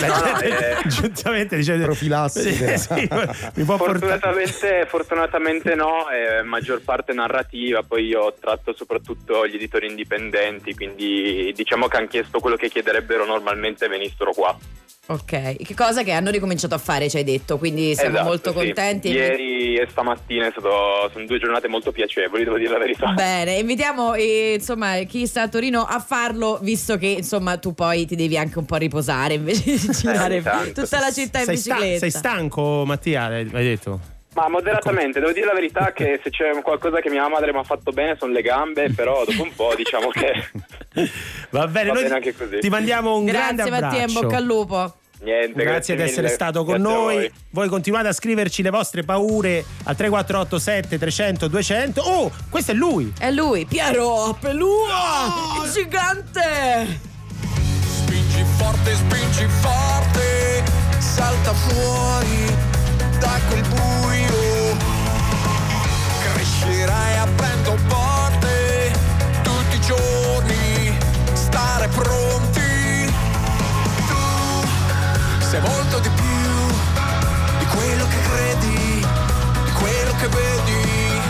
La 0.01 0.07
No, 0.33 0.39
gente 0.41 0.71
eh. 0.71 0.77
giustamente 0.89 1.57
dice 1.57 1.79
Profilassi. 1.79 2.53
Sì, 2.53 2.79
sì, 2.79 3.09
mi 3.55 3.63
può 3.65 3.77
portare 3.77 3.99
Fortunatamente, 3.99 4.87
fortunatamente 4.89 5.75
no, 5.77 6.09
è 6.09 6.43
maggior 6.43 6.83
parte 6.83 7.13
narrativa, 7.13 7.83
poi 7.85 8.07
io 8.07 8.35
tratto 8.41 8.75
soprattutto 8.77 9.47
gli 9.47 9.55
editori 9.55 9.87
indipendenti, 9.87 10.75
quindi 10.75 11.53
diciamo 11.55 11.87
che 11.87 11.97
hanno 11.97 12.09
chiesto 12.09 12.41
quello 12.41 12.57
che 12.57 12.69
chiederebbero 12.69 13.25
normalmente 13.25 13.87
venissero 13.87 14.33
qua. 14.33 14.57
Ok, 15.11 15.57
che 15.63 15.75
cosa 15.75 16.03
che 16.03 16.13
hanno 16.13 16.29
ricominciato 16.31 16.75
a 16.75 16.79
fare, 16.79 17.09
ci 17.09 17.17
hai 17.17 17.25
detto, 17.25 17.48
quindi 17.57 17.95
siamo 17.95 18.11
Esatto, 18.17 18.29
molto 18.29 18.51
sì. 18.51 18.57
contenti. 18.57 19.09
Ieri 19.09 19.77
e 19.79 19.87
stamattina 19.91 20.47
è 20.47 20.51
stato- 20.51 21.09
sono 21.13 21.25
due 21.25 21.39
giornate 21.39 21.69
molto 21.69 21.93
piacevoli, 21.93 22.45
devo 22.45 22.59
dire 22.59 22.73
la 22.73 22.79
verità. 22.79 23.13
Bene, 23.13 23.55
invitiamo 23.55 24.15
eh, 24.15 24.55
insomma 24.59 24.99
chi 25.07 25.27
sta 25.27 25.43
a 25.43 25.49
Torino 25.49 25.83
a 25.83 25.99
farlo, 26.01 26.59
visto 26.61 26.97
che 26.99 27.07
insomma 27.07 27.57
tu 27.57 27.73
poi 27.75 28.05
ti 28.07 28.17
devi 28.17 28.37
anche 28.37 28.59
un 28.59 28.67
po' 28.67 28.77
riposare 28.77 29.35
invece 29.35 29.71
di 29.71 29.79
girare 29.93 30.35
ogni 30.35 30.43
tanto. 30.43 30.83
tutta 30.83 30.99
la 31.01 31.11
città 31.11 31.39
in 31.39 31.45
sei, 31.47 31.57
sta- 31.57 31.75
bicicletta. 31.77 31.99
sei 32.01 32.11
stanco, 32.11 32.85
Mattia? 32.85 33.25
Hai 33.25 33.45
detto? 33.49 34.01
Ma 34.35 34.49
moderatamente, 34.49 35.19
devo 35.19 35.33
dire 35.33 35.47
la 35.47 35.55
verità 35.55 35.93
che 35.93 36.21
se 36.23 36.31
c'è 36.31 36.51
qualcosa 36.63 37.01
che 37.01 37.11
mia 37.11 37.27
madre 37.29 37.51
mi 37.53 37.59
ha 37.59 37.65
fatto 37.65 37.91
bene 37.91 38.15
sono 38.19 38.31
le 38.33 38.43
gambe, 38.43 38.91
però 38.95 39.25
dopo 39.25 39.43
un 39.43 39.53
po' 39.55 39.73
diciamo 39.77 40.11
che 40.11 40.33
Va 41.51 41.67
bene, 41.67 41.89
Va 41.89 41.95
noi 41.95 42.03
bene 42.03 42.15
anche 42.15 42.35
così. 42.37 42.59
ti 42.59 42.69
mandiamo 42.69 43.17
un 43.17 43.25
grande 43.25 43.65
Grazie 43.65 43.71
Mattia, 43.81 43.99
in 43.99 44.05
abbraccio. 44.05 44.21
bocca 44.21 44.37
al 44.37 44.45
lupo. 44.45 44.95
Niente. 45.21 45.63
Grazie 45.63 45.97
di 45.97 46.03
essere 46.03 46.23
mille. 46.23 46.35
stato 46.35 46.65
con 46.65 46.81
Grazie 46.81 46.97
noi. 46.99 47.15
voi. 47.15 47.33
Voi. 47.51 47.69
continuate 47.69 48.09
a 48.09 48.13
scriverci 48.13 48.63
le 48.63 48.71
vostre 48.71 49.03
paure 49.03 49.65
al 49.85 49.97
3487 49.97 50.99
300 50.99 51.49
200. 51.49 52.01
Oh, 52.03 52.31
questo 52.51 52.73
è 52.73 52.75
lui. 52.75 53.13
È 53.19 53.31
lui, 53.31 53.65
Piero 53.67 54.37
Pelua, 54.41 55.63
il 55.65 55.71
gigante. 55.71 57.07
Spingi 57.83 58.45
forte, 58.57 58.95
spingi 58.95 59.47
forte, 59.61 60.63
salta 60.99 61.53
fuori 61.53 62.55
da 63.19 63.39
quel 63.49 63.63
buio. 63.63 64.77
Crescerai 66.33 67.17
aprendo 67.19 67.77
porte 67.89 68.93
tutti 69.43 69.77
i 69.77 69.81
giorni, 69.81 70.97
stare 71.35 71.89
pronti. 71.89 72.48
Sei 75.49 75.61
molto 75.63 75.99
di 76.01 76.11
più 76.11 76.69
di 77.59 77.65
quello 77.75 78.07
che 78.07 78.17
credi, 78.21 79.07
di 79.65 79.73
quello 79.73 80.13
che 80.19 80.29
vedi. 80.29 81.21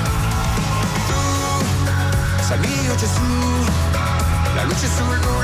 Tu 1.07 2.43
sei 2.43 2.59
mio 2.59 2.97
Gesù, 2.97 3.65
la 4.57 4.65
luce 4.65 4.89
sul 4.89 5.19
nulla 5.21 5.38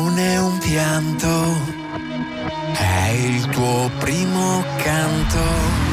non 0.00 0.18
è 0.18 0.38
un 0.40 0.58
pianto, 0.58 1.28
è 2.72 3.10
il 3.10 3.46
tuo 3.48 3.90
primo 3.98 4.64
canto. 4.82 5.89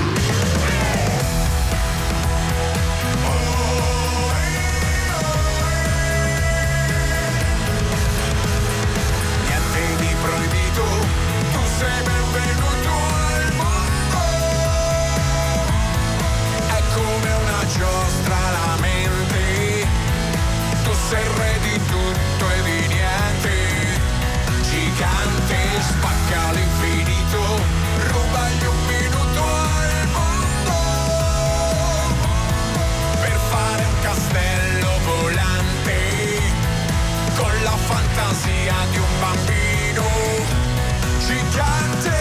Gigante. 41.58 42.12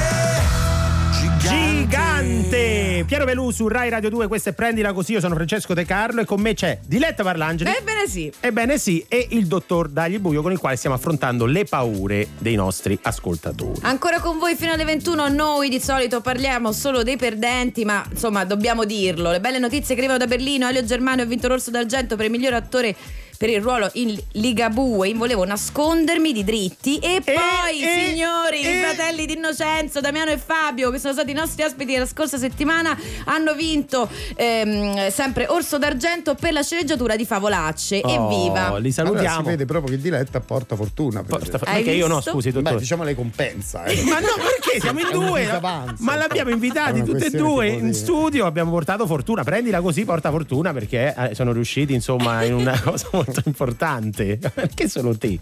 Gigante! 1.41 3.05
Piero 3.07 3.25
Pelù 3.27 3.51
su 3.51 3.69
Rai 3.69 3.91
Radio 3.91 4.09
2, 4.09 4.27
questa 4.27 4.51
è 4.51 4.53
Prendila 4.55 4.93
Così, 4.93 5.13
io 5.13 5.21
sono 5.21 5.35
Francesco 5.35 5.75
De 5.75 5.85
Carlo 5.85 6.23
e 6.23 6.25
con 6.25 6.41
me 6.41 6.55
c'è 6.55 6.79
Diletta 6.87 7.23
Parlangeli. 7.23 7.71
Ebbene 7.71 8.09
sì. 8.09 8.33
Ebbene 8.41 8.79
sì, 8.79 9.05
e 9.07 9.27
il 9.31 9.47
dottor 9.47 9.89
Dagli 9.89 10.19
Buio 10.19 10.41
con 10.41 10.53
il 10.53 10.59
quale 10.59 10.77
stiamo 10.77 10.97
affrontando 10.97 11.45
le 11.45 11.65
paure 11.65 12.29
dei 12.39 12.55
nostri 12.55 12.99
ascoltatori. 13.03 13.81
Ancora 13.83 14.21
con 14.21 14.39
voi 14.39 14.57
fino 14.57 14.73
alle 14.73 14.85
21, 14.85 15.29
noi 15.29 15.69
di 15.69 15.81
solito 15.81 16.21
parliamo 16.23 16.73
solo 16.73 17.03
dei 17.03 17.17
perdenti, 17.17 17.85
ma 17.85 18.05
insomma 18.11 18.45
dobbiamo 18.45 18.85
dirlo. 18.85 19.31
Le 19.31 19.41
belle 19.41 19.59
notizie 19.59 19.95
che 19.95 20.01
arrivano 20.01 20.19
da 20.19 20.27
Berlino, 20.27 20.67
Elio 20.67 20.85
Germano 20.85 21.23
ha 21.23 21.27
vinto 21.27 21.49
l'Orso 21.49 21.71
d'Argento 21.71 22.17
per 22.17 22.25
il 22.25 22.31
miglior 22.31 22.55
attore 22.55 22.97
per 23.39 23.51
il 23.51 23.61
ruolo 23.61 23.89
in 23.95 24.19
Ligabue, 24.33 25.13
volevo 25.15 25.45
nascondermi 25.45 26.33
di 26.33 26.43
dritti 26.45 26.99
e 26.99 27.21
poi 27.25 27.81
e- 27.83 28.05
signori, 28.09 28.61
i 28.61 28.65
e- 28.67 28.81
fratelli 28.83 29.27
di 29.27 29.35
Innocenzo, 29.35 30.01
Damiano 30.01 30.31
e 30.31 30.39
Fabio 30.39 30.91
che 30.91 30.99
sono 30.99 31.13
stati 31.13 31.31
i 31.31 31.35
nostri 31.35 31.63
ospiti 31.65 31.97
la 31.97 32.07
scorsa 32.07 32.39
settimana 32.39 32.97
hanno 33.25 33.55
vinto 33.55 34.09
ehm, 34.35 35.11
sempre 35.11 35.47
Orso 35.49 35.79
d'Argento 35.79 36.35
per 36.35 36.53
la 36.53 36.63
sceneggiatura 36.63 37.17
di 37.17 37.25
Favolacce. 37.27 38.01
Oh, 38.03 38.09
Evviva! 38.11 38.61
Li 38.61 38.65
Allora 38.67 38.91
salutiamo. 38.93 39.37
si 39.43 39.49
vede 39.51 39.65
proprio 39.65 39.97
che 39.97 40.01
Diletta 40.03 40.41
porta 40.41 40.77
fortuna. 40.77 41.23
per 41.23 41.39
Porta- 41.39 41.59
perché 41.59 41.91
io 41.91 42.07
no, 42.07 42.17
visto? 42.17 42.31
scusi, 42.33 42.51
Beh, 42.51 42.61
dottore. 42.63 42.81
diciamo 42.81 43.03
lei 43.05 43.15
compensa. 43.15 43.85
eh. 43.85 44.03
Ma 44.05 44.19
no, 44.21 44.29
perché 44.37 44.81
siamo 44.81 45.01
in 45.01 45.09
due? 45.13 45.61
Ma 45.61 46.17
l'abbiamo 46.17 46.51
invitati 46.51 47.03
tutti 47.03 47.25
e 47.25 47.31
due 47.31 47.69
in 47.69 47.87
di- 47.89 47.95
studio, 47.95 48.47
abbiamo 48.47 48.71
portato 48.71 49.07
fortuna. 49.07 49.43
Prendila 49.45 49.81
così, 49.81 50.05
porta 50.05 50.31
fortuna 50.31 50.73
perché 50.73 51.15
eh, 51.31 51.35
sono 51.35 51.53
riusciti, 51.53 51.93
insomma, 51.95 52.43
in 52.45 52.55
una 52.55 52.79
cosa 52.83 53.09
molto 53.27 53.43
importante. 53.47 54.39
Perché 54.55 54.89
solo 54.89 55.17
te? 55.17 55.39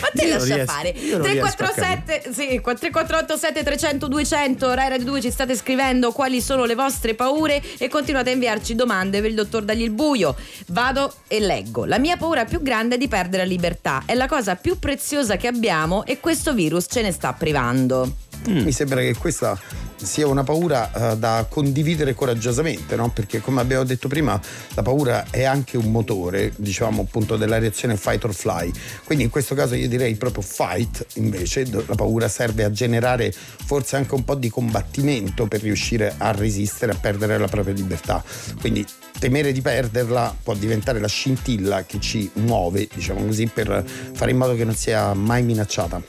Ma 0.00 0.08
te 0.12 0.24
Io 0.26 0.34
lascia 0.38 0.54
riesco- 0.54 0.72
fare. 0.72 0.88
io 0.88 1.18
non 1.18 1.26
riesco 1.26 1.46
a 1.46 1.52
347 1.52 2.32
sì, 2.32 2.46
3487 2.60 3.62
300 3.62 4.08
200 4.08 4.74
Rai 4.74 4.88
Radio 4.88 5.06
2 5.06 5.20
ci 5.20 5.30
state 5.30 5.56
scrivendo 5.56 6.12
quali 6.12 6.40
sono 6.40 6.64
le 6.64 6.74
vostre 6.74 7.14
paure 7.14 7.62
e 7.78 7.88
continuate 7.88 8.30
a 8.30 8.32
inviarci 8.34 8.74
domande 8.74 9.20
per 9.20 9.30
il 9.30 9.36
dottor 9.36 9.62
Dagli 9.64 9.82
il 9.82 9.90
buio. 9.90 10.34
Vado 10.68 11.14
e 11.28 11.40
leggo. 11.40 11.84
La 11.84 11.98
mia 11.98 12.16
paura 12.16 12.44
più 12.44 12.60
grande 12.62 12.96
è 12.96 12.98
di 12.98 13.08
perdere 13.08 13.44
la 13.44 13.48
libertà. 13.48 14.02
È 14.04 14.14
la 14.14 14.26
cosa 14.26 14.56
più 14.56 14.78
preziosa 14.78 15.36
che 15.36 15.46
abbiamo 15.46 16.04
e 16.04 16.20
questo 16.20 16.52
virus 16.54 16.86
ce 16.88 17.02
ne 17.02 17.12
sta 17.12 17.32
privando. 17.32 18.16
Mi 18.44 18.72
sembra 18.72 19.00
che 19.00 19.14
questa 19.16 19.58
sia 19.96 20.26
una 20.26 20.44
paura 20.44 21.12
eh, 21.12 21.16
da 21.16 21.46
condividere 21.48 22.14
coraggiosamente, 22.14 22.96
no? 22.96 23.10
perché 23.10 23.40
come 23.40 23.60
abbiamo 23.60 23.84
detto 23.84 24.08
prima 24.08 24.40
la 24.74 24.82
paura 24.82 25.26
è 25.30 25.44
anche 25.44 25.76
un 25.76 25.90
motore, 25.90 26.52
diciamo 26.56 27.02
appunto 27.02 27.36
della 27.36 27.58
reazione 27.58 27.96
fight 27.96 28.24
or 28.24 28.34
fly, 28.34 28.70
quindi 29.04 29.24
in 29.24 29.30
questo 29.30 29.54
caso 29.54 29.74
io 29.74 29.88
direi 29.88 30.14
proprio 30.16 30.42
fight 30.42 31.06
invece, 31.14 31.66
la 31.70 31.94
paura 31.94 32.28
serve 32.28 32.64
a 32.64 32.70
generare 32.70 33.32
forse 33.32 33.96
anche 33.96 34.14
un 34.14 34.24
po' 34.24 34.34
di 34.34 34.50
combattimento 34.50 35.46
per 35.46 35.62
riuscire 35.62 36.14
a 36.16 36.30
resistere, 36.32 36.92
a 36.92 36.96
perdere 36.96 37.38
la 37.38 37.48
propria 37.48 37.74
libertà, 37.74 38.22
quindi 38.60 38.84
temere 39.18 39.52
di 39.52 39.60
perderla 39.62 40.34
può 40.42 40.54
diventare 40.54 41.00
la 41.00 41.08
scintilla 41.08 41.84
che 41.84 42.00
ci 42.00 42.30
muove, 42.34 42.88
diciamo 42.92 43.24
così, 43.24 43.46
per 43.46 43.84
fare 44.12 44.30
in 44.30 44.36
modo 44.36 44.54
che 44.54 44.64
non 44.64 44.74
sia 44.74 45.12
mai 45.14 45.42
minacciata. 45.42 46.00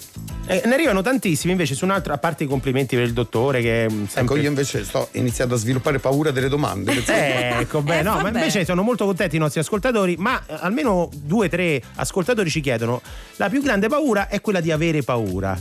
Eh, 0.49 0.62
ne 0.66 0.74
arrivano 0.74 1.01
tantissimi 1.01 1.51
invece 1.51 1.76
su 1.76 1.84
un'altra, 1.84 2.14
a 2.14 2.18
parte 2.18 2.45
i 2.45 2.47
complimenti 2.47 2.95
per 2.95 3.03
il 3.05 3.14
dottore 3.14 3.62
che 3.62 3.86
è 3.86 3.89
sempre... 3.89 4.22
Ecco, 4.22 4.36
io 4.38 4.47
invece 4.47 4.84
sto 4.86 5.10
iniziando 5.14 5.55
a 5.55 5.58
sviluppare 5.58 5.99
paura 5.99 6.32
delle 6.32 6.49
domande. 6.49 6.95
Eh, 7.18 7.60
ecco, 7.62 7.82
beh, 7.82 7.99
Eh, 7.99 8.01
no, 8.01 8.16
ma 8.16 8.22
vabbè. 8.24 8.38
invece 8.39 8.64
sono 8.66 8.82
molto 8.82 9.05
contenti 9.05 9.36
i 9.36 9.39
nostri 9.39 9.60
ascoltatori, 9.60 10.16
ma 10.18 10.39
eh, 10.45 10.55
almeno 10.60 11.10
due 11.14 11.45
o 11.47 11.49
tre 11.49 11.82
ascoltatori 11.95 12.49
ci 12.49 12.62
chiedono: 12.62 13.01
la 13.38 13.49
più 13.49 13.62
grande 13.62 13.88
paura 13.88 14.28
è 14.28 14.39
quella 14.41 14.60
di 14.62 14.72
avere 14.72 15.01
paura. 15.03 15.58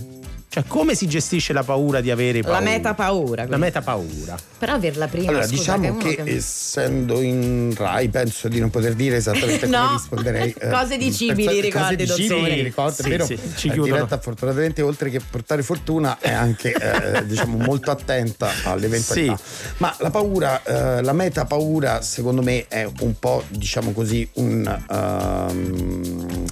Cioè, 0.49 0.65
come 0.67 0.95
si 0.95 1.07
gestisce 1.07 1.53
la 1.53 1.63
paura 1.65 2.01
di 2.01 2.11
avere 2.11 2.41
paura? 2.41 2.59
La 2.61 2.65
meta 2.65 2.95
paura. 2.95 3.45
La 3.47 3.57
meta 3.59 3.83
paura. 3.83 4.37
Però 4.59 4.73
averla 4.75 5.07
prima 5.07 5.29
Allora, 5.29 5.45
scusa, 5.47 5.77
diciamo 5.77 5.91
uno 5.93 5.99
che, 5.99 6.23
essendo 6.25 7.21
in 7.21 7.75
Rai, 7.77 8.09
penso 8.09 8.49
di 8.49 8.59
non 8.59 8.71
poter 8.71 8.95
dire 8.95 9.17
esattamente 9.17 9.67
come 9.67 9.77
No. 9.77 9.91
risponderei. 9.93 10.55
eh, 10.59 10.69
Cose 10.71 10.97
dicibili, 10.97 11.61
ricordi, 11.61 11.71
cose 11.71 11.97
dicibili, 11.97 12.29
dottore. 12.29 12.63
ricordi, 12.63 13.03
Sì, 13.03 13.09
però 13.09 13.27
sì, 13.27 13.39
ci 13.57 13.69
eh, 13.69 13.73
chiudono. 13.73 13.95
Diletta, 13.97 14.19
fortunatamente, 14.19 14.81
oltre 14.83 15.11
che 15.11 15.21
portare 15.21 15.63
fortuna, 15.63 16.17
è 16.21 16.33
anche 16.33 16.73
eh, 16.73 17.27
diciamo 17.27 17.59
molto 17.59 17.91
attenta 17.91 18.49
all'eventualità. 18.65 19.39
Ma 19.79 19.95
la 19.99 20.11
paura, 20.11 20.63
eh, 20.63 21.03
la 21.03 21.13
meta 21.13 21.45
paura, 21.45 22.01
secondo 22.01 22.41
me, 22.41 22.67
è 22.69 22.89
un 23.01 23.19
po', 23.19 23.43
diciamo 23.49 23.93
così, 23.93 24.27
un. 24.35 24.85
ehm, 24.91 26.45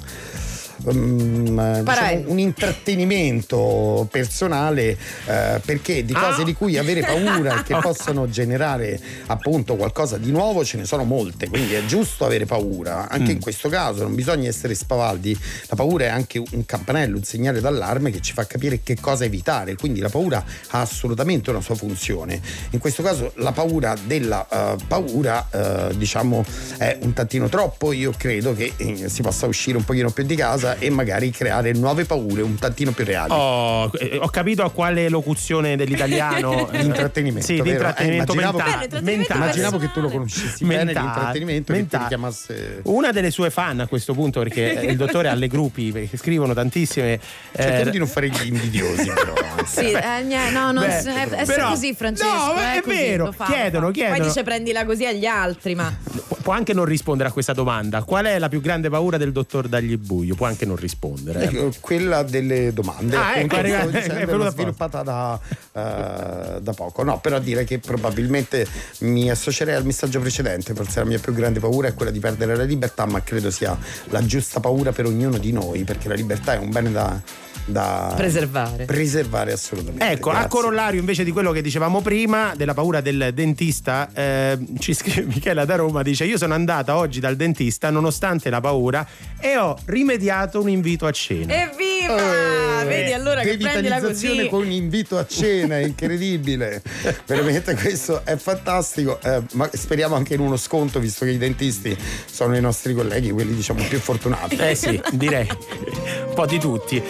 um, 0.85 1.83
diciamo, 1.83 2.23
un 2.27 2.39
intrattenimento 2.39 4.07
personale 4.11 4.97
eh, 5.27 5.61
perché 5.65 6.05
di 6.05 6.13
cose 6.13 6.43
Ah. 6.43 6.45
di 6.45 6.55
cui 6.55 6.77
avere 6.79 7.01
paura 7.03 7.61
e 7.61 7.63
che 7.65 7.77
possono 7.81 8.29
generare 8.29 8.99
appunto 9.27 9.77
qualcosa 9.77 10.17
di 10.19 10.31
nuovo 10.31 10.65
ce 10.65 10.77
ne 10.79 10.85
sono 10.85 11.05
molte 11.05 11.49
quindi 11.49 11.75
è 11.75 11.85
giusto 11.85 12.25
avere 12.25 12.47
paura 12.47 13.09
anche 13.09 13.33
Mm. 13.33 13.37
in 13.37 13.41
questo 13.41 13.69
caso 13.69 14.03
non 14.03 14.15
bisogna 14.15 14.49
essere 14.49 14.75
spavaldi 14.75 15.39
la 15.69 15.77
paura 15.77 16.05
è 16.07 16.09
anche 16.09 16.39
un 16.39 16.65
campanello 16.67 17.17
un 17.17 17.23
segnale 17.25 17.61
d'allarme 17.61 18.11
che 18.11 18.21
ci 18.21 18.33
fa 18.33 18.47
capire 18.47 18.81
che 18.83 18.97
cosa 19.01 19.25
evitare 19.25 19.77
quindi 19.77 20.01
la 20.01 20.09
paura 20.09 20.45
ha 20.71 20.81
assolutamente 20.81 21.51
una 21.51 21.61
sua 21.61 21.75
funzione 21.75 22.41
in 22.71 22.79
questo 22.79 23.03
caso 23.03 23.33
la 23.37 23.53
paura 23.53 23.95
della 24.07 24.47
eh, 24.49 24.77
paura 24.87 25.47
eh, 25.51 25.97
diciamo 25.97 26.45
è 26.79 26.99
un 27.03 27.13
tantino 27.13 27.49
troppo 27.49 27.93
io 27.93 28.13
credo 28.17 28.55
che 28.55 28.73
eh, 28.77 29.09
si 29.09 29.23
possa 29.23 29.47
uscire 29.47 29.77
un 29.77 29.85
pochino 29.85 30.11
più 30.11 30.25
di 30.25 30.35
casa 30.37 30.74
e 30.79 30.91
magari 30.91 31.31
creare 31.31 31.73
nuove 31.73 32.05
paure 32.05 32.43
un 32.43 32.57
tantino 32.57 32.93
più 32.93 33.05
reali 33.05 33.33
Oh, 33.33 33.91
eh, 33.99 34.19
ho 34.21 34.29
capito 34.29 34.63
a 34.65 34.71
quale 34.71 35.09
locuzione 35.09 35.77
dell'italiano 35.77 36.69
Di 36.73 36.85
intrattenimento, 36.85 37.47
Sì, 37.47 37.55
di 37.55 37.61
vero? 37.61 37.73
intrattenimento 37.75 38.33
Eh, 38.33 38.37
immaginavo- 38.37 38.59
mentale. 38.59 38.89
Bene, 38.89 39.17
mentale. 39.17 39.41
immaginavo 39.41 39.79
che 39.79 39.91
tu 39.93 40.01
lo 40.01 40.09
conoscessi 40.09 40.65
bene 40.65 40.85
Mentale, 40.85 41.07
l'intrattenimento 41.07 41.73
che 41.73 41.79
ti 41.79 41.81
mentale. 41.81 42.03
richiamasse 42.05 42.81
Una 42.85 43.11
delle 43.13 43.31
sue 43.31 43.51
fan 43.51 43.81
a 43.81 43.87
questo 43.87 44.13
punto, 44.15 44.41
perché 44.41 44.63
il 44.89 44.97
dottore 44.97 45.29
ha 45.29 45.35
le 45.35 45.49
gruppi 45.49 45.91
perché 45.93 46.17
scrivono 46.17 46.55
tantissime. 46.55 47.19
cerchiamo 47.55 47.89
eh, 47.89 47.91
di 47.91 47.99
non 47.99 48.07
fare 48.07 48.29
gli 48.29 48.47
invidiosi 48.47 49.11
però 49.13 49.33
Sì, 49.65 49.91
eh, 49.93 50.51
no, 50.51 50.73
non 50.73 50.85
Beh, 50.87 51.03
è, 51.03 51.29
è 51.29 51.45
però- 51.47 51.71
così 51.71 51.95
Francesco. 51.95 52.29
No, 52.29 52.53
ma 52.55 52.75
è 52.75 52.81
così, 52.83 52.97
vero, 52.97 53.33
fa, 53.33 53.47
chiedono, 53.47 53.91
chiedono. 53.91 54.17
Poi 54.19 54.27
dice 54.27 54.43
prendila 54.43 54.85
così 54.85 55.07
agli 55.07 55.25
altri, 55.27 55.75
ma 55.75 55.97
pu- 56.03 56.37
può 56.43 56.53
anche 56.53 56.75
non 56.75 56.85
rispondere 56.85 57.29
a 57.29 57.33
questa 57.33 57.53
domanda. 57.55 58.03
Qual 58.03 58.25
è 58.27 58.39
la 58.39 58.49
più 58.49 58.61
grande 58.61 58.91
paura 58.91 59.17
del 59.17 59.33
dottor 59.33 59.69
Dagli 59.69 59.97
Buio? 59.97 60.35
Può 60.35 60.47
anche 60.47 60.64
non 60.65 60.77
rispondere. 60.77 61.49
eh. 61.51 61.71
Quella 61.81 62.23
delle 62.23 62.73
domande 62.73 63.17
Ah, 63.17 63.33
appunto, 63.33 63.57
ecco, 63.57 63.91
dicendo, 63.91 64.47
è 64.47 64.51
sviluppata 64.51 65.03
da, 65.03 65.39
eh, 65.73 66.61
da 66.61 66.73
poco 66.73 67.03
no 67.03 67.19
però 67.21 67.39
dire 67.39 67.65
che 67.65 67.79
probabilmente 67.79 68.67
mi 69.01 69.31
associerei 69.31 69.75
al 69.75 69.85
messaggio 69.85 70.21
precedente 70.21 70.75
forse 70.75 71.01
la 71.01 71.07
mia 71.07 71.19
più 71.19 71.33
grande 71.33 71.61
paura 71.61 71.89
è 71.89 71.95
quella 71.95 72.11
di 72.11 72.19
perdere 72.21 72.57
la 72.57 72.65
libertà 72.65 73.07
ma 73.07 73.23
credo 73.23 73.51
sia 73.51 73.77
la 74.07 74.25
giusta 74.25 74.61
paura 74.61 74.93
per 74.93 75.07
ognuno 75.07 75.39
di 75.39 75.53
noi 75.53 75.85
perché 75.85 76.09
la 76.09 76.15
libertà 76.15 76.55
è 76.55 76.59
un 76.59 76.71
bene 76.71 76.91
da, 76.93 77.21
da 77.65 78.13
preservare. 78.17 78.85
preservare 78.85 79.53
assolutamente 79.53 80.05
Ecco, 80.11 80.29
a 80.31 80.33
Grazie. 80.33 80.49
corollario 80.49 81.01
invece 81.01 81.25
di 81.25 81.31
quello 81.33 81.51
che 81.53 81.63
dicevamo 81.63 82.01
prima, 82.03 82.53
della 82.57 82.75
paura 82.75 83.01
del 83.01 83.31
dentista, 83.33 84.11
eh, 84.13 84.59
ci 84.79 84.93
scrive 84.95 85.23
Michela 85.33 85.65
da 85.65 85.77
Roma, 85.77 86.03
dice 86.03 86.25
io 86.25 86.37
sono 86.37 86.55
andata 86.55 86.97
oggi 86.97 87.21
dal 87.21 87.37
dentista 87.37 87.91
nonostante 87.91 88.51
la 88.51 88.61
paura 88.61 89.07
e 89.41 89.57
ho 89.57 89.77
rimediato 89.87 90.61
un 90.61 90.69
invito 90.69 91.07
a 91.07 91.11
cena. 91.13 91.55
Evviva! 91.55 92.81
Eh, 92.81 92.85
Vedi 92.85 93.13
allora 93.13 93.41
che 93.41 93.57
prendila 93.57 93.99
così. 94.01 94.47
con 94.51 94.71
invito 94.71 95.17
a 95.17 95.27
cena, 95.27 95.79
è 95.79 95.85
incredibile. 95.87 96.83
Veramente 97.27 97.75
questo 97.75 98.25
è 98.25 98.37
fantastico. 98.37 99.19
Eh, 99.23 99.43
ma 99.53 99.69
speriamo 99.73 100.15
anche 100.15 100.35
in 100.35 100.41
uno 100.41 100.57
sconto, 100.59 101.01
visto 101.01 101.25
che 101.25 101.31
i 101.31 101.39
dentisti 101.39 101.97
sono 102.31 102.57
i 102.57 102.61
nostri 102.61 102.93
colleghi, 102.95 103.31
quelli 103.31 103.55
diciamo 103.55 103.83
più 103.89 103.99
fortunati. 103.99 104.57
Eh 104.57 104.75
sì, 104.75 105.01
direi 105.13 105.49
un 106.29 106.35
po' 106.35 106.45
di 106.47 106.59
tutti. 106.59 107.03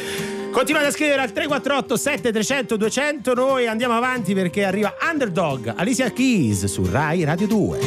Continuate 0.55 0.87
a 0.87 0.93
scrivere 0.93 1.21
al 1.21 1.33
348 1.33 1.97
7300 1.97 2.79
200 2.79 3.35
noi 3.35 3.67
andiamo 3.67 3.97
avanti 3.97 4.35
perché 4.35 4.63
arriva 4.63 4.95
Underdog, 5.03 5.73
Alicia 5.75 6.13
Keys 6.13 6.67
su 6.67 6.87
Rai 6.89 7.25
Radio 7.25 7.49
2. 7.49 7.81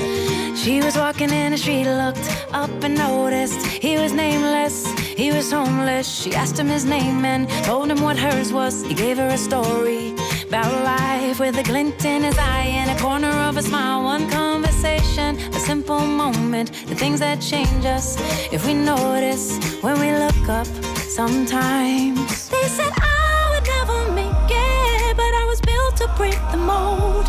She 0.53 0.81
was 0.81 0.95
walking 0.97 1.29
in 1.29 1.53
and 1.53 1.57
she 1.57 1.85
looked 1.85 2.27
up 2.51 2.83
and 2.83 2.97
noticed 2.97 3.65
he 3.65 3.95
was 3.95 4.11
nameless. 4.11 4.85
He 5.15 5.31
was 5.31 5.49
homeless. 5.49 6.07
She 6.07 6.35
asked 6.35 6.59
him 6.59 6.67
his 6.67 6.83
name 6.83 7.23
and 7.23 7.47
told 7.63 7.89
him 7.89 8.01
what 8.01 8.17
hers 8.17 8.51
was. 8.51 8.83
He 8.83 8.93
gave 8.93 9.17
her 9.17 9.29
a 9.29 9.37
story 9.37 10.13
about 10.45 10.69
life 10.83 11.39
with 11.39 11.57
a 11.57 11.63
glint 11.63 12.03
in 12.03 12.23
his 12.23 12.37
eye 12.37 12.67
and 12.67 12.91
a 12.91 13.01
corner 13.01 13.31
of 13.47 13.55
a 13.55 13.61
smile. 13.61 14.03
One 14.03 14.29
conversation, 14.29 15.37
a 15.55 15.59
simple 15.59 16.01
moment, 16.01 16.73
the 16.87 16.95
things 16.95 17.21
that 17.21 17.39
change 17.39 17.85
us 17.85 18.17
if 18.51 18.65
we 18.65 18.73
notice 18.73 19.57
when 19.81 19.97
we 20.01 20.11
look 20.11 20.49
up 20.49 20.67
sometimes. 21.07 22.46
They 22.61 22.69
said 22.69 22.93
I 22.97 23.49
would 23.51 23.67
never 23.75 24.11
make 24.13 24.49
it, 24.49 25.15
but 25.15 25.31
I 25.41 25.45
was 25.47 25.61
built 25.61 25.95
to 25.97 26.07
break 26.17 26.39
the 26.51 26.57
mold. 26.57 27.25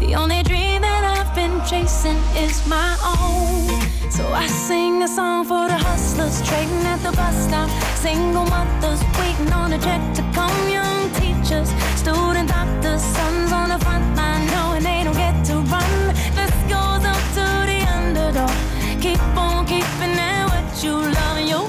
The 0.00 0.14
only 0.16 0.42
dream 0.42 0.82
that 0.82 1.02
I've 1.14 1.32
been 1.34 1.62
chasing 1.64 2.18
is 2.36 2.66
my 2.66 2.90
own. 3.14 3.70
So 4.10 4.26
I 4.32 4.46
sing 4.46 5.02
a 5.02 5.08
song 5.08 5.44
for 5.44 5.68
the 5.68 5.78
hustlers 5.78 6.42
trading 6.48 6.84
at 6.86 7.00
the 7.06 7.12
bus 7.12 7.36
stop. 7.46 7.70
Single 7.96 8.46
mothers 8.46 9.00
waiting 9.18 9.52
on 9.52 9.72
a 9.72 9.78
check 9.78 10.02
to 10.18 10.22
come. 10.34 10.56
Young 10.68 11.10
teachers, 11.20 11.70
student 11.96 12.48
doctors, 12.48 13.02
sons 13.02 13.52
on 13.52 13.68
the 13.70 13.78
front 13.78 14.16
line 14.16 14.46
knowing 14.54 14.82
they 14.82 15.04
don't 15.04 15.16
get 15.16 15.36
to 15.50 15.54
run. 15.72 15.92
This 16.38 16.54
goes 16.74 17.04
up 17.12 17.22
to 17.38 17.44
the 17.70 17.80
underdog. 17.96 18.56
Keep 19.00 19.22
on 19.36 19.66
keeping 19.66 20.18
at 20.18 20.46
what 20.50 20.66
you 20.82 20.92
love, 20.92 21.36
and 21.38 21.48
you'll 21.48 21.68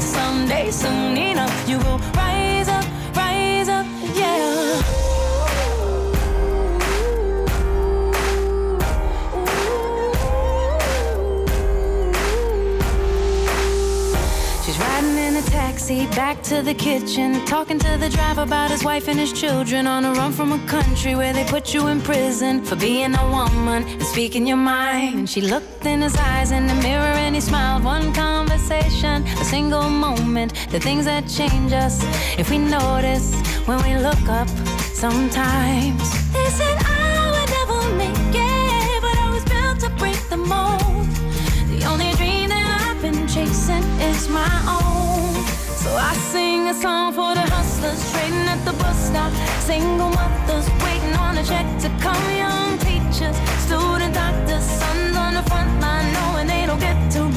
someday, 0.00 0.70
soon 0.70 1.16
enough, 1.16 1.68
you 1.68 1.78
will 1.78 1.98
rise 2.14 2.68
up, 2.68 2.84
rise 3.16 3.68
up, 3.68 3.86
yeah. 4.14 4.82
She's 14.64 14.78
riding 14.78 15.16
in 15.16 15.36
a 15.36 15.42
taxi 15.42 16.06
back 16.08 16.42
to 16.44 16.62
the 16.62 16.74
kitchen, 16.74 17.44
talking 17.44 17.78
to 17.78 17.96
the 17.98 18.08
driver 18.08 18.42
about 18.42 18.70
his 18.70 18.84
wife 18.84 19.08
and 19.08 19.18
his 19.18 19.32
children 19.32 19.86
on 19.86 20.04
a 20.04 20.12
run 20.12 20.32
from 20.32 20.52
a 20.52 20.66
country 20.66 21.14
where 21.14 21.32
they 21.32 21.44
put 21.44 21.74
you 21.74 21.88
in 21.88 22.00
prison 22.00 22.64
for 22.64 22.76
being 22.76 23.14
a 23.14 23.30
woman 23.30 23.82
and 23.84 24.02
speaking 24.04 24.46
your 24.46 24.56
mind. 24.56 25.28
She 25.28 25.40
looked 25.40 25.84
in 25.86 26.02
his 26.02 26.16
eyes 26.16 26.52
in 26.52 26.66
the 26.66 26.74
mirror 26.76 27.16
and 27.24 27.34
he 27.34 27.40
smiled. 27.40 27.84
One 27.84 28.12
conversation, 28.70 29.26
a 29.40 29.44
single 29.44 29.90
moment, 29.90 30.54
the 30.70 30.78
things 30.78 31.04
that 31.04 31.26
change 31.26 31.72
us 31.72 31.98
if 32.38 32.50
we 32.50 32.58
notice 32.58 33.34
when 33.66 33.82
we 33.82 33.96
look 33.96 34.28
up 34.28 34.48
sometimes. 34.94 35.98
They 36.32 36.48
said 36.50 36.76
oh, 36.78 37.10
I 37.18 37.26
would 37.34 37.50
never 37.58 37.80
make 37.96 38.34
it, 38.34 39.02
but 39.02 39.16
I 39.18 39.28
was 39.34 39.44
built 39.44 39.80
to 39.80 39.90
break 39.98 40.20
the 40.28 40.36
mold. 40.36 41.06
The 41.74 41.84
only 41.90 42.12
dream 42.12 42.48
that 42.50 42.64
I've 42.86 43.02
been 43.02 43.26
chasing 43.26 43.84
is 44.08 44.28
my 44.28 44.54
own. 44.78 45.34
So 45.82 45.90
I 45.90 46.14
sing 46.30 46.68
a 46.68 46.74
song 46.74 47.12
for 47.12 47.34
the 47.34 47.46
hustlers 47.54 48.00
trading 48.12 48.46
at 48.54 48.62
the 48.64 48.72
bus 48.72 48.98
stop. 49.08 49.32
Single 49.60 50.10
mothers 50.10 50.68
waiting 50.84 51.14
on 51.14 51.38
a 51.38 51.44
check 51.44 51.66
to 51.82 51.88
come. 51.98 52.22
Young 52.36 52.78
teachers, 52.78 53.36
student 53.66 54.14
doctors, 54.14 54.64
sons 54.64 55.16
on 55.16 55.34
the 55.34 55.42
front 55.50 55.80
line 55.80 56.12
knowing 56.12 56.46
they 56.46 56.66
don't 56.66 56.80
get 56.80 57.10
to 57.12 57.29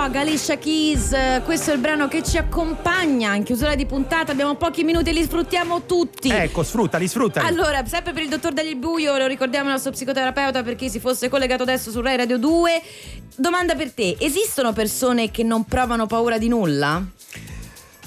Underdog, 0.00 0.16
Alicia 0.16 0.56
Keys, 0.56 1.12
eh, 1.12 1.42
questo 1.44 1.70
è 1.70 1.74
il 1.74 1.80
brano 1.80 2.08
che 2.08 2.22
ci 2.22 2.38
accompagna 2.38 3.34
in 3.34 3.42
chiusura 3.42 3.74
di 3.74 3.84
puntata, 3.84 4.32
abbiamo 4.32 4.54
pochi 4.54 4.82
minuti 4.82 5.10
e 5.10 5.12
li 5.12 5.22
sfruttiamo 5.22 5.84
tutti. 5.84 6.30
Ecco, 6.30 6.62
sfruttali, 6.62 7.06
sfruttali. 7.06 7.46
Allora, 7.46 7.84
sempre 7.84 8.14
per 8.14 8.22
il 8.22 8.30
dottor 8.30 8.52
Dagli 8.52 8.76
Buio, 8.76 9.18
lo 9.18 9.26
ricordiamo 9.26 9.66
il 9.66 9.72
nostro 9.72 9.90
psicoterapeuta 9.90 10.62
per 10.62 10.76
chi 10.76 10.88
si 10.88 11.00
fosse 11.00 11.28
collegato 11.28 11.64
adesso 11.64 11.90
su 11.90 12.00
Rai 12.00 12.16
Radio 12.16 12.38
2. 12.38 12.82
Domanda 13.36 13.74
per 13.74 13.92
te, 13.92 14.16
esistono 14.18 14.72
persone 14.72 15.30
che 15.30 15.42
non 15.42 15.64
provano 15.64 16.06
paura 16.06 16.38
di 16.38 16.48
nulla? 16.48 17.04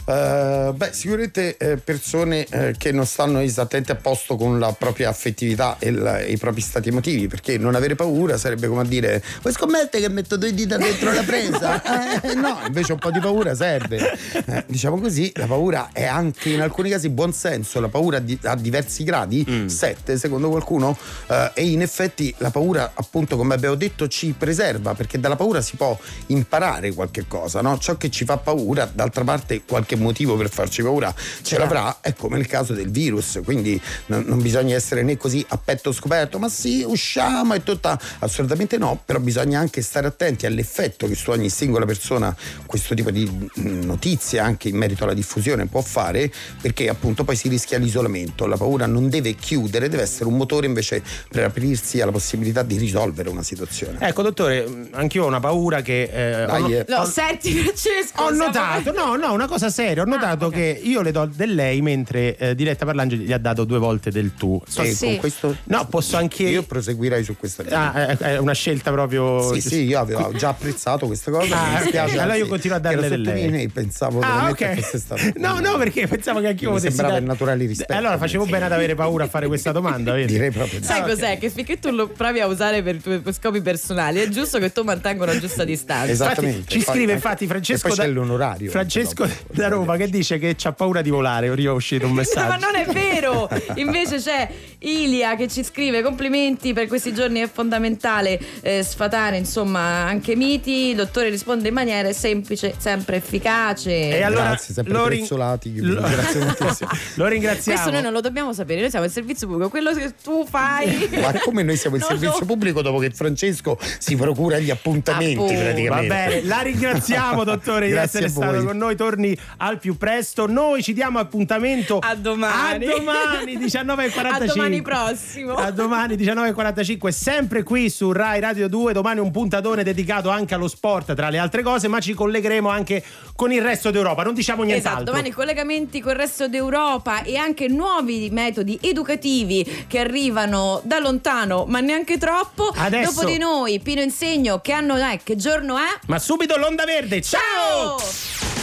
Eh, 0.05 0.71
beh, 0.75 0.89
sicuramente 0.91 1.55
eh, 1.55 1.77
persone 1.77 2.45
eh, 2.49 2.75
che 2.77 2.91
non 2.91 3.05
stanno 3.05 3.39
esattamente 3.39 3.93
a 3.93 3.95
posto 3.95 4.35
con 4.35 4.59
la 4.59 4.73
propria 4.73 5.07
affettività 5.09 5.77
e, 5.79 5.91
la- 5.91 6.19
e 6.19 6.33
i 6.33 6.37
propri 6.37 6.59
stati 6.61 6.89
emotivi, 6.89 7.27
perché 7.27 7.57
non 7.57 7.73
avere 7.75 7.95
paura 7.95 8.37
sarebbe 8.37 8.67
come 8.67 8.81
a 8.81 8.85
dire: 8.85 9.23
Vuoi 9.41 9.53
scommettere 9.53 10.03
che 10.05 10.09
metto 10.09 10.35
due 10.35 10.53
dita 10.53 10.77
dentro 10.77 11.11
la 11.13 11.23
presa? 11.23 11.81
Eh, 12.23 12.33
no, 12.35 12.59
invece 12.65 12.93
un 12.93 12.99
po' 12.99 13.11
di 13.11 13.19
paura 13.19 13.55
serve. 13.55 14.17
Eh, 14.45 14.63
diciamo 14.67 14.99
così, 14.99 15.31
la 15.35 15.45
paura 15.45 15.89
è 15.93 16.03
anche 16.05 16.49
in 16.49 16.61
alcuni 16.61 16.89
casi 16.89 17.09
buonsenso, 17.09 17.79
la 17.79 17.87
paura 17.89 18.19
di- 18.19 18.37
ha 18.43 18.55
diversi 18.55 19.03
gradi, 19.03 19.65
sette 19.69 20.17
secondo 20.17 20.49
qualcuno, 20.49 20.97
eh, 21.27 21.51
e 21.53 21.67
in 21.69 21.81
effetti 21.81 22.33
la 22.39 22.49
paura, 22.51 22.91
appunto, 22.93 23.35
come 23.37 23.53
abbiamo 23.53 23.75
detto, 23.75 24.07
ci 24.07 24.33
preserva, 24.37 24.93
perché 24.93 25.19
dalla 25.19 25.35
paura 25.35 25.61
si 25.61 25.75
può 25.75 25.97
imparare 26.27 26.93
qualche 26.93 27.25
cosa, 27.27 27.61
no? 27.61 27.77
Ciò 27.77 27.95
che 27.97 28.09
ci 28.09 28.25
fa 28.25 28.37
paura, 28.37 28.89
d'altra 28.93 29.23
parte, 29.23 29.61
qualche 29.65 29.92
motivo 29.95 30.35
per 30.35 30.49
farci 30.49 30.81
paura 30.81 31.13
ce 31.41 31.57
l'avrà, 31.57 31.97
è 32.01 32.13
come 32.13 32.37
nel 32.37 32.47
caso 32.47 32.73
del 32.73 32.89
virus, 32.89 33.39
quindi 33.43 33.79
non, 34.07 34.23
non 34.27 34.41
bisogna 34.41 34.75
essere 34.75 35.03
né 35.03 35.17
così 35.17 35.43
a 35.49 35.57
petto 35.57 35.91
scoperto, 35.91 36.39
ma 36.39 36.49
sì, 36.49 36.83
usciamo 36.85 37.53
e 37.53 37.63
tutta. 37.63 37.99
Assolutamente 38.19 38.77
no, 38.77 39.01
però 39.03 39.19
bisogna 39.19 39.59
anche 39.59 39.81
stare 39.81 40.07
attenti 40.07 40.45
all'effetto 40.45 41.07
che 41.07 41.15
su 41.15 41.31
ogni 41.31 41.49
singola 41.49 41.85
persona 41.85 42.35
questo 42.65 42.95
tipo 42.95 43.11
di 43.11 43.29
mm, 43.59 43.83
notizie, 43.83 44.39
anche 44.39 44.69
in 44.69 44.77
merito 44.77 45.03
alla 45.03 45.13
diffusione, 45.13 45.65
può 45.67 45.81
fare, 45.81 46.31
perché 46.61 46.89
appunto 46.89 47.23
poi 47.23 47.35
si 47.35 47.47
rischia 47.47 47.77
l'isolamento. 47.77 48.45
La 48.45 48.57
paura 48.57 48.85
non 48.85 49.09
deve 49.09 49.35
chiudere, 49.35 49.89
deve 49.89 50.03
essere 50.03 50.25
un 50.25 50.35
motore 50.35 50.65
invece 50.65 51.01
per 51.29 51.43
aprirsi 51.43 52.01
alla 52.01 52.11
possibilità 52.11 52.63
di 52.63 52.77
risolvere 52.77 53.29
una 53.29 53.43
situazione. 53.43 53.97
Ecco, 53.99 54.21
dottore, 54.21 54.87
anch'io 54.91 55.23
ho 55.25 55.27
una 55.27 55.39
paura 55.39 55.81
che. 55.81 56.03
eh, 56.03 56.45
Dai, 56.45 56.61
ho, 56.61 56.69
eh. 56.69 56.85
No, 56.87 57.05
senti 57.05 57.51
Francesco. 57.53 58.23
ho 58.23 58.29
notato, 58.31 58.91
no, 58.91 59.15
no, 59.15 59.33
una 59.33 59.47
cosa 59.47 59.69
seria. 59.69 59.82
Ho 59.97 60.05
notato 60.05 60.45
ok. 60.47 60.53
che 60.53 60.79
io 60.83 61.01
le 61.01 61.11
do 61.11 61.25
del 61.25 61.53
lei 61.55 61.81
mentre 61.81 62.37
eh, 62.37 62.55
Diretta 62.55 62.85
Parlangeli 62.85 63.25
gli 63.25 63.33
ha 63.33 63.37
dato 63.37 63.63
due 63.65 63.77
volte 63.79 64.09
del 64.11 64.33
tu. 64.33 64.61
E 64.77 64.93
sì. 64.93 65.05
con 65.05 65.17
questo 65.17 65.55
No, 65.65 65.85
posso 65.87 66.17
anche. 66.17 66.43
io 66.43 66.63
proseguirei 66.63 67.23
su 67.23 67.35
questa 67.37 67.63
linea. 67.63 67.93
Ah, 67.93 68.07
è- 68.07 68.17
è 68.17 68.37
una 68.37 68.53
scelta 68.53 68.91
proprio. 68.91 69.53
Sì, 69.53 69.61
sì, 69.61 69.83
io 69.83 69.99
avevo 69.99 70.31
già 70.33 70.49
apprezzato 70.49 71.05
questa 71.07 71.31
cosa. 71.31 71.55
Ah, 71.59 71.69
mi 71.71 71.77
dispiace, 71.81 72.19
Allora 72.19 72.35
io 72.37 72.47
continuo 72.47 72.77
a 72.77 72.79
darle 72.79 73.09
del 73.09 73.21
lei. 73.21 73.63
e 73.63 73.69
pensavo 73.69 74.19
Ah, 74.21 74.27
veramente 74.51 74.65
ok. 74.65 74.79
fosse 74.79 74.97
stato. 74.99 75.21
No, 75.35 75.59
no, 75.59 75.77
perché 75.77 76.07
pensavo 76.07 76.39
che 76.39 76.47
anch'io 76.47 76.69
Mi 76.69 76.75
potessi 76.77 76.95
sembrava 76.95 77.19
il 77.19 77.25
naturale 77.25 77.65
rispetto. 77.65 77.93
Allora 77.93 78.17
facevo 78.17 78.45
bene 78.45 78.65
ad 78.65 78.71
avere 78.71 78.95
paura 78.95 79.25
a 79.25 79.27
fare 79.27 79.47
questa 79.47 79.71
domanda, 79.71 80.13
vedi? 80.13 80.33
Direi 80.33 80.51
proprio 80.51 80.81
Sai 80.81 81.01
Ah, 81.01 81.03
cos'è? 81.03 81.33
ok. 81.33 81.39
Che 81.39 81.49
finché 81.49 81.79
tu 81.79 81.89
lo 81.89 82.07
provi 82.07 82.39
a 82.39 82.47
usare 82.47 82.81
per 82.81 82.97
per 83.03 83.33
scopi 83.33 83.61
personali, 83.61 84.19
è 84.19 84.27
giusto 84.29 84.59
che 84.59 84.71
tu 84.71 84.83
mantenga 84.83 85.23
una 85.23 85.37
giusta 85.37 85.63
distanza. 85.63 86.11
Esattamente. 86.11 86.57
Infatti, 86.57 86.77
ci 86.79 86.83
Poi- 86.85 86.93
scrive 86.95 87.11
infatti 87.13 87.47
Francesco 87.47 87.85
e 87.87 87.89
poi 87.89 87.97
da, 87.97 88.03
c'è 88.03 88.09
l'onorario. 88.09 88.69
Francesco 88.71 89.27
da 89.51 89.67
Roma 89.73 89.95
che 89.97 90.07
dice 90.09 90.37
che 90.39 90.55
c'ha 90.57 90.71
paura 90.73 91.01
di 91.01 91.09
volare. 91.09 91.47
Io 91.47 91.71
è 91.71 91.73
uscito 91.75 92.05
un 92.05 92.11
No, 92.13 92.17
messaggio. 92.17 92.47
ma 92.47 92.55
non 92.57 92.75
è 92.75 92.85
vero! 92.85 93.49
Invece 93.75 94.17
c'è 94.17 94.49
Ilia 94.79 95.35
che 95.35 95.47
ci 95.47 95.63
scrive 95.63 96.01
complimenti 96.01 96.73
per 96.73 96.87
questi 96.87 97.13
giorni 97.13 97.39
è 97.39 97.49
fondamentale 97.51 98.39
eh, 98.61 98.83
sfatare 98.83 99.37
insomma 99.37 99.79
anche 100.05 100.35
miti. 100.35 100.89
Il 100.89 100.95
dottore 100.95 101.29
risponde 101.29 101.67
in 101.69 101.73
maniera 101.73 102.11
semplice, 102.13 102.73
sempre 102.77 103.17
efficace. 103.17 103.91
E 104.17 104.21
allora 104.21 104.47
Grazie, 104.49 104.73
sempre 104.73 104.93
lo 104.93 105.07
rin- 105.07 105.17
prezzolati, 105.19 105.79
lo- 105.81 106.01
grazie 106.01 106.39
moltissimo. 106.43 106.89
Lo 107.15 107.27
ringraziamo. 107.27 107.77
Questo 107.79 107.91
noi 107.93 108.01
non 108.03 108.13
lo 108.13 108.21
dobbiamo 108.21 108.53
sapere, 108.53 108.81
noi 108.81 108.89
siamo 108.89 109.05
il 109.05 109.11
servizio 109.11 109.47
pubblico, 109.47 109.69
quello 109.69 109.93
che 109.93 110.13
tu 110.21 110.45
fai. 110.47 111.09
Ma 111.21 111.33
come 111.39 111.63
noi 111.63 111.77
siamo 111.77 111.95
il 111.95 112.01
No, 112.01 112.07
servizio 112.09 112.39
no. 112.39 112.45
pubblico 112.45 112.81
dopo 112.81 112.97
che 112.99 113.09
Francesco 113.11 113.77
si 113.97 114.15
procura 114.15 114.59
gli 114.59 114.69
appuntamenti 114.69 115.33
Appunto. 115.35 115.53
Va 115.53 115.59
praticamente. 115.63 116.07
bene, 116.07 116.43
la 116.45 116.61
ringraziamo 116.61 117.43
dottore 117.43 117.87
di 117.87 117.93
essere 117.93 118.27
stato 118.29 118.63
con 118.63 118.77
noi, 118.77 118.95
torni 118.95 119.37
al 119.63 119.79
più 119.79 119.97
presto. 119.97 120.45
Noi 120.45 120.83
ci 120.83 120.93
diamo 120.93 121.19
appuntamento 121.19 121.99
A 121.99 122.15
domani. 122.15 122.85
A 122.85 122.97
domani 122.97 123.57
19.45. 123.57 124.31
A 124.43 124.45
domani 124.45 124.81
prossimo. 124.81 125.53
A 125.53 125.71
domani 125.71 126.15
19.45, 126.15 127.07
sempre 127.09 127.63
qui 127.63 127.89
su 127.89 128.11
Rai 128.11 128.39
Radio 128.41 128.67
2. 128.67 128.93
Domani 128.93 129.19
un 129.21 129.31
puntatone 129.31 129.83
dedicato 129.83 130.29
anche 130.29 130.53
allo 130.53 130.67
sport, 130.67 131.13
tra 131.13 131.29
le 131.29 131.37
altre 131.37 131.61
cose, 131.61 131.87
ma 131.87 131.99
ci 131.99 132.13
collegheremo 132.13 132.67
anche 132.69 133.03
con 133.35 133.51
il 133.51 133.61
resto 133.61 133.89
d'Europa. 133.89 134.23
Non 134.23 134.33
diciamo 134.33 134.63
nient'altro. 134.63 135.01
Esatto, 135.01 135.11
domani 135.11 135.31
collegamenti 135.31 136.01
col 136.01 136.15
resto 136.15 136.47
d'Europa 136.49 137.23
e 137.23 137.37
anche 137.37 137.67
nuovi 137.67 138.29
metodi 138.31 138.77
educativi 138.81 139.85
che 139.87 139.99
arrivano 139.99 140.81
da 140.83 140.99
lontano, 140.99 141.65
ma 141.67 141.79
neanche 141.79 142.17
troppo. 142.17 142.73
Adesso- 142.75 143.13
Dopo 143.13 143.25
di 143.27 143.37
noi, 143.37 143.79
Pino 143.79 144.01
Insegno, 144.01 144.59
che 144.59 144.73
anno 144.73 144.95
è? 144.95 145.19
Che 145.23 145.35
giorno 145.37 145.77
è? 145.77 145.99
Ma 146.07 146.19
subito 146.19 146.57
l'onda 146.57 146.83
verde. 146.83 147.21
Ciao! 147.21 147.97
Ciao! 147.99 148.62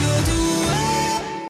to 0.00 0.29